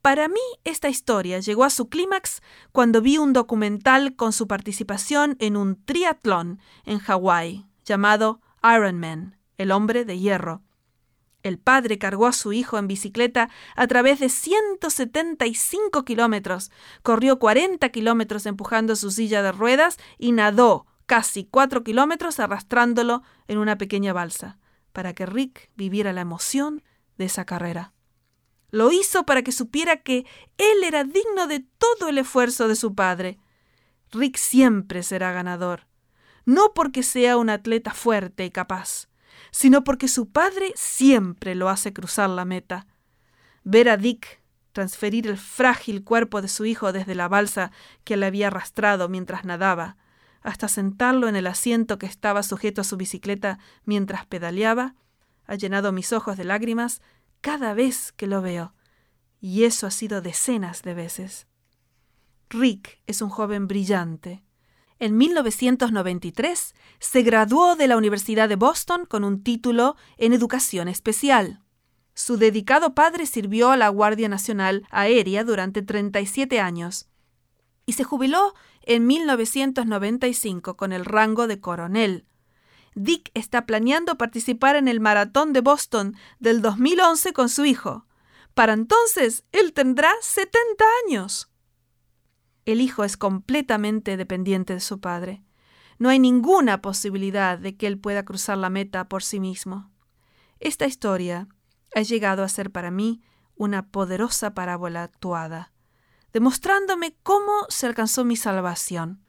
[0.03, 2.41] Para mí, esta historia llegó a su clímax
[2.73, 9.37] cuando vi un documental con su participación en un triatlón en Hawái llamado Iron Man,
[9.57, 10.61] el hombre de hierro.
[11.41, 16.69] El padre cargó a su hijo en bicicleta a través de 175 kilómetros,
[17.01, 23.57] corrió 40 kilómetros empujando su silla de ruedas y nadó casi 4 kilómetros arrastrándolo en
[23.57, 24.59] una pequeña balsa,
[24.91, 26.83] para que Rick viviera la emoción
[27.17, 27.92] de esa carrera.
[28.73, 30.25] Lo hizo para que supiera que
[30.57, 33.37] él era digno de todo el esfuerzo de su padre.
[34.11, 35.85] Rick siempre será ganador,
[36.45, 39.09] no porque sea un atleta fuerte y capaz,
[39.51, 42.87] sino porque su padre siempre lo hace cruzar la meta.
[43.63, 44.41] Ver a Dick
[44.71, 47.71] transferir el frágil cuerpo de su hijo desde la balsa
[48.03, 49.97] que le había arrastrado mientras nadaba,
[50.41, 54.95] hasta sentarlo en el asiento que estaba sujeto a su bicicleta mientras pedaleaba,
[55.45, 57.03] ha llenado mis ojos de lágrimas
[57.43, 58.73] cada vez que lo veo,
[59.41, 61.45] y eso ha sido decenas de veces.
[62.49, 64.45] Rick es un joven brillante.
[64.97, 71.61] En 1993 se graduó de la Universidad de Boston con un título en educación especial.
[72.13, 77.09] Su dedicado padre sirvió a la Guardia Nacional Aérea durante 37 años
[77.85, 78.53] y se jubiló
[78.83, 82.25] en 1995 con el rango de coronel.
[82.95, 88.05] Dick está planeando participar en el Maratón de Boston del 2011 con su hijo.
[88.53, 91.49] Para entonces, él tendrá 70 años.
[92.65, 95.43] El hijo es completamente dependiente de su padre.
[95.97, 99.91] No hay ninguna posibilidad de que él pueda cruzar la meta por sí mismo.
[100.59, 101.47] Esta historia
[101.95, 103.21] ha llegado a ser para mí
[103.55, 105.71] una poderosa parábola actuada,
[106.31, 109.23] demostrándome cómo se alcanzó mi salvación.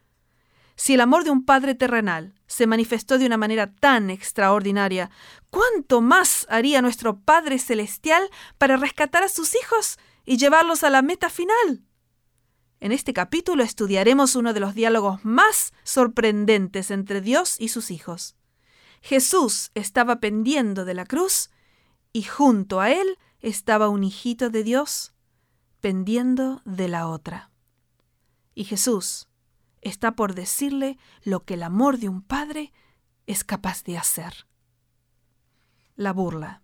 [0.76, 5.10] Si el amor de un Padre terrenal se manifestó de una manera tan extraordinaria,
[5.50, 11.02] ¿cuánto más haría nuestro Padre Celestial para rescatar a sus hijos y llevarlos a la
[11.02, 11.82] meta final?
[12.78, 18.36] En este capítulo estudiaremos uno de los diálogos más sorprendentes entre Dios y sus hijos.
[19.00, 21.50] Jesús estaba pendiendo de la cruz
[22.12, 25.12] y junto a él estaba un hijito de Dios
[25.80, 27.50] pendiendo de la otra.
[28.54, 29.26] Y Jesús
[29.84, 32.72] está por decirle lo que el amor de un padre
[33.26, 34.46] es capaz de hacer.
[35.94, 36.62] La burla.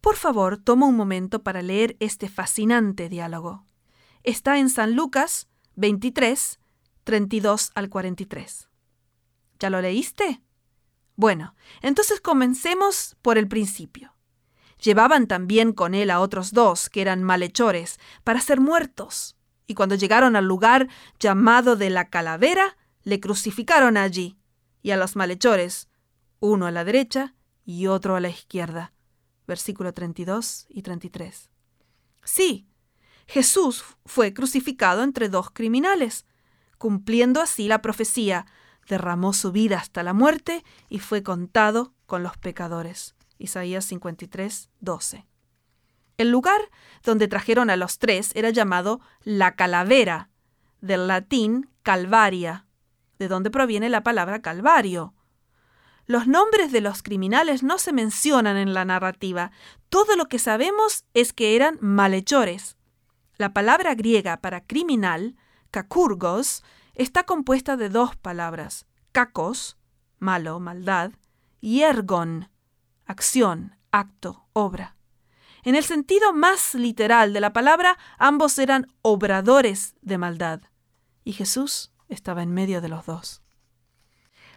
[0.00, 3.64] Por favor, toma un momento para leer este fascinante diálogo.
[4.24, 6.58] Está en San Lucas 23,
[7.04, 8.68] 32 al 43.
[9.58, 10.42] ¿Ya lo leíste?
[11.14, 14.12] Bueno, entonces comencemos por el principio.
[14.82, 19.35] Llevaban también con él a otros dos, que eran malhechores, para ser muertos
[19.66, 20.88] y cuando llegaron al lugar
[21.18, 24.38] llamado de la calavera, le crucificaron allí,
[24.82, 25.88] y a los malhechores,
[26.40, 27.34] uno a la derecha
[27.64, 28.92] y otro a la izquierda.
[29.46, 31.50] Versículo 32 y 33.
[32.24, 32.68] Sí,
[33.26, 36.26] Jesús fue crucificado entre dos criminales,
[36.78, 38.46] cumpliendo así la profecía,
[38.88, 43.16] derramó su vida hasta la muerte y fue contado con los pecadores.
[43.38, 45.26] Isaías 53, 12.
[46.16, 46.60] El lugar
[47.02, 50.30] donde trajeron a los tres era llamado la calavera,
[50.80, 52.66] del latín calvaria,
[53.18, 55.14] de donde proviene la palabra calvario.
[56.06, 59.50] Los nombres de los criminales no se mencionan en la narrativa.
[59.88, 62.76] Todo lo que sabemos es que eran malhechores.
[63.36, 65.36] La palabra griega para criminal,
[65.70, 66.62] kakurgos,
[66.94, 69.76] está compuesta de dos palabras, kakos,
[70.18, 71.12] malo, maldad,
[71.60, 72.48] y ergon,
[73.04, 74.95] acción, acto, obra.
[75.66, 80.60] En el sentido más literal de la palabra, ambos eran obradores de maldad.
[81.24, 83.42] Y Jesús estaba en medio de los dos.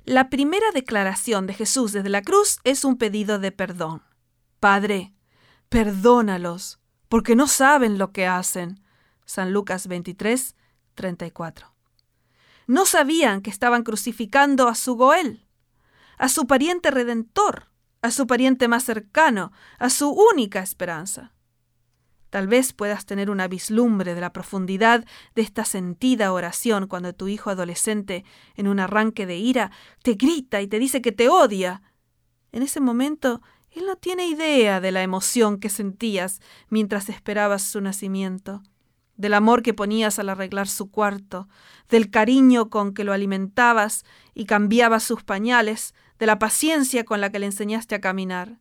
[0.05, 4.03] La primera declaración de Jesús desde la cruz es un pedido de perdón.
[4.59, 5.15] Padre,
[5.69, 8.83] perdónalos, porque no saben lo que hacen.
[9.25, 10.55] San Lucas 23,
[10.93, 11.73] 34.
[12.67, 15.47] No sabían que estaban crucificando a su Goel,
[16.19, 17.68] a su pariente redentor,
[18.01, 21.33] a su pariente más cercano, a su única esperanza.
[22.29, 25.03] Tal vez puedas tener una vislumbre de la profundidad
[25.35, 28.23] de esta sentida oración cuando tu hijo adolescente,
[28.55, 29.71] en un arranque de ira,
[30.03, 31.81] te grita y te dice que te odia.
[32.51, 36.39] En ese momento, él no tiene idea de la emoción que sentías
[36.69, 38.61] mientras esperabas su nacimiento,
[39.15, 41.47] del amor que ponías al arreglar su cuarto,
[41.89, 44.05] del cariño con que lo alimentabas
[44.35, 48.59] y cambiabas sus pañales, de la paciencia con la que le enseñaste a caminar.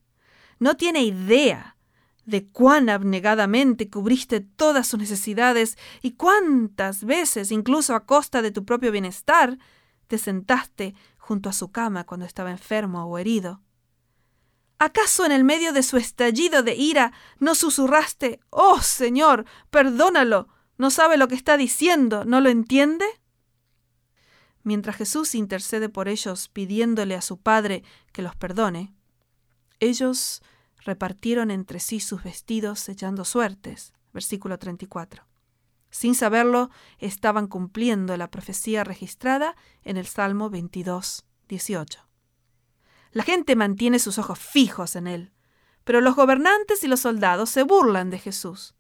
[0.59, 1.77] No tiene idea
[2.25, 8.65] de cuán abnegadamente cubriste todas sus necesidades y cuántas veces, incluso a costa de tu
[8.65, 9.59] propio bienestar,
[10.07, 13.63] te sentaste junto a su cama cuando estaba enfermo o herido.
[14.79, 20.91] ¿Acaso en el medio de su estallido de ira no susurraste, Oh Señor, perdónalo, no
[20.91, 23.05] sabe lo que está diciendo, no lo entiende?
[24.69, 28.93] Mientras Jesús intercede por ellos pidiéndole a su Padre que los perdone,
[29.81, 30.43] ellos
[30.85, 33.95] repartieron entre sí sus vestidos echando suertes.
[34.12, 35.27] Versículo 34.
[35.89, 36.69] Sin saberlo,
[36.99, 42.07] estaban cumpliendo la profecía registrada en el Salmo 22, 18.
[43.12, 45.32] La gente mantiene sus ojos fijos en él,
[45.85, 48.74] pero los gobernantes y los soldados se burlan de Jesús.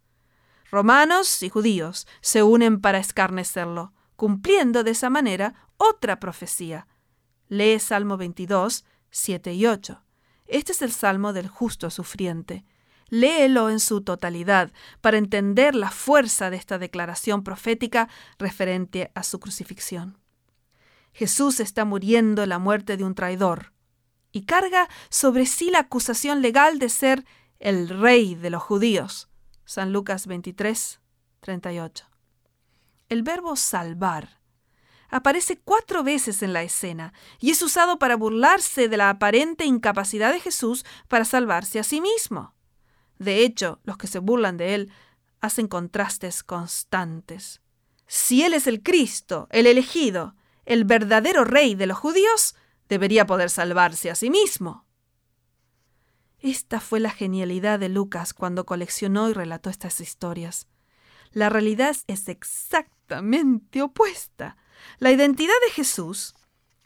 [0.70, 6.88] Romanos y judíos se unen para escarnecerlo, cumpliendo de esa manera otra profecía.
[7.46, 10.02] Lee Salmo 22, 7 y 8.
[10.46, 12.64] Este es el salmo del justo sufriente.
[13.10, 18.08] Léelo en su totalidad para entender la fuerza de esta declaración profética
[18.40, 20.18] referente a su crucifixión.
[21.12, 23.72] Jesús está muriendo la muerte de un traidor
[24.32, 27.24] y carga sobre sí la acusación legal de ser
[27.60, 29.28] el rey de los judíos.
[29.64, 31.00] San Lucas 23,
[31.38, 32.07] 38.
[33.08, 34.38] El verbo salvar
[35.08, 40.32] aparece cuatro veces en la escena y es usado para burlarse de la aparente incapacidad
[40.32, 42.54] de Jesús para salvarse a sí mismo.
[43.18, 44.92] De hecho, los que se burlan de él
[45.40, 47.62] hacen contrastes constantes.
[48.06, 50.34] Si él es el Cristo, el elegido,
[50.66, 52.54] el verdadero rey de los judíos,
[52.88, 54.84] debería poder salvarse a sí mismo.
[56.40, 60.68] Esta fue la genialidad de Lucas cuando coleccionó y relató estas historias.
[61.32, 62.24] La realidad es
[63.82, 64.56] opuesta.
[64.98, 66.34] La identidad de Jesús,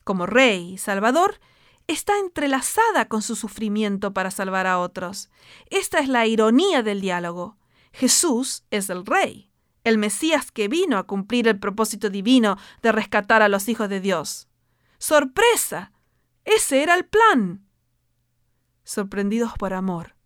[0.04, 1.40] como Rey y Salvador,
[1.86, 5.30] está entrelazada con su sufrimiento para salvar a otros.
[5.70, 7.56] Esta es la ironía del diálogo.
[7.92, 9.50] Jesús es el Rey,
[9.84, 14.00] el Mesías que vino a cumplir el propósito divino de rescatar a los hijos de
[14.00, 14.48] Dios.
[14.98, 15.92] ¡Sorpresa!
[16.44, 17.66] Ese era el plan.
[18.84, 20.16] Sorprendidos por amor,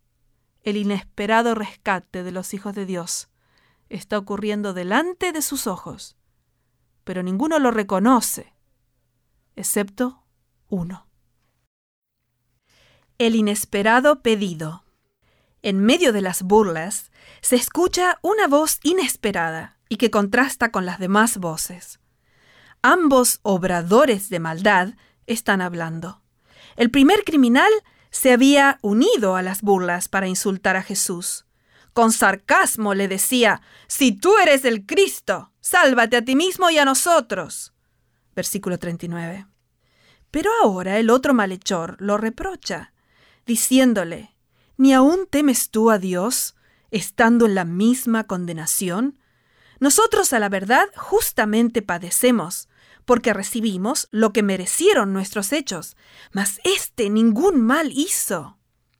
[0.63, 3.29] el inesperado rescate de los hijos de Dios
[3.89, 6.17] está ocurriendo delante de sus ojos
[7.07, 8.53] pero ninguno lo reconoce,
[9.55, 10.25] excepto
[10.69, 11.07] uno.
[13.17, 14.83] El inesperado pedido.
[15.63, 20.99] En medio de las burlas se escucha una voz inesperada y que contrasta con las
[20.99, 22.01] demás voces.
[22.83, 24.95] Ambos obradores de maldad
[25.29, 26.23] están hablando.
[26.75, 27.71] El primer criminal
[28.11, 31.46] se había unido a las burlas para insultar a Jesús.
[31.97, 36.85] Con sarcasmo le decía, Si tú eres el Cristo, sálvate a ti mismo y a
[36.85, 37.73] nosotros.
[38.35, 39.47] Versículo 39.
[40.31, 42.93] Pero ahora el otro malhechor lo reprocha,
[43.47, 44.37] diciéndole,
[44.77, 46.55] ¿Ni aún temes tú a Dios,
[46.91, 49.19] estando en la misma condenación?
[49.81, 52.69] Nosotros a la verdad justamente padecemos,
[53.07, 55.97] porque recibimos lo que merecieron nuestros hechos,
[56.31, 58.59] mas éste ningún mal hizo.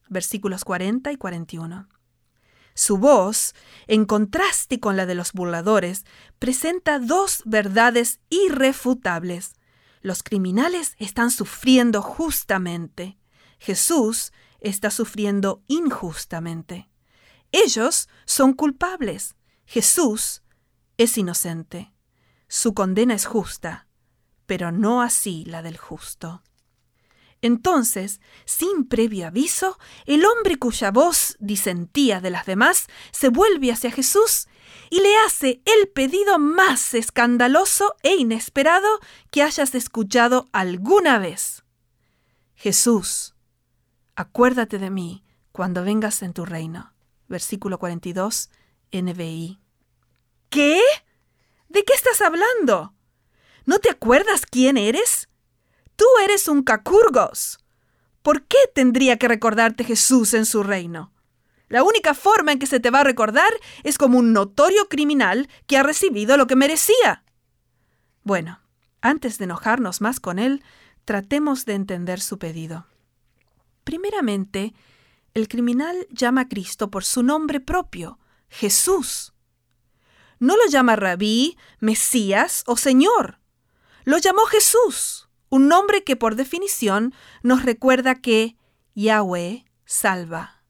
[0.09, 1.89] Versículos 40 y 41.
[2.77, 3.55] Su voz,
[3.87, 6.05] en contraste con la de los burladores,
[6.39, 9.55] presenta dos verdades irrefutables.
[10.03, 13.19] Los criminales están sufriendo justamente.
[13.59, 14.31] Jesús
[14.61, 16.91] está sufriendo injustamente.
[17.51, 19.37] Ellos son culpables.
[19.65, 20.43] Jesús
[20.99, 21.95] es inocente.
[22.47, 23.89] Su condena es justa,
[24.45, 26.43] pero no así la del justo.
[27.47, 33.93] Entonces, sin previo aviso, el hombre cuya voz disentía de las demás se vuelve hacia
[33.93, 34.49] Jesús
[34.91, 38.99] y le hace el pedido más escandaloso e inesperado
[39.31, 41.63] que hayas escuchado alguna vez.
[42.57, 43.37] Jesús,
[44.17, 46.95] acuérdate de mí cuando vengas en tu reino.
[47.29, 48.51] Versículo 42,
[48.91, 49.61] NBI.
[50.51, 50.81] ¿Qué?
[51.69, 52.93] ¿De qué estás hablando?
[53.67, 55.29] ¿No te acuerdas quién eres?
[55.97, 57.59] Tú eres un cacurgos.
[58.23, 61.13] ¿Por qué tendría que recordarte Jesús en su reino?
[61.69, 63.51] La única forma en que se te va a recordar
[63.83, 67.25] es como un notorio criminal que ha recibido lo que merecía.
[68.23, 68.61] Bueno,
[69.01, 70.63] antes de enojarnos más con él,
[71.05, 72.87] tratemos de entender su pedido.
[73.85, 74.75] Primeramente,
[75.35, 78.19] el criminal llama a Cristo por su nombre propio,
[78.49, 79.33] Jesús.
[80.39, 83.39] No lo llama rabí, Mesías o Señor.
[84.05, 88.57] Lo llamó Jesús, un nombre que por definición nos recuerda que
[88.95, 90.63] Yahweh salva.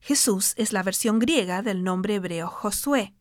[0.00, 3.14] Jesús es la versión griega del nombre hebreo Josué.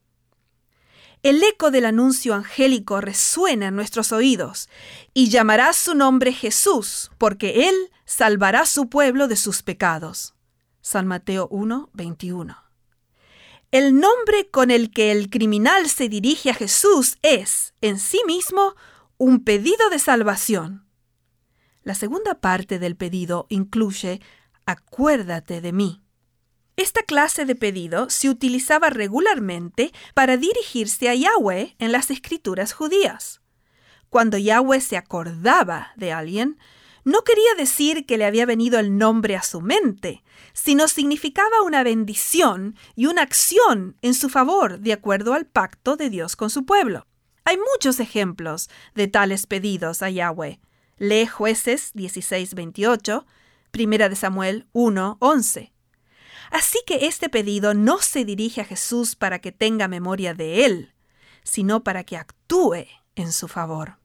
[1.23, 4.67] El eco del anuncio angélico resuena en nuestros oídos
[5.13, 7.75] y llamará su nombre Jesús, porque Él
[8.05, 10.35] salvará su pueblo de sus pecados.
[10.81, 12.57] San Mateo 1, 21.
[13.71, 18.75] El nombre con el que el criminal se dirige a Jesús es, en sí mismo,
[19.23, 20.85] un pedido de salvación.
[21.81, 24.19] La segunda parte del pedido incluye
[24.65, 26.03] Acuérdate de mí.
[26.75, 33.39] Esta clase de pedido se utilizaba regularmente para dirigirse a Yahweh en las escrituras judías.
[34.09, 36.57] Cuando Yahweh se acordaba de alguien,
[37.05, 40.21] no quería decir que le había venido el nombre a su mente,
[40.51, 46.09] sino significaba una bendición y una acción en su favor de acuerdo al pacto de
[46.09, 47.07] Dios con su pueblo.
[47.45, 50.59] Hay muchos ejemplos de tales pedidos a Yahweh.
[50.97, 53.25] Lee Jueces 16:28,
[53.71, 55.73] Primera de Samuel 1:11.
[56.51, 60.93] Así que este pedido no se dirige a Jesús para que tenga memoria de Él,
[61.43, 63.97] sino para que actúe en su favor.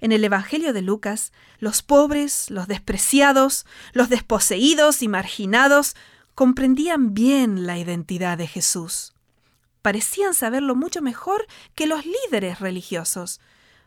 [0.00, 5.96] En el Evangelio de Lucas, los pobres, los despreciados, los desposeídos y marginados
[6.34, 9.14] comprendían bien la identidad de Jesús.
[9.82, 13.40] Parecían saberlo mucho mejor que los líderes religiosos,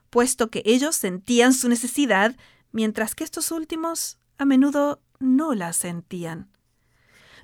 [0.09, 2.35] puesto que ellos sentían su necesidad,
[2.72, 6.49] mientras que estos últimos a menudo no la sentían.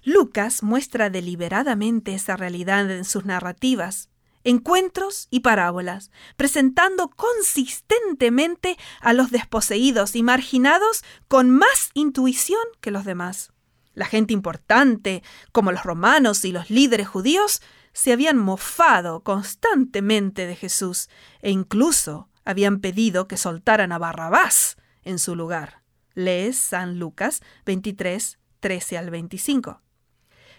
[0.03, 4.09] Lucas muestra deliberadamente esa realidad en sus narrativas,
[4.43, 13.03] encuentros y parábolas, presentando consistentemente a los desposeídos y marginados con más intuición que los
[13.03, 13.51] demás.
[13.93, 17.61] La gente importante, como los romanos y los líderes judíos,
[17.97, 21.09] se habían mofado constantemente de Jesús
[21.41, 25.81] e incluso habían pedido que soltaran a Barrabás en su lugar.
[26.13, 29.81] Lees San Lucas 23, 13 al 25.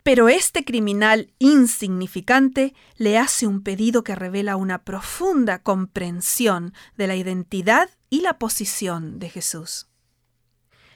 [0.02, 7.14] Pero este criminal insignificante le hace un pedido que revela una profunda comprensión de la
[7.14, 9.86] identidad y la posición de Jesús.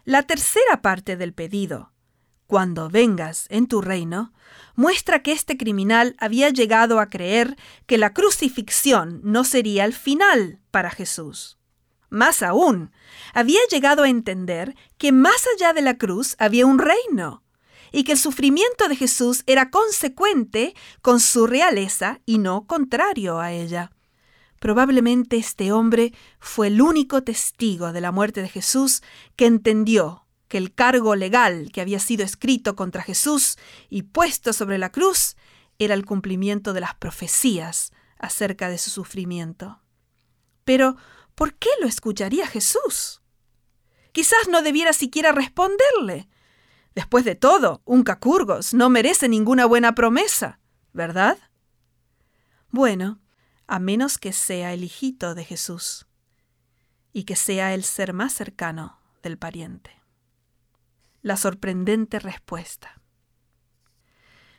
[0.03, 1.92] La tercera parte del pedido,
[2.53, 4.35] cuando vengas en tu reino,
[4.75, 7.57] muestra que este criminal había llegado a creer
[7.87, 11.57] que la crucifixión no sería el final para Jesús.
[12.11, 12.93] Más aún,
[13.33, 17.43] había llegado a entender que más allá de la cruz había un reino,
[17.91, 23.53] y que el sufrimiento de Jesús era consecuente con su realeza y no contrario a
[23.53, 23.93] ella.
[24.61, 29.03] Probablemente este hombre fue el único testigo de la muerte de Jesús
[29.37, 30.22] que entendió
[30.53, 33.57] que el cargo legal que había sido escrito contra Jesús
[33.89, 35.35] y puesto sobre la cruz
[35.79, 39.81] era el cumplimiento de las profecías acerca de su sufrimiento.
[40.65, 40.99] Pero,
[41.35, 43.23] ¿por qué lo escucharía Jesús?
[44.13, 46.29] Quizás no debiera siquiera responderle,
[46.95, 50.61] Después de todo, un cacurgos no merece ninguna buena promesa,
[50.93, 51.39] ¿verdad?
[52.69, 53.23] Bueno,
[53.67, 56.07] a menos que sea el hijito de Jesús
[57.11, 60.02] y que sea el ser más cercano del pariente.
[61.23, 63.01] La sorprendente respuesta.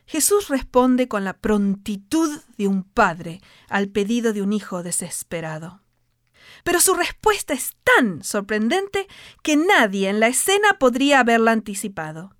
[0.06, 5.82] Jesús responde con la prontitud de un padre al pedido de un hijo desesperado.
[6.62, 9.06] Pero su respuesta es tan sorprendente
[9.42, 12.34] que nadie en la escena podría haberla anticipado.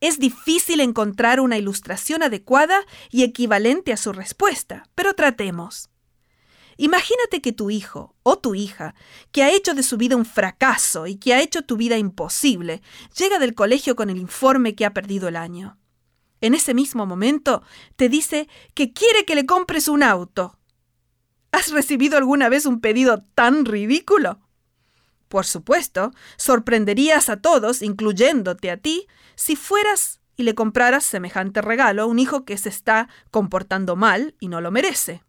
[0.00, 2.80] Es difícil encontrar una ilustración adecuada
[3.10, 5.91] y equivalente a su respuesta, pero tratemos.
[6.82, 8.96] Imagínate que tu hijo o tu hija,
[9.30, 12.82] que ha hecho de su vida un fracaso y que ha hecho tu vida imposible,
[13.16, 15.78] llega del colegio con el informe que ha perdido el año.
[16.40, 17.62] En ese mismo momento
[17.94, 20.58] te dice que quiere que le compres un auto
[21.52, 24.40] ¿Has recibido alguna vez un pedido tan ridículo?
[25.28, 29.06] Por supuesto, sorprenderías a todos, incluyéndote a ti,
[29.36, 34.34] si fueras y le compraras semejante regalo a un hijo que se está comportando mal
[34.40, 35.22] y no lo merece.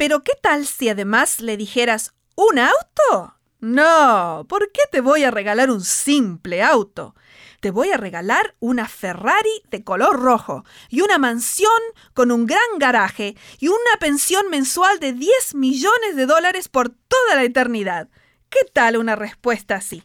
[0.00, 3.34] Pero ¿qué tal si además le dijeras un auto?
[3.58, 7.14] No, ¿por qué te voy a regalar un simple auto?
[7.60, 11.70] Te voy a regalar una Ferrari de color rojo y una mansión
[12.14, 17.34] con un gran garaje y una pensión mensual de 10 millones de dólares por toda
[17.34, 18.08] la eternidad.
[18.48, 20.04] ¿Qué tal una respuesta así?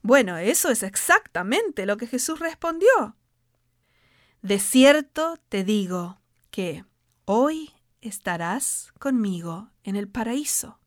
[0.00, 3.16] Bueno, eso es exactamente lo que Jesús respondió.
[4.42, 6.20] De cierto te digo
[6.52, 6.84] que
[7.24, 10.78] hoy estarás conmigo en el paraíso.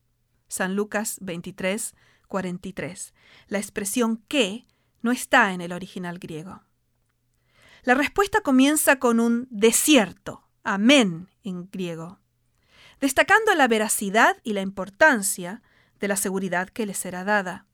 [0.48, 1.94] San Lucas 23,
[2.28, 3.14] 43.
[3.48, 4.66] La expresión que
[5.02, 6.62] no está en el original griego.
[7.82, 12.18] La respuesta comienza con un desierto, amén en griego,
[13.00, 15.62] destacando la veracidad y la importancia
[16.00, 17.66] de la seguridad que le será dada.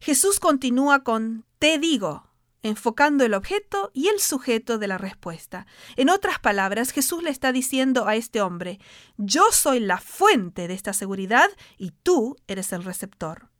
[0.00, 2.28] Jesús continúa con te digo,
[2.64, 5.66] enfocando el objeto y el sujeto de la respuesta.
[5.96, 8.80] En otras palabras, Jesús le está diciendo a este hombre,
[9.18, 13.50] yo soy la fuente de esta seguridad y tú eres el receptor.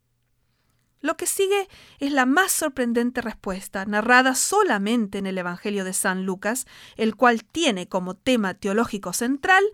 [1.00, 1.68] Lo que sigue
[1.98, 6.66] es la más sorprendente respuesta, narrada solamente en el Evangelio de San Lucas,
[6.96, 9.64] el cual tiene como tema teológico central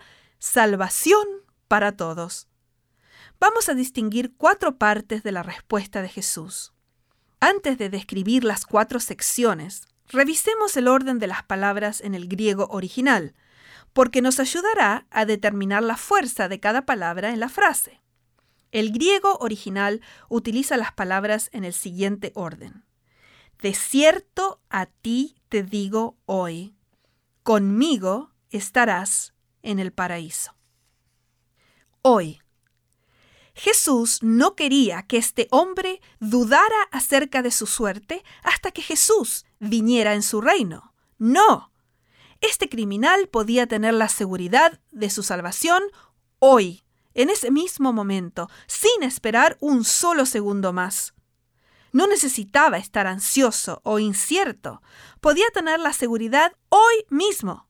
[0.41, 1.25] salvación
[1.69, 2.49] para todos.
[3.39, 6.73] Vamos a distinguir cuatro partes de la respuesta de Jesús.
[7.41, 12.69] Antes de describir las cuatro secciones, revisemos el orden de las palabras en el griego
[12.71, 13.35] original,
[13.95, 18.01] porque nos ayudará a determinar la fuerza de cada palabra en la frase.
[18.73, 22.85] El griego original utiliza las palabras en el siguiente orden.
[23.61, 26.77] De cierto a ti te digo hoy,
[27.43, 30.55] conmigo estarás en el paraíso.
[32.03, 32.41] Hoy.
[33.61, 40.15] Jesús no quería que este hombre dudara acerca de su suerte hasta que Jesús viniera
[40.15, 40.95] en su reino.
[41.19, 41.71] No.
[42.41, 45.83] Este criminal podía tener la seguridad de su salvación
[46.39, 51.13] hoy, en ese mismo momento, sin esperar un solo segundo más.
[51.93, 54.81] No necesitaba estar ansioso o incierto,
[55.21, 57.69] podía tener la seguridad hoy mismo.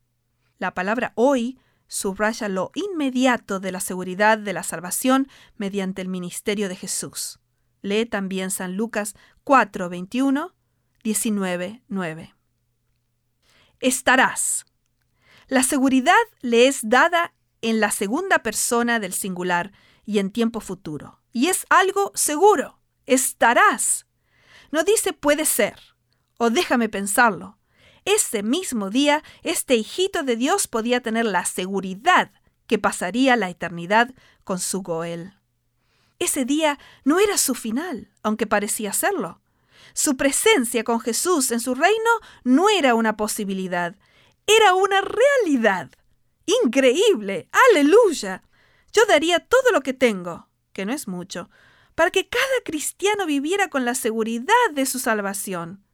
[0.58, 1.58] La palabra hoy
[1.90, 7.40] subraya lo inmediato de la seguridad de la salvación mediante el ministerio de Jesús.
[7.82, 10.54] Lee también San Lucas 4, 21,
[11.02, 12.34] 19, 9.
[13.80, 14.66] Estarás.
[15.48, 19.72] La seguridad le es dada en la segunda persona del singular
[20.06, 21.20] y en tiempo futuro.
[21.32, 22.80] Y es algo seguro.
[23.06, 24.06] Estarás.
[24.70, 25.80] No dice puede ser
[26.38, 27.58] o déjame pensarlo.
[28.05, 32.32] Ese mismo día, este hijito de Dios podía tener la seguridad
[32.66, 34.14] que pasaría la eternidad
[34.44, 35.35] con su Goel.
[36.18, 39.40] Ese día no era su final, aunque parecía serlo.
[39.94, 42.10] Su presencia con Jesús en su reino
[42.44, 43.97] no era una posibilidad,
[44.47, 45.90] era una realidad.
[46.64, 47.48] Increíble.
[47.70, 48.43] Aleluya.
[48.93, 51.48] Yo daría todo lo que tengo, que no es mucho,
[51.94, 55.85] para que cada cristiano viviera con la seguridad de su salvación.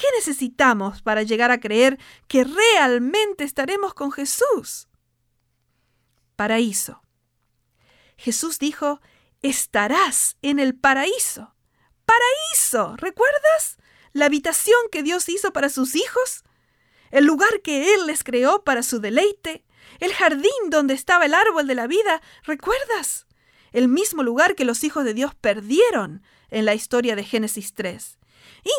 [0.00, 4.88] ¿Qué necesitamos para llegar a creer que realmente estaremos con Jesús?
[6.36, 7.02] Paraíso.
[8.16, 9.00] Jesús dijo,
[9.42, 11.54] estarás en el paraíso.
[12.06, 13.76] Paraíso, ¿recuerdas?
[14.12, 16.44] La habitación que Dios hizo para sus hijos
[17.10, 19.64] el lugar que Él les creó para su deleite,
[19.98, 23.26] el jardín donde estaba el árbol de la vida, ¿recuerdas?
[23.72, 28.18] El mismo lugar que los hijos de Dios perdieron en la historia de Génesis 3.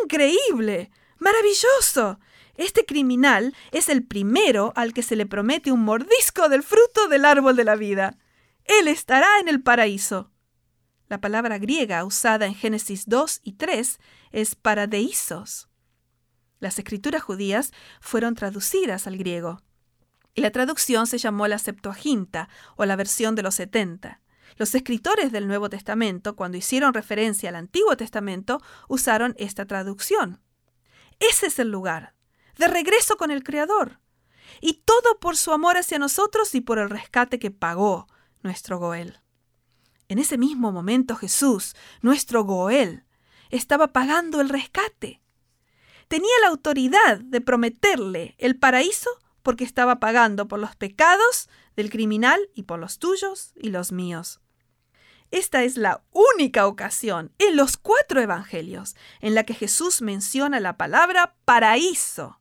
[0.04, 0.92] ¡Increíble!
[1.22, 2.20] ¡Maravilloso!
[2.56, 7.26] Este criminal es el primero al que se le promete un mordisco del fruto del
[7.26, 8.18] árbol de la vida.
[8.66, 10.32] Él estará en el paraíso.
[11.10, 14.00] La palabra griega usada en Génesis 2 y 3
[14.32, 15.70] es paradeisos.
[16.60, 19.62] Las escrituras judías fueron traducidas al griego.
[20.34, 24.22] Y la traducción se llamó la Septuaginta o la versión de los setenta.
[24.58, 30.42] Los escritores del Nuevo Testamento, cuando hicieron referencia al Antiguo Testamento, usaron esta traducción.
[31.22, 32.14] Ese es el lugar,
[32.58, 34.00] de regreso con el Creador.
[34.60, 38.08] Y todo por su amor hacia nosotros y por el rescate que pagó
[38.44, 39.22] nuestro Goel.
[40.10, 43.06] En ese mismo momento Jesús, nuestro Goel,
[43.50, 45.22] estaba pagando el rescate
[46.12, 49.10] tenía la autoridad de prometerle el paraíso
[49.44, 54.42] porque estaba pagando por los pecados del criminal y por los tuyos y los míos.
[55.32, 60.76] Esta es la única ocasión en los cuatro evangelios en la que Jesús menciona la
[60.76, 62.40] palabra paraíso.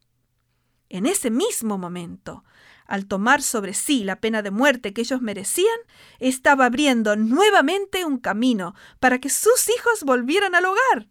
[0.88, 2.44] En ese mismo momento,
[2.86, 5.78] al tomar sobre sí la pena de muerte que ellos merecían,
[6.18, 11.08] estaba abriendo nuevamente un camino para que sus hijos volvieran al hogar,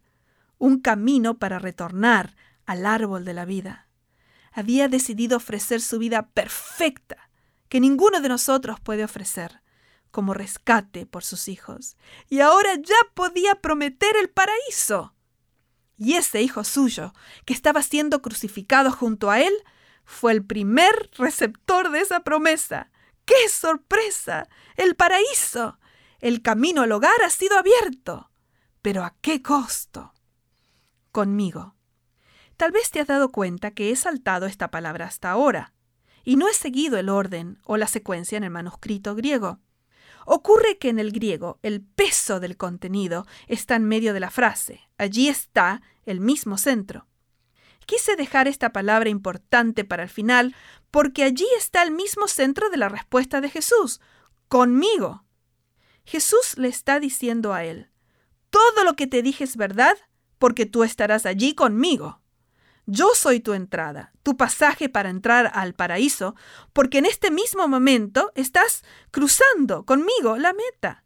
[0.58, 2.36] un camino para retornar
[2.66, 3.88] al árbol de la vida.
[4.52, 7.30] Había decidido ofrecer su vida perfecta,
[7.70, 9.62] que ninguno de nosotros puede ofrecer,
[10.10, 11.96] como rescate por sus hijos.
[12.28, 15.14] Y ahora ya podía prometer el paraíso.
[15.96, 17.12] Y ese hijo suyo,
[17.44, 19.52] que estaba siendo crucificado junto a él,
[20.04, 22.90] fue el primer receptor de esa promesa.
[23.24, 24.48] ¡Qué sorpresa!
[24.76, 25.78] El paraíso.
[26.20, 28.30] El camino al hogar ha sido abierto.
[28.82, 30.14] Pero ¿a qué costo?
[31.12, 31.74] Conmigo
[32.60, 35.72] Tal vez te has dado cuenta que he saltado esta palabra hasta ahora,
[36.24, 39.60] y no he seguido el orden o la secuencia en el manuscrito griego.
[40.32, 44.80] Ocurre que en el griego el peso del contenido está en medio de la frase.
[44.96, 47.08] Allí está el mismo centro.
[47.84, 50.54] Quise dejar esta palabra importante para el final
[50.92, 54.00] porque allí está el mismo centro de la respuesta de Jesús.
[54.46, 55.24] Conmigo.
[56.04, 57.90] Jesús le está diciendo a él,
[58.50, 59.96] todo lo que te dije es verdad
[60.38, 62.19] porque tú estarás allí conmigo.
[62.92, 66.34] Yo soy tu entrada, tu pasaje para entrar al paraíso,
[66.72, 71.04] porque en este mismo momento estás cruzando conmigo la meta.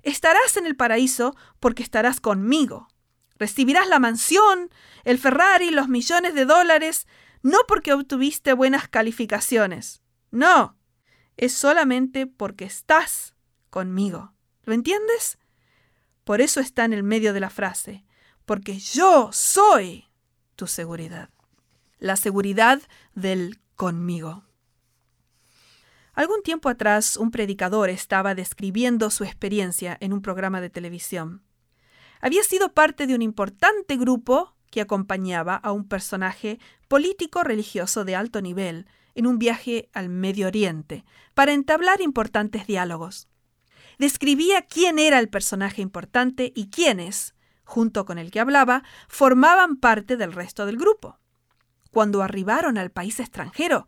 [0.00, 2.88] Estarás en el paraíso porque estarás conmigo.
[3.36, 4.70] Recibirás la mansión,
[5.04, 7.06] el Ferrari, los millones de dólares,
[7.42, 10.00] no porque obtuviste buenas calificaciones.
[10.30, 10.78] No,
[11.36, 13.34] es solamente porque estás
[13.68, 14.32] conmigo.
[14.62, 15.38] ¿Lo entiendes?
[16.24, 18.06] Por eso está en el medio de la frase,
[18.46, 20.07] porque yo soy
[20.58, 21.30] tu seguridad.
[21.98, 22.82] La seguridad
[23.14, 24.42] del conmigo.
[26.14, 31.44] Algún tiempo atrás, un predicador estaba describiendo su experiencia en un programa de televisión.
[32.20, 36.58] Había sido parte de un importante grupo que acompañaba a un personaje
[36.88, 41.04] político religioso de alto nivel en un viaje al Medio Oriente
[41.34, 43.28] para entablar importantes diálogos.
[43.98, 47.34] Describía quién era el personaje importante y quiénes,
[47.68, 51.18] junto con el que hablaba, formaban parte del resto del grupo.
[51.90, 53.86] Cuando arribaron al país extranjero,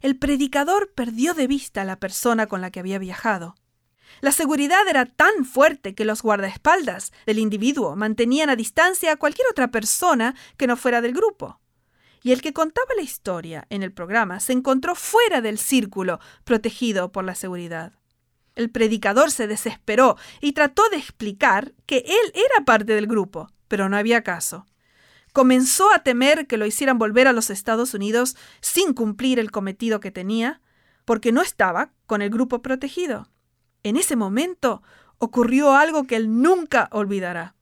[0.00, 3.54] el predicador perdió de vista a la persona con la que había viajado.
[4.20, 9.46] La seguridad era tan fuerte que los guardaespaldas del individuo mantenían a distancia a cualquier
[9.48, 11.60] otra persona que no fuera del grupo.
[12.24, 17.12] Y el que contaba la historia en el programa se encontró fuera del círculo protegido
[17.12, 17.99] por la seguridad.
[18.54, 23.88] El predicador se desesperó y trató de explicar que él era parte del grupo, pero
[23.88, 24.66] no había caso.
[25.32, 30.00] Comenzó a temer que lo hicieran volver a los Estados Unidos sin cumplir el cometido
[30.00, 30.60] que tenía,
[31.04, 33.28] porque no estaba con el grupo protegido.
[33.82, 34.82] En ese momento
[35.18, 37.54] ocurrió algo que él nunca olvidará.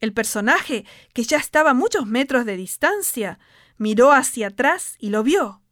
[0.00, 3.38] El personaje, que ya estaba a muchos metros de distancia,
[3.76, 5.62] miró hacia atrás y lo vio.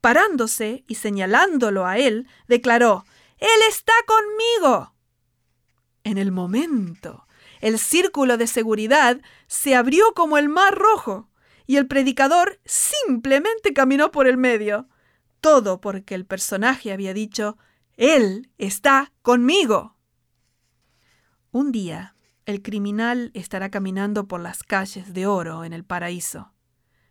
[0.00, 3.04] Parándose y señalándolo a él, declaró
[3.38, 4.94] él está conmigo.
[6.04, 7.26] En el momento,
[7.60, 11.28] el círculo de seguridad se abrió como el mar rojo
[11.66, 14.88] y el predicador simplemente caminó por el medio.
[15.40, 17.58] Todo porque el personaje había dicho,
[17.96, 19.96] Él está conmigo.
[21.50, 22.16] Un día,
[22.46, 26.54] el criminal estará caminando por las calles de oro en el paraíso.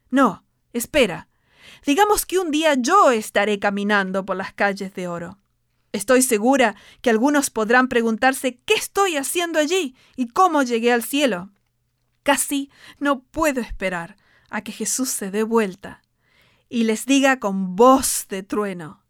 [0.10, 0.44] No,
[0.74, 1.30] espera.
[1.86, 5.38] Digamos que un día yo estaré caminando por las calles de oro.
[5.98, 11.50] Estoy segura que algunos podrán preguntarse qué estoy haciendo allí y cómo llegué al cielo.
[12.22, 12.70] Casi
[13.00, 14.16] no puedo esperar
[14.52, 16.04] a que Jesús se dé vuelta
[16.70, 19.04] y les diga con voz de trueno,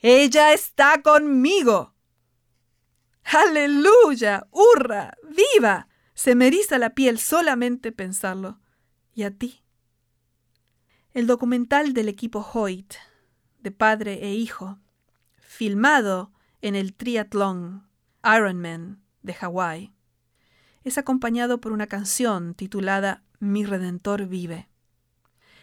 [0.00, 1.94] Ella está conmigo.
[3.22, 5.88] Aleluya, hurra, viva.
[6.14, 8.60] Se me eriza la piel solamente pensarlo.
[9.14, 9.62] ¿Y a ti?
[11.12, 12.94] El documental del equipo Hoyt,
[13.60, 14.78] de padre e hijo,
[15.58, 16.30] filmado
[16.62, 17.90] en el triatlón
[18.22, 19.92] Ironman de Hawái.
[20.84, 24.68] Es acompañado por una canción titulada Mi Redentor vive.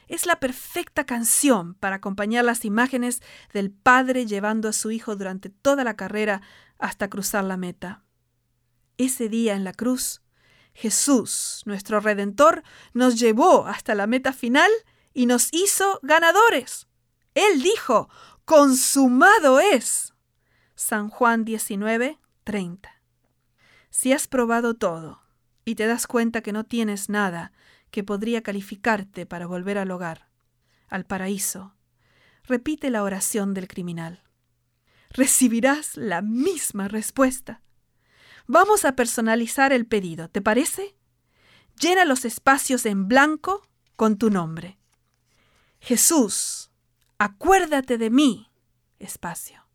[0.10, 3.22] Es la perfecta canción para acompañar las imágenes
[3.54, 6.42] del padre llevando a su hijo durante toda la carrera
[6.78, 8.04] hasta cruzar la meta.
[8.98, 10.22] Ese día en la cruz,
[10.74, 12.64] Jesús, nuestro Redentor,
[12.94, 14.72] nos llevó hasta la meta final
[15.14, 16.90] y nos hizo ganadores.
[17.34, 18.10] Él dijo,
[18.46, 20.14] consumado es.
[20.76, 23.02] San Juan 19, 30.
[23.90, 25.22] Si has probado todo
[25.64, 27.52] y te das cuenta que no tienes nada
[27.92, 30.30] que podría calificarte para volver al hogar,
[30.88, 31.76] al paraíso,
[32.44, 34.24] repite la oración del criminal.
[35.10, 37.62] Recibirás la misma respuesta.
[38.48, 40.96] Vamos a personalizar el pedido, ¿te parece?
[41.80, 44.78] Llena los espacios en blanco con tu nombre.
[45.80, 46.70] Jesús,
[47.18, 48.52] acuérdate de mí,
[49.00, 49.68] espacio,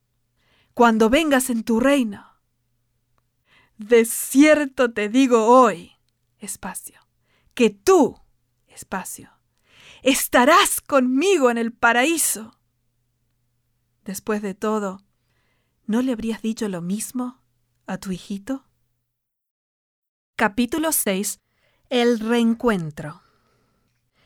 [0.75, 2.27] cuando vengas en tu reino.
[3.77, 5.93] De cierto te digo hoy,
[6.39, 7.01] espacio,
[7.55, 8.21] que tú,
[8.69, 9.31] espacio,
[10.03, 12.59] estarás conmigo en el paraíso.
[14.05, 15.03] Después de todo,
[15.87, 17.41] ¿no le habrías dicho lo mismo
[17.87, 18.65] a tu hijito?
[20.37, 21.39] Capítulo 6.
[21.91, 23.23] El reencuentro.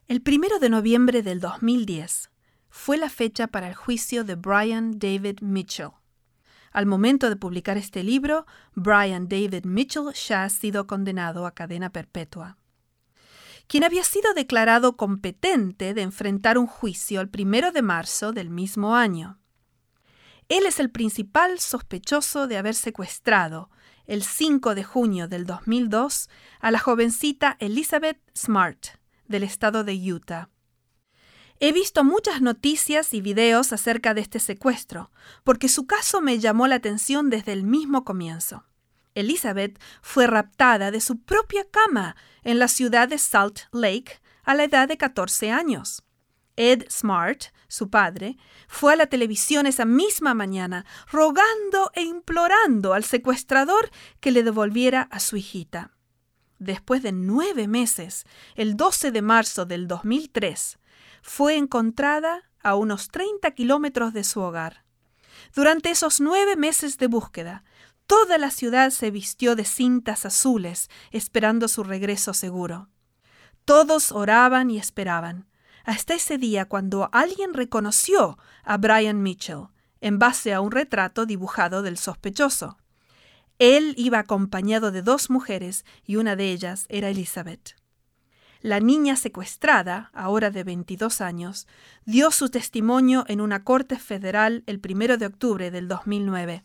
[0.07, 2.31] El primero de noviembre del 2010,
[2.77, 5.93] fue la fecha para el juicio de Brian David Mitchell.
[6.73, 11.91] Al momento de publicar este libro, Brian David Mitchell ya ha sido condenado a cadena
[11.91, 12.59] perpetua.
[13.69, 18.97] quien había sido declarado competente de enfrentar un juicio el primero de marzo del mismo
[18.97, 19.39] año.
[20.49, 23.71] Él es el principal sospechoso de haber secuestrado,
[24.07, 26.29] el 5 de junio del 2002,
[26.61, 28.99] a la jovencita Elizabeth Smart,
[29.29, 30.51] del estado de Utah.
[31.61, 35.11] He visto muchas noticias y videos acerca de este secuestro,
[35.45, 38.65] porque su caso me llamó la atención desde el mismo comienzo.
[39.15, 44.65] Elizabeth fue raptada de su propia cama en la ciudad de Salt Lake a la
[44.65, 46.03] edad de 14 años.
[46.57, 48.37] Ed Smart, su padre,
[48.69, 53.91] fue a la televisión esa misma mañana rogando e implorando al secuestrador
[54.21, 55.93] que le devolviera a su hijita.
[56.59, 58.25] Después de nueve meses,
[58.55, 60.79] el 12 de marzo del 2003,
[61.25, 64.85] fue encontrada a unos 30 kilómetros de su hogar.
[65.55, 67.65] Durante esos nueve meses de búsqueda,
[68.07, 72.91] toda la ciudad se vistió de cintas azules, esperando su regreso seguro.
[73.65, 75.49] Todos oraban y esperaban,
[75.85, 79.69] hasta ese día cuando alguien reconoció a Brian Mitchell,
[80.03, 82.77] en base a un retrato dibujado del sospechoso.
[83.59, 87.77] Él iba acompañado de dos mujeres y una de ellas era Elizabeth.
[88.65, 91.69] La niña secuestrada, ahora de 22 años,
[92.07, 96.65] dio su testimonio en una corte federal el 1 de octubre del 2009.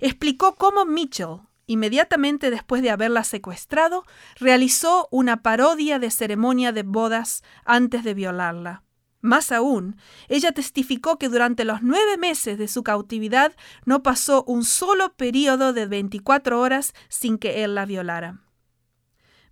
[0.00, 4.04] Explicó cómo Mitchell, inmediatamente después de haberla secuestrado,
[4.40, 8.84] realizó una parodia de ceremonia de bodas antes de violarla.
[9.20, 9.96] Más aún,
[10.28, 13.52] ella testificó que durante los nueve meses de su cautividad
[13.84, 18.47] no pasó un solo periodo de 24 horas sin que él la violara.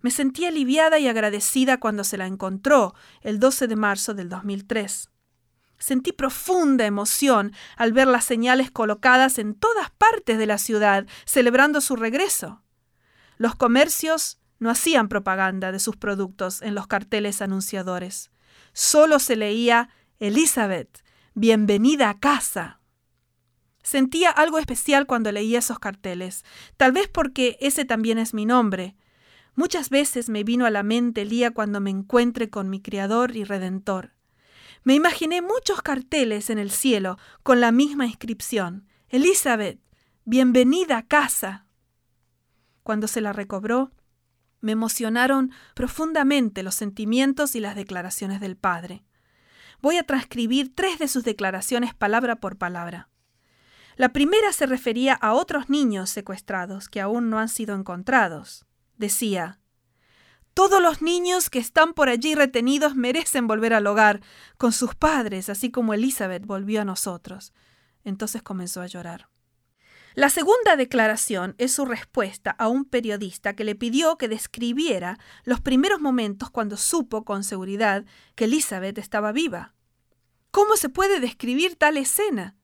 [0.01, 5.09] Me sentí aliviada y agradecida cuando se la encontró el 12 de marzo del 2003.
[5.79, 11.81] Sentí profunda emoción al ver las señales colocadas en todas partes de la ciudad celebrando
[11.81, 12.63] su regreso.
[13.37, 18.31] Los comercios no hacían propaganda de sus productos en los carteles anunciadores.
[18.73, 21.03] Solo se leía Elizabeth,
[21.35, 22.79] bienvenida a casa.
[23.83, 26.43] Sentía algo especial cuando leía esos carteles,
[26.75, 28.97] tal vez porque ese también es mi nombre,
[29.57, 33.35] Muchas veces me vino a la mente el día cuando me encuentre con mi Criador
[33.35, 34.13] y Redentor.
[34.83, 38.87] Me imaginé muchos carteles en el cielo con la misma inscripción.
[39.09, 39.79] Elizabeth,
[40.25, 41.65] bienvenida a casa.
[42.83, 43.91] Cuando se la recobró,
[44.61, 49.05] me emocionaron profundamente los sentimientos y las declaraciones del Padre.
[49.81, 53.09] Voy a transcribir tres de sus declaraciones palabra por palabra.
[53.95, 58.66] La primera se refería a otros niños secuestrados que aún no han sido encontrados
[58.97, 59.59] decía,
[60.57, 64.21] todos los niños que están por allí retenidos merecen volver al hogar
[64.57, 67.53] con sus padres, así como Elizabeth volvió a nosotros.
[68.03, 69.29] Entonces comenzó a llorar.
[70.15, 75.61] La segunda declaración es su respuesta a un periodista que le pidió que describiera los
[75.61, 78.03] primeros momentos cuando supo con seguridad
[78.33, 79.75] que Elizabeth estaba viva.
[80.49, 82.56] ¿Cómo se puede describir tal escena?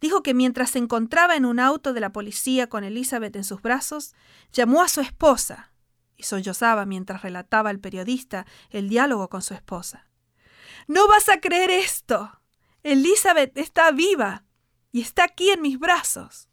[0.00, 3.62] Dijo que mientras se encontraba en un auto de la policía con Elizabeth en sus
[3.62, 4.14] brazos,
[4.52, 5.72] llamó a su esposa
[6.16, 10.08] y sollozaba mientras relataba al periodista el diálogo con su esposa.
[10.86, 12.40] No vas a creer esto.
[12.82, 14.44] Elizabeth está viva
[14.92, 16.48] y está aquí en mis brazos.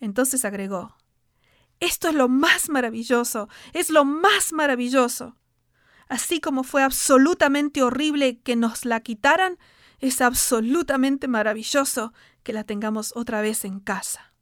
[0.00, 0.96] Entonces agregó,
[1.80, 5.36] esto es lo más maravilloso, es lo más maravilloso.
[6.08, 9.58] Así como fue absolutamente horrible que nos la quitaran,
[10.02, 12.12] es absolutamente maravilloso
[12.42, 14.34] que la tengamos otra vez en casa.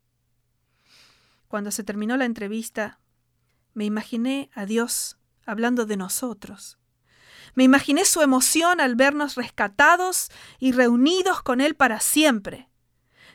[1.49, 2.99] Cuando se terminó la entrevista,
[3.75, 6.79] me imaginé a Dios hablando de nosotros.
[7.55, 12.71] Me imaginé su emoción al vernos rescatados y reunidos con Él para siempre.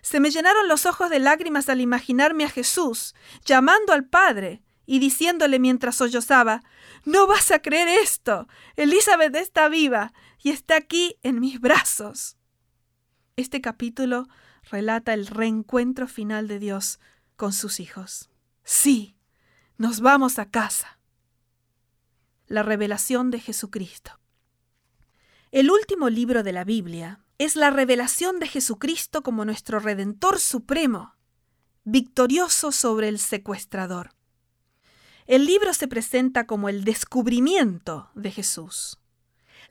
[0.01, 3.13] Se me llenaron los ojos de lágrimas al imaginarme a Jesús
[3.45, 6.63] llamando al Padre y diciéndole mientras sollozaba,
[7.03, 8.47] No vas a creer esto.
[8.77, 10.11] Elizabeth está viva
[10.45, 12.37] y está aquí en mis brazos.
[13.35, 14.27] Este capítulo
[14.69, 16.99] relata el reencuentro final de Dios
[17.35, 18.29] con sus hijos.
[18.63, 19.15] Sí,
[19.79, 20.99] nos vamos a casa.
[22.45, 24.19] La revelación de Jesucristo.
[25.49, 31.15] El último libro de la Biblia es la revelación de Jesucristo como nuestro Redentor Supremo,
[31.85, 34.11] victorioso sobre el secuestrador.
[35.25, 38.99] El libro se presenta como el descubrimiento de Jesús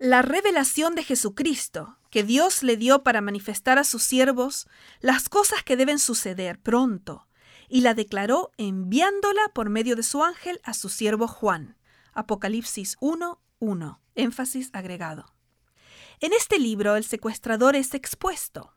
[0.05, 4.69] la revelación de Jesucristo que Dios le dio para manifestar a sus siervos
[5.01, 7.27] las cosas que deben suceder pronto,
[7.71, 11.79] y la declaró enviándola por medio de su ángel a su siervo Juan.
[12.13, 13.99] Apocalipsis 1.1.
[14.15, 15.25] Énfasis agregado.
[16.21, 18.75] En este libro el secuestrador es expuesto.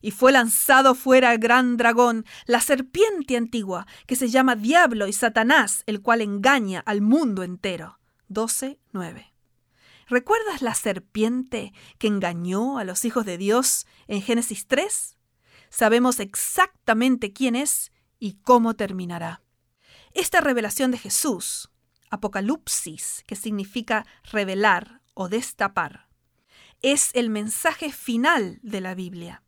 [0.00, 5.12] Y fue lanzado fuera el gran dragón, la serpiente antigua, que se llama Diablo y
[5.12, 8.00] Satanás, el cual engaña al mundo entero.
[8.28, 9.33] 12, 9.
[10.08, 15.16] ¿Recuerdas la serpiente que engañó a los hijos de Dios en Génesis 3?
[15.70, 19.42] Sabemos exactamente quién es y cómo terminará.
[20.12, 21.70] Esta revelación de Jesús,
[22.10, 26.08] Apocalipsis, que significa revelar o destapar,
[26.82, 29.43] es el mensaje final de la Biblia.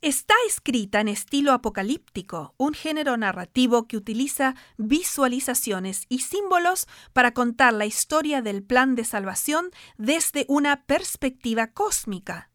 [0.00, 7.74] Está escrita en estilo apocalíptico, un género narrativo que utiliza visualizaciones y símbolos para contar
[7.74, 12.52] la historia del plan de salvación desde una perspectiva cósmica.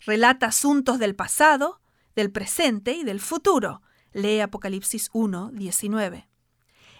[0.00, 1.82] Relata asuntos del pasado,
[2.16, 3.82] del presente y del futuro.
[4.14, 6.26] Lee Apocalipsis 1, 19.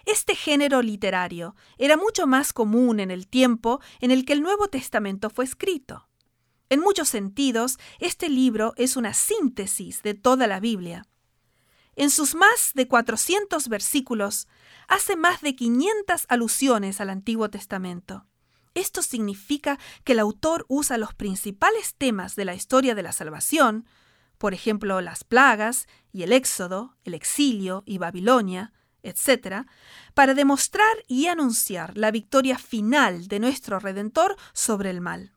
[0.05, 4.67] Este género literario era mucho más común en el tiempo en el que el Nuevo
[4.67, 6.07] Testamento fue escrito.
[6.73, 11.05] En muchos sentidos, este libro es una síntesis de toda la Biblia.
[11.95, 14.47] En sus más de 400 versículos,
[14.87, 18.25] hace más de 500 alusiones al Antiguo Testamento.
[18.73, 23.85] Esto significa que el autor usa los principales temas de la historia de la salvación,
[24.39, 28.73] por ejemplo, las plagas y el éxodo, el exilio y Babilonia,
[29.03, 29.67] etc.,
[30.15, 35.33] para demostrar y anunciar la victoria final de nuestro Redentor sobre el mal.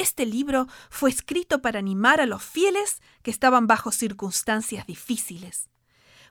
[0.00, 5.68] Este libro fue escrito para animar a los fieles que estaban bajo circunstancias difíciles.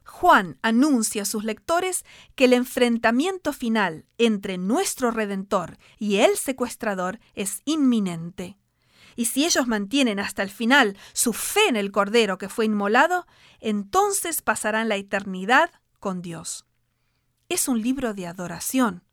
[0.03, 7.19] Juan anuncia a sus lectores que el enfrentamiento final entre nuestro Redentor y el secuestrador
[7.35, 8.57] es inminente.
[9.15, 13.27] Y si ellos mantienen hasta el final su fe en el Cordero que fue inmolado,
[13.59, 15.69] entonces pasarán la eternidad
[15.99, 16.65] con Dios.
[17.49, 19.03] Es un libro de adoración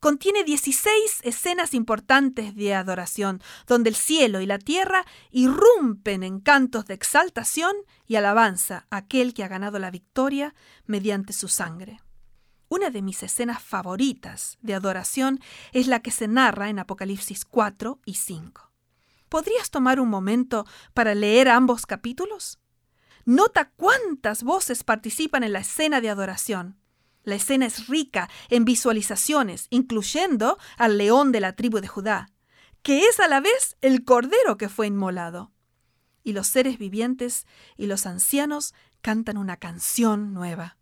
[0.00, 6.86] Contiene 16 escenas importantes de adoración, donde el cielo y la tierra irrumpen en cantos
[6.86, 7.74] de exaltación
[8.06, 10.54] y alabanza a aquel que ha ganado la victoria
[10.86, 12.00] mediante su sangre.
[12.68, 15.40] Una de mis escenas favoritas de adoración
[15.72, 18.70] es la que se narra en Apocalipsis 4 y 5.
[19.28, 22.58] ¿Podrías tomar un momento para leer ambos capítulos?
[23.24, 26.79] Nota cuántas voces participan en la escena de adoración.
[27.22, 32.30] La escena es rica en visualizaciones, incluyendo al león de la tribu de Judá,
[32.82, 35.52] que es a la vez el cordero que fue inmolado.
[36.22, 40.78] Y los seres vivientes y los ancianos cantan una canción nueva.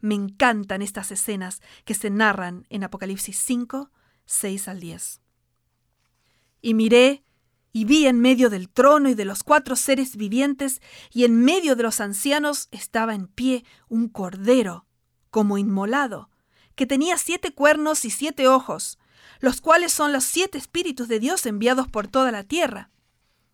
[0.00, 3.90] Me encantan estas escenas que se narran en Apocalipsis 5,
[4.26, 5.20] 6 al 10.
[6.62, 7.24] Y miré
[7.72, 10.80] y vi en medio del trono y de los cuatro seres vivientes
[11.12, 14.86] y en medio de los ancianos estaba en pie un cordero
[15.30, 16.28] como inmolado,
[16.74, 18.98] que tenía siete cuernos y siete ojos,
[19.40, 22.90] los cuales son los siete espíritus de Dios enviados por toda la tierra.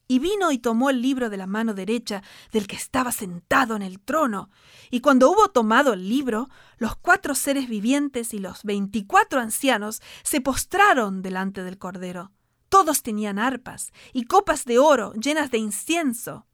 [0.08, 2.22] Y vino y tomó el libro de la mano derecha
[2.52, 4.50] del que estaba sentado en el trono.
[4.90, 6.48] Y cuando hubo tomado el libro,
[6.78, 12.30] los cuatro seres vivientes y los veinticuatro ancianos se postraron delante del Cordero.
[12.68, 16.46] Todos tenían arpas y copas de oro llenas de incienso,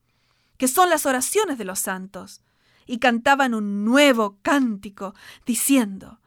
[0.56, 2.42] que son las oraciones de los santos
[2.86, 5.14] y cantaban un nuevo cántico,
[5.46, 6.20] diciendo,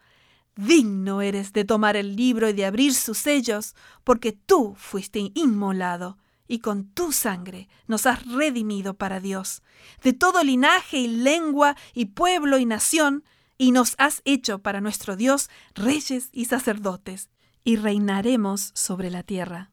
[0.55, 6.17] Digno eres de tomar el libro y de abrir sus sellos, porque tú fuiste inmolado,
[6.47, 9.63] y con tu sangre nos has redimido para Dios,
[10.03, 13.23] de todo linaje y lengua y pueblo y nación,
[13.57, 17.29] y nos has hecho para nuestro Dios reyes y sacerdotes,
[17.63, 19.71] y reinaremos sobre la tierra.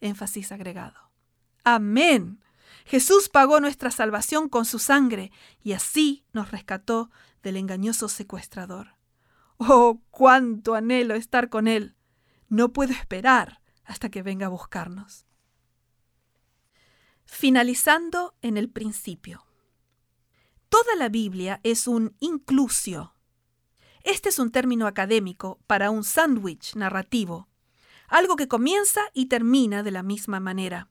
[0.00, 1.10] Énfasis agregado.
[1.64, 2.40] Amén.
[2.86, 7.10] Jesús pagó nuestra salvación con su sangre y así nos rescató
[7.42, 8.94] del engañoso secuestrador.
[9.58, 11.96] Oh, cuánto anhelo estar con Él.
[12.48, 15.26] No puedo esperar hasta que venga a buscarnos.
[17.24, 19.46] Finalizando en el principio.
[20.68, 23.14] Toda la Biblia es un inclusio.
[24.04, 27.48] Este es un término académico para un sándwich narrativo,
[28.06, 30.88] algo que comienza y termina de la misma manera.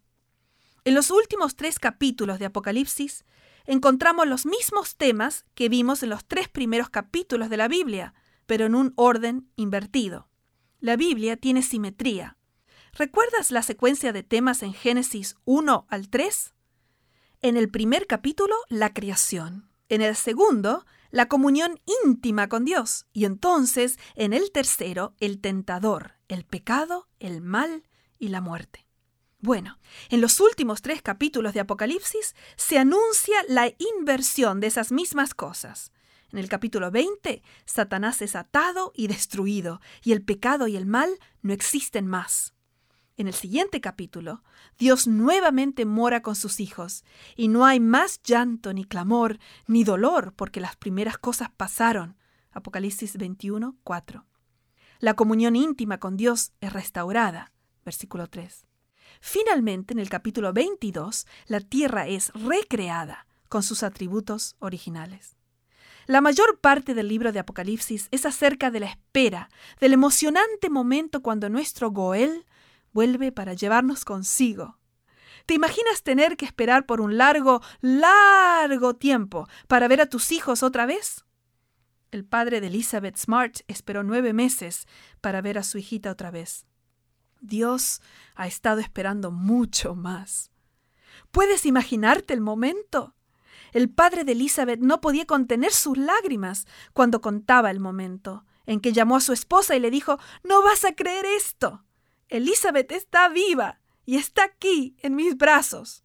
[0.85, 3.25] En los últimos tres capítulos de Apocalipsis
[3.65, 8.13] encontramos los mismos temas que vimos en los tres primeros capítulos de la Biblia,
[8.45, 10.29] pero en un orden invertido.
[10.79, 12.37] La Biblia tiene simetría.
[12.93, 16.53] ¿Recuerdas la secuencia de temas en Génesis 1 al 3?
[17.41, 19.71] En el primer capítulo, la creación.
[19.89, 23.07] En el segundo, la comunión íntima con Dios.
[23.11, 27.89] Y entonces, en el tercero, el tentador, el pecado, el mal
[28.19, 28.84] y la muerte.
[29.45, 29.77] Bueno,
[30.09, 35.91] en los últimos tres capítulos de Apocalipsis se anuncia la inversión de esas mismas cosas.
[36.31, 41.19] En el capítulo 20, Satanás es atado y destruido, y el pecado y el mal
[41.43, 42.55] no existen más.
[43.17, 44.41] En el siguiente capítulo,
[44.79, 47.03] Dios nuevamente mora con sus hijos,
[47.35, 52.17] y no hay más llanto, ni clamor, ni dolor, porque las primeras cosas pasaron.
[52.49, 54.25] Apocalipsis 21, 4.
[54.97, 57.51] La comunión íntima con Dios es restaurada.
[57.83, 58.65] Versículo 3.
[59.27, 65.35] Finalmente, en el capítulo 22, la tierra es recreada con sus atributos originales.
[66.05, 69.49] La mayor parte del libro de Apocalipsis es acerca de la espera,
[69.79, 72.45] del emocionante momento cuando nuestro Goel
[72.93, 74.77] vuelve para llevarnos consigo.
[75.47, 80.61] ¿Te imaginas tener que esperar por un largo, largo tiempo para ver a tus hijos
[80.61, 81.25] otra vez?
[82.11, 84.87] El padre de Elizabeth Smart esperó nueve meses
[85.19, 86.67] para ver a su hijita otra vez.
[87.41, 88.01] Dios
[88.35, 90.51] ha estado esperando mucho más.
[91.31, 93.15] ¿Puedes imaginarte el momento?
[93.71, 98.93] El padre de Elizabeth no podía contener sus lágrimas cuando contaba el momento en que
[98.93, 101.83] llamó a su esposa y le dijo, No vas a creer esto.
[102.29, 106.03] Elizabeth está viva y está aquí en mis brazos.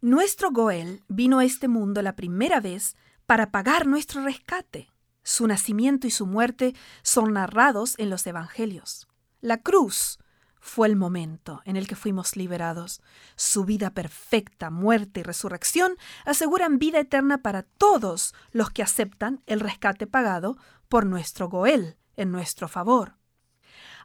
[0.00, 2.96] Nuestro Goel vino a este mundo la primera vez
[3.26, 4.90] para pagar nuestro rescate.
[5.22, 9.06] Su nacimiento y su muerte son narrados en los Evangelios.
[9.40, 10.18] La cruz
[10.64, 13.02] fue el momento en el que fuimos liberados.
[13.34, 19.58] Su vida perfecta, muerte y resurrección aseguran vida eterna para todos los que aceptan el
[19.58, 20.56] rescate pagado
[20.88, 23.16] por nuestro Goel en nuestro favor.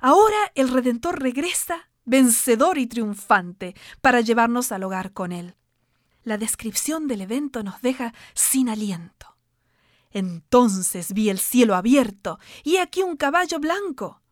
[0.02, 5.56] Ahora el Redentor regresa vencedor y triunfante para llevarnos al hogar con él.
[6.24, 9.38] La descripción del evento nos deja sin aliento.
[10.10, 14.24] Entonces vi el cielo abierto y aquí un caballo blanco.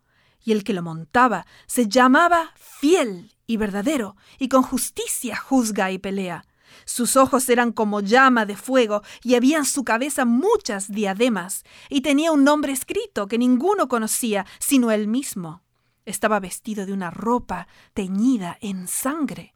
[0.46, 5.98] Y el que lo montaba se llamaba fiel y verdadero, y con justicia juzga y
[5.98, 6.46] pelea.
[6.86, 12.02] Sus ojos eran como llama de fuego, y había en su cabeza muchas diademas, y
[12.02, 15.64] tenía un nombre escrito que ninguno conocía, sino él mismo.
[16.06, 19.56] Estaba vestido de una ropa teñida en sangre,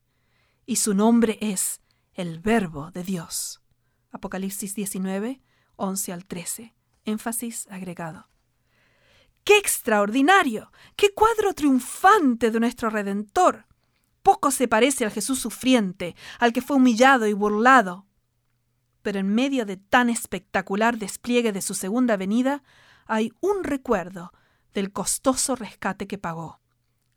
[0.66, 1.82] y su nombre es
[2.16, 3.61] el Verbo de Dios.
[4.11, 5.40] Apocalipsis 19,
[5.76, 6.74] 11 al 13.
[7.06, 8.28] Énfasis agregado.
[9.49, 10.71] ¡Qué extraordinario!
[10.95, 13.65] ¡Qué cuadro triunfante de nuestro Redentor!
[14.21, 18.05] Poco se parece al Jesús sufriente, al que fue humillado y burlado.
[19.01, 22.61] Pero en medio de tan espectacular despliegue de su segunda venida,
[23.07, 24.34] hay un recuerdo
[24.76, 26.61] del costoso rescate que pagó.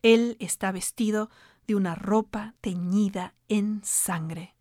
[0.00, 1.28] Él está vestido
[1.66, 4.56] de una ropa teñida en sangre.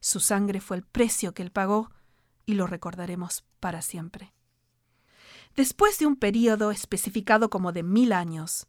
[0.00, 1.90] Su sangre fue el precio que él pagó
[2.44, 4.34] y lo recordaremos para siempre.
[5.58, 8.68] Después de un período especificado como de mil años,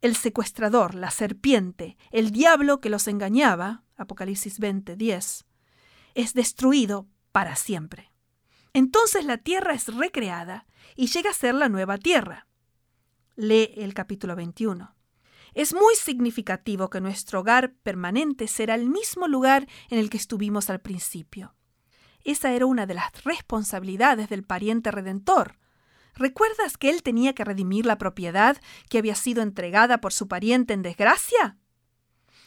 [0.00, 5.44] el secuestrador, la serpiente, el diablo que los engañaba, Apocalipsis 20, 10,
[6.14, 8.10] es destruido para siempre.
[8.72, 12.46] Entonces la tierra es recreada y llega a ser la nueva tierra.
[13.36, 14.96] Lee el capítulo 21.
[15.52, 20.70] Es muy significativo que nuestro hogar permanente será el mismo lugar en el que estuvimos
[20.70, 21.54] al principio.
[22.24, 25.60] Esa era una de las responsabilidades del pariente redentor.
[26.20, 28.60] ¿Recuerdas que él tenía que redimir la propiedad
[28.90, 31.56] que había sido entregada por su pariente en desgracia?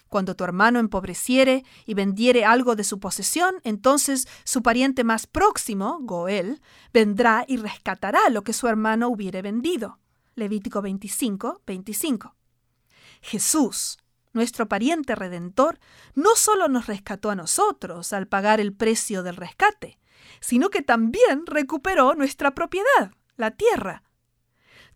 [0.09, 5.97] Cuando tu hermano empobreciere y vendiere algo de su posesión, entonces su pariente más próximo,
[6.01, 6.61] Goel,
[6.93, 9.97] vendrá y rescatará lo que su hermano hubiere vendido.
[10.35, 12.35] Levítico 25, 25.
[13.23, 13.97] Jesús,
[14.33, 15.79] nuestro pariente redentor,
[16.13, 19.97] no solo nos rescató a nosotros al pagar el precio del rescate,
[20.41, 24.03] sino que también recuperó nuestra propiedad, la tierra.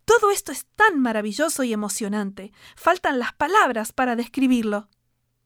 [0.05, 4.87] Todo esto es tan maravilloso y emocionante, faltan las palabras para describirlo.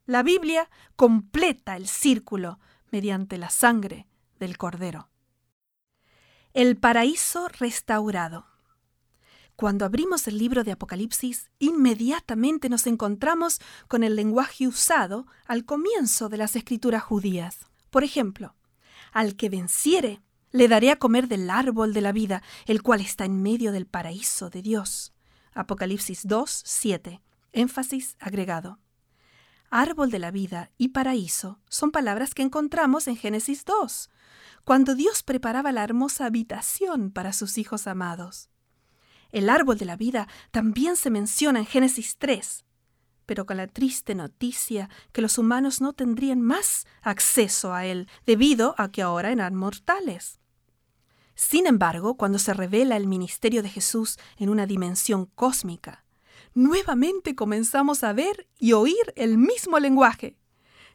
[0.06, 2.60] La Biblia completa el círculo
[2.92, 4.08] mediante la sangre
[4.40, 5.10] del Cordero.
[6.54, 8.46] El paraíso restaurado.
[9.56, 16.30] Cuando abrimos el libro de Apocalipsis, inmediatamente nos encontramos con el lenguaje usado al comienzo
[16.30, 17.68] de las escrituras judías.
[17.90, 18.56] Por ejemplo,
[19.12, 20.22] al que venciere,
[20.52, 23.88] le daré a comer del árbol de la vida, el cual está en medio del
[23.88, 25.14] paraíso de Dios.
[25.54, 27.22] Apocalipsis 2, 7.
[27.54, 28.80] Énfasis agregado.
[29.70, 34.10] Árbol de la vida y paraíso son palabras que encontramos en Génesis 2,
[34.66, 38.50] cuando Dios preparaba la hermosa habitación para sus hijos amados.
[39.32, 42.66] El árbol de la vida también se menciona en Génesis 3,
[43.26, 48.76] pero con la triste noticia que los humanos no tendrían más acceso a él debido
[48.78, 50.41] a que ahora eran mortales.
[51.36, 56.06] Sin embargo, cuando se revela el ministerio de Jesús en una dimensión cósmica,
[56.54, 60.38] nuevamente comenzamos a ver y oír el mismo lenguaje.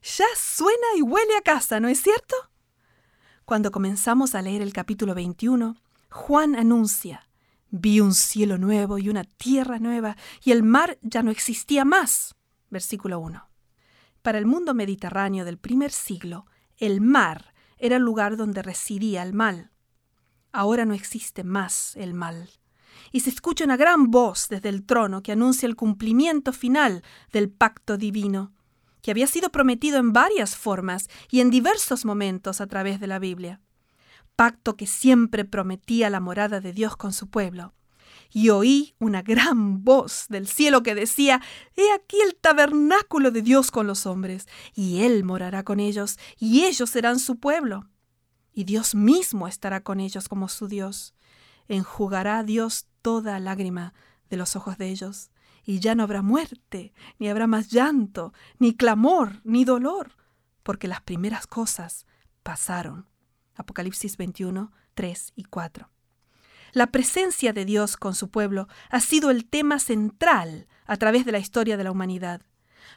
[0.02, 2.36] Ya suena y huele a casa, ¿no es cierto?
[3.44, 5.76] Cuando comenzamos a leer el capítulo 21,
[6.10, 7.26] Juan anuncia,
[7.70, 12.34] Vi un cielo nuevo y una tierra nueva, y el mar ya no existía más.
[12.70, 13.48] Versículo 1.
[14.22, 16.46] Para el mundo mediterráneo del primer siglo,
[16.78, 19.72] el mar era el lugar donde residía el mal.
[20.56, 22.48] Ahora no existe más el mal.
[23.12, 27.50] y se escucha una gran voz desde el trono que anuncia el cumplimiento final del
[27.50, 28.54] pacto divino,
[29.02, 33.18] que había sido prometido en varias formas y en diversos momentos a través de la
[33.18, 33.60] Biblia.
[34.34, 37.74] Pacto que siempre prometía la morada de Dios con su pueblo.
[38.30, 41.42] Y oí una gran voz del cielo que decía,
[41.76, 46.64] He aquí el tabernáculo de Dios con los hombres, y Él morará con ellos, y
[46.64, 47.90] ellos serán su pueblo.
[48.56, 51.14] Y Dios mismo estará con ellos como su Dios
[51.68, 53.94] enjugará a Dios toda lágrima
[54.30, 55.30] de los ojos de ellos,
[55.64, 60.16] y ya no habrá muerte, ni habrá más llanto, ni clamor, ni dolor,
[60.62, 62.06] porque las primeras cosas
[62.42, 63.08] pasaron.
[63.56, 65.90] Apocalipsis 21, 3 y 4.
[66.72, 71.32] La presencia de Dios con su pueblo ha sido el tema central a través de
[71.32, 72.42] la historia de la humanidad.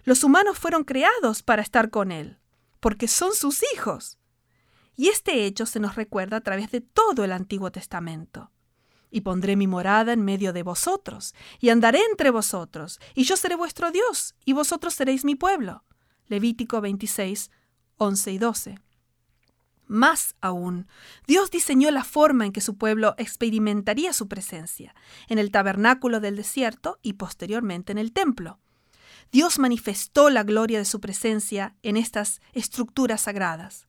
[0.03, 2.37] Los humanos fueron creados para estar con Él,
[2.79, 4.18] porque son sus hijos.
[4.99, 8.51] Y este hecho se nos recuerda a través de todo el Antiguo Testamento.
[9.09, 13.55] Y pondré mi morada en medio de vosotros, y andaré entre vosotros, y yo seré
[13.55, 15.85] vuestro Dios, y vosotros seréis mi pueblo.
[16.27, 17.49] Levítico 26,
[17.95, 18.79] 11 y 12.
[19.87, 20.85] Más aún,
[21.25, 24.93] Dios diseñó la forma en que su pueblo experimentaría su presencia,
[25.29, 28.59] en el tabernáculo del desierto y posteriormente en el templo.
[29.31, 33.88] Dios manifestó la gloria de su presencia en estas estructuras sagradas.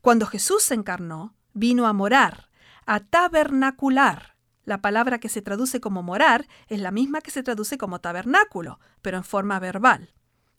[0.00, 2.50] Cuando Jesús se encarnó, vino a morar,
[2.86, 4.36] a tabernacular
[4.66, 8.80] la palabra que se traduce como morar es la misma que se traduce como tabernáculo,
[9.00, 10.12] pero en forma verbal,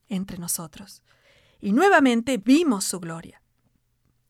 [0.07, 1.03] entre nosotros.
[1.59, 3.41] Y nuevamente vimos su gloria.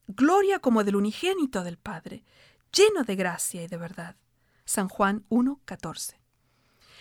[0.08, 2.24] Gloria como del unigénito del Padre,
[2.72, 4.16] lleno de gracia y de verdad.
[4.64, 6.16] San Juan 1.14.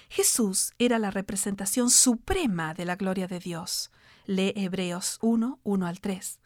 [0.09, 3.89] Jesús era la representación suprema de la gloria de Dios.
[4.27, 6.39] Lee Hebreos 1, 1 al 3.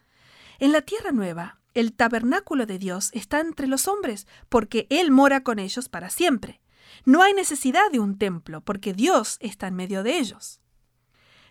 [0.62, 5.42] En la tierra nueva, el tabernáculo de Dios está entre los hombres, porque Él mora
[5.42, 6.62] con ellos para siempre.
[7.04, 10.62] No hay necesidad de un templo, porque Dios está en medio de ellos.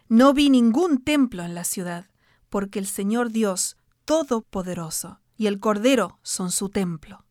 [0.07, 2.09] No vi ningún templo en la ciudad,
[2.49, 7.27] porque el Señor Dios Todopoderoso y el Cordero son su templo.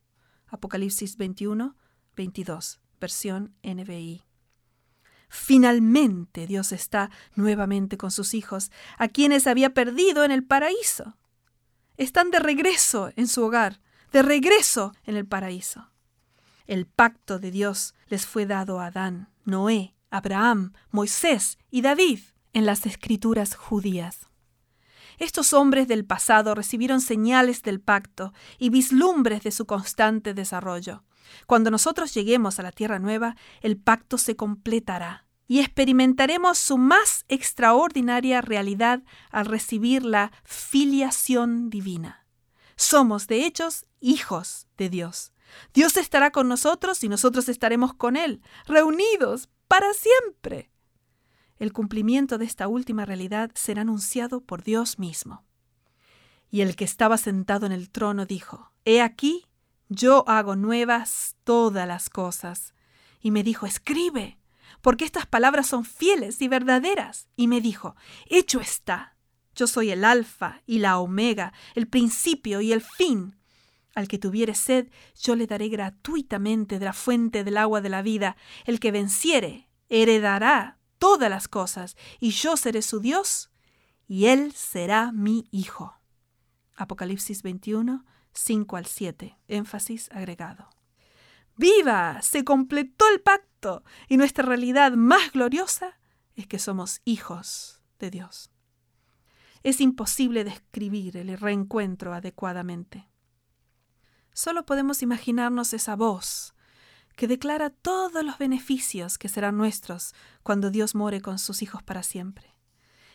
[0.48, 1.76] Apocalipsis 21,
[2.14, 4.22] 22, versión NBI.
[5.30, 11.16] Finalmente Dios está nuevamente con sus hijos, a quienes había perdido en el paraíso
[12.00, 13.78] están de regreso en su hogar,
[14.10, 15.90] de regreso en el paraíso.
[16.66, 22.20] El pacto de Dios les fue dado a Adán, Noé, Abraham, Moisés y David
[22.54, 24.30] en las escrituras judías.
[25.18, 31.04] Estos hombres del pasado recibieron señales del pacto y vislumbres de su constante desarrollo.
[31.46, 37.24] Cuando nosotros lleguemos a la tierra nueva, el pacto se completará y experimentaremos su más
[37.28, 39.02] extraordinaria realidad
[39.32, 42.24] al recibir la filiación divina.
[42.76, 45.32] Somos, de hechos, hijos de Dios.
[45.74, 50.70] Dios estará con nosotros y nosotros estaremos con Él, reunidos para siempre.
[51.58, 55.44] El cumplimiento de esta última realidad será anunciado por Dios mismo.
[56.48, 59.46] Y el que estaba sentado en el trono dijo, He aquí,
[59.88, 62.72] yo hago nuevas todas las cosas.
[63.20, 64.39] Y me dijo, Escribe
[64.80, 67.28] porque estas palabras son fieles y verdaderas.
[67.36, 69.16] Y me dijo, hecho está.
[69.54, 73.36] Yo soy el alfa y la omega, el principio y el fin.
[73.94, 74.88] Al que tuviere sed,
[75.20, 78.36] yo le daré gratuitamente de la fuente del agua de la vida.
[78.64, 83.50] El que venciere, heredará todas las cosas, y yo seré su Dios,
[84.06, 85.94] y él será mi hijo.
[86.76, 89.38] Apocalipsis 21, 5 al 7.
[89.48, 90.79] Énfasis agregado.
[91.60, 92.22] ¡Viva!
[92.22, 96.00] Se completó el pacto y nuestra realidad más gloriosa
[96.34, 98.50] es que somos hijos de Dios.
[99.62, 103.10] Es imposible describir el reencuentro adecuadamente.
[104.32, 106.54] Solo podemos imaginarnos esa voz
[107.14, 112.02] que declara todos los beneficios que serán nuestros cuando Dios more con sus hijos para
[112.02, 112.56] siempre.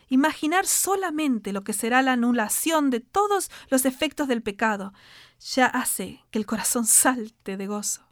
[0.08, 4.92] Imaginar solamente lo que será la anulación de todos los efectos del pecado
[5.40, 8.05] ya hace que el corazón salte de gozo.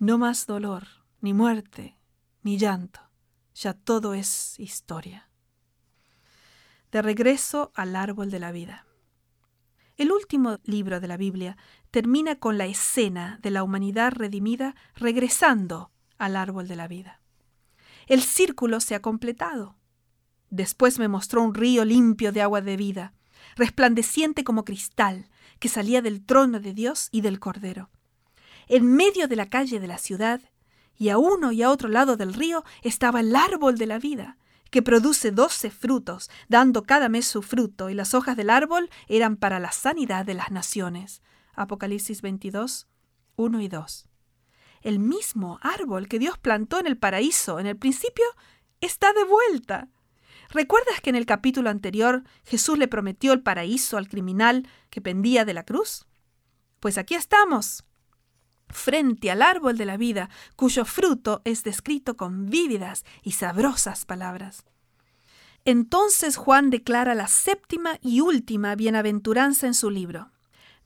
[0.00, 0.86] No más dolor,
[1.20, 1.98] ni muerte,
[2.44, 3.00] ni llanto.
[3.56, 5.28] Ya todo es historia.
[6.92, 8.86] De regreso al árbol de la vida.
[9.96, 11.56] El último libro de la Biblia
[11.90, 17.20] termina con la escena de la humanidad redimida regresando al árbol de la vida.
[18.06, 19.74] El círculo se ha completado.
[20.48, 23.14] Después me mostró un río limpio de agua de vida,
[23.56, 27.90] resplandeciente como cristal, que salía del trono de Dios y del Cordero.
[28.68, 30.40] En medio de la calle de la ciudad,
[30.96, 34.36] y a uno y a otro lado del río, estaba el árbol de la vida,
[34.70, 39.36] que produce doce frutos, dando cada mes su fruto, y las hojas del árbol eran
[39.36, 41.22] para la sanidad de las naciones.
[41.54, 42.88] Apocalipsis 22,
[43.36, 44.08] 1 y 2.
[44.82, 48.24] El mismo árbol que Dios plantó en el paraíso en el principio
[48.80, 49.88] está de vuelta.
[50.50, 55.44] ¿Recuerdas que en el capítulo anterior Jesús le prometió el paraíso al criminal que pendía
[55.44, 56.06] de la cruz?
[56.80, 57.84] Pues aquí estamos,
[58.68, 64.64] frente al árbol de la vida, cuyo fruto es descrito con vívidas y sabrosas palabras.
[65.64, 70.30] Entonces Juan declara la séptima y última bienaventuranza en su libro.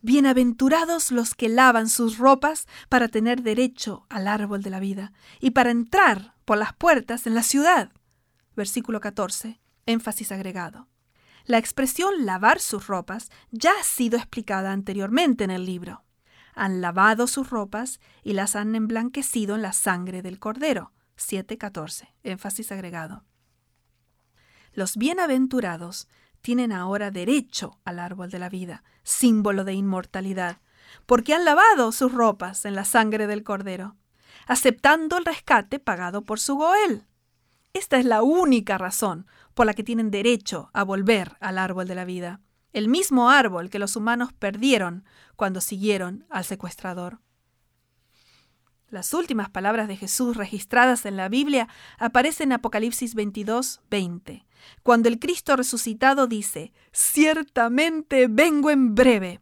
[0.00, 5.50] Bienaventurados los que lavan sus ropas para tener derecho al árbol de la vida y
[5.50, 7.92] para entrar por las puertas en la ciudad.
[8.56, 9.60] Versículo 14.
[9.86, 10.88] Énfasis agregado.
[11.44, 16.02] La expresión lavar sus ropas ya ha sido explicada anteriormente en el libro.
[16.54, 20.92] Han lavado sus ropas y las han emblanquecido en la sangre del cordero.
[21.16, 22.08] 7.14.
[22.22, 23.24] Énfasis agregado.
[24.72, 26.08] Los bienaventurados
[26.40, 30.58] tienen ahora derecho al árbol de la vida, símbolo de inmortalidad,
[31.06, 33.96] porque han lavado sus ropas en la sangre del cordero,
[34.46, 37.06] aceptando el rescate pagado por su Goel.
[37.72, 41.94] Esta es la única razón por la que tienen derecho a volver al árbol de
[41.94, 42.40] la vida,
[42.72, 45.04] el mismo árbol que los humanos perdieron
[45.36, 47.20] cuando siguieron al secuestrador.
[48.92, 51.66] Las últimas palabras de Jesús registradas en la Biblia
[51.98, 54.46] aparecen en Apocalipsis 22, 20,
[54.82, 59.40] cuando el Cristo resucitado dice, Ciertamente vengo en breve.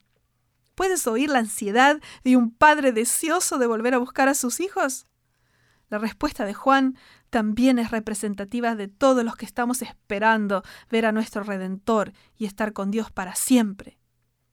[0.77, 5.09] ¿Puedes oír la ansiedad de un padre deseoso de volver a buscar a sus hijos?
[5.89, 6.97] La respuesta de Juan
[7.31, 12.73] también es representativa de todos los que estamos esperando ver a nuestro Redentor y estar
[12.73, 13.99] con Dios para siempre.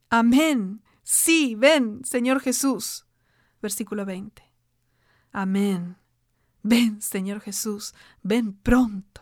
[0.10, 0.84] Amén.
[1.04, 3.06] Sí, ven, Señor Jesús.
[3.62, 4.44] Versículo 20.
[5.32, 5.98] Amén.
[6.64, 7.94] Ven, Señor Jesús,
[8.24, 9.22] ven pronto.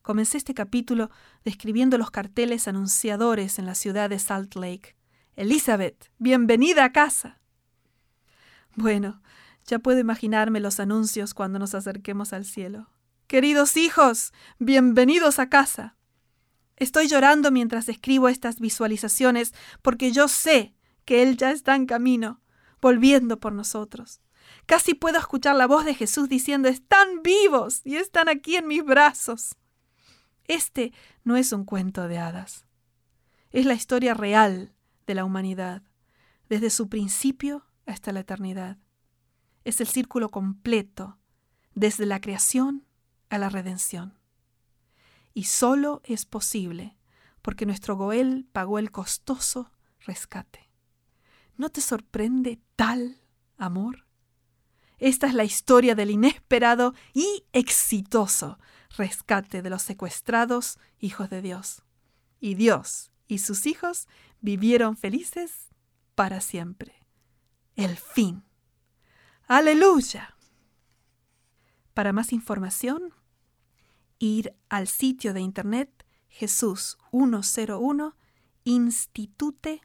[0.00, 1.10] Comencé este capítulo
[1.44, 4.96] describiendo los carteles anunciadores en la ciudad de Salt Lake.
[5.36, 7.40] Elizabeth, bienvenida a casa.
[8.74, 9.20] Bueno,
[9.68, 12.88] ya puedo imaginarme los anuncios cuando nos acerquemos al cielo.
[13.26, 15.94] Queridos hijos, bienvenidos a casa.
[16.76, 20.74] Estoy llorando mientras escribo estas visualizaciones porque yo sé
[21.04, 22.40] que Él ya está en camino,
[22.80, 24.22] volviendo por nosotros.
[24.64, 28.82] Casi puedo escuchar la voz de Jesús diciendo, están vivos y están aquí en mis
[28.82, 29.54] brazos.
[30.44, 32.64] Este no es un cuento de hadas.
[33.50, 34.72] Es la historia real
[35.06, 35.82] de la humanidad,
[36.48, 38.78] desde su principio hasta la eternidad.
[39.68, 41.18] Es el círculo completo,
[41.74, 42.86] desde la creación
[43.28, 44.18] a la redención.
[45.34, 46.96] Y solo es posible
[47.42, 49.70] porque nuestro Goel pagó el costoso
[50.06, 50.70] rescate.
[51.58, 53.20] ¿No te sorprende tal
[53.58, 54.06] amor?
[54.96, 58.58] Esta es la historia del inesperado y exitoso
[58.96, 61.82] rescate de los secuestrados hijos de Dios.
[62.40, 64.08] Y Dios y sus hijos
[64.40, 65.68] vivieron felices
[66.14, 67.06] para siempre.
[67.76, 68.47] El fin.
[69.50, 70.36] Aleluya.
[71.94, 73.14] Para más información,
[74.18, 78.14] ir al sitio de internet Jesús 101
[78.64, 79.80] institute.org.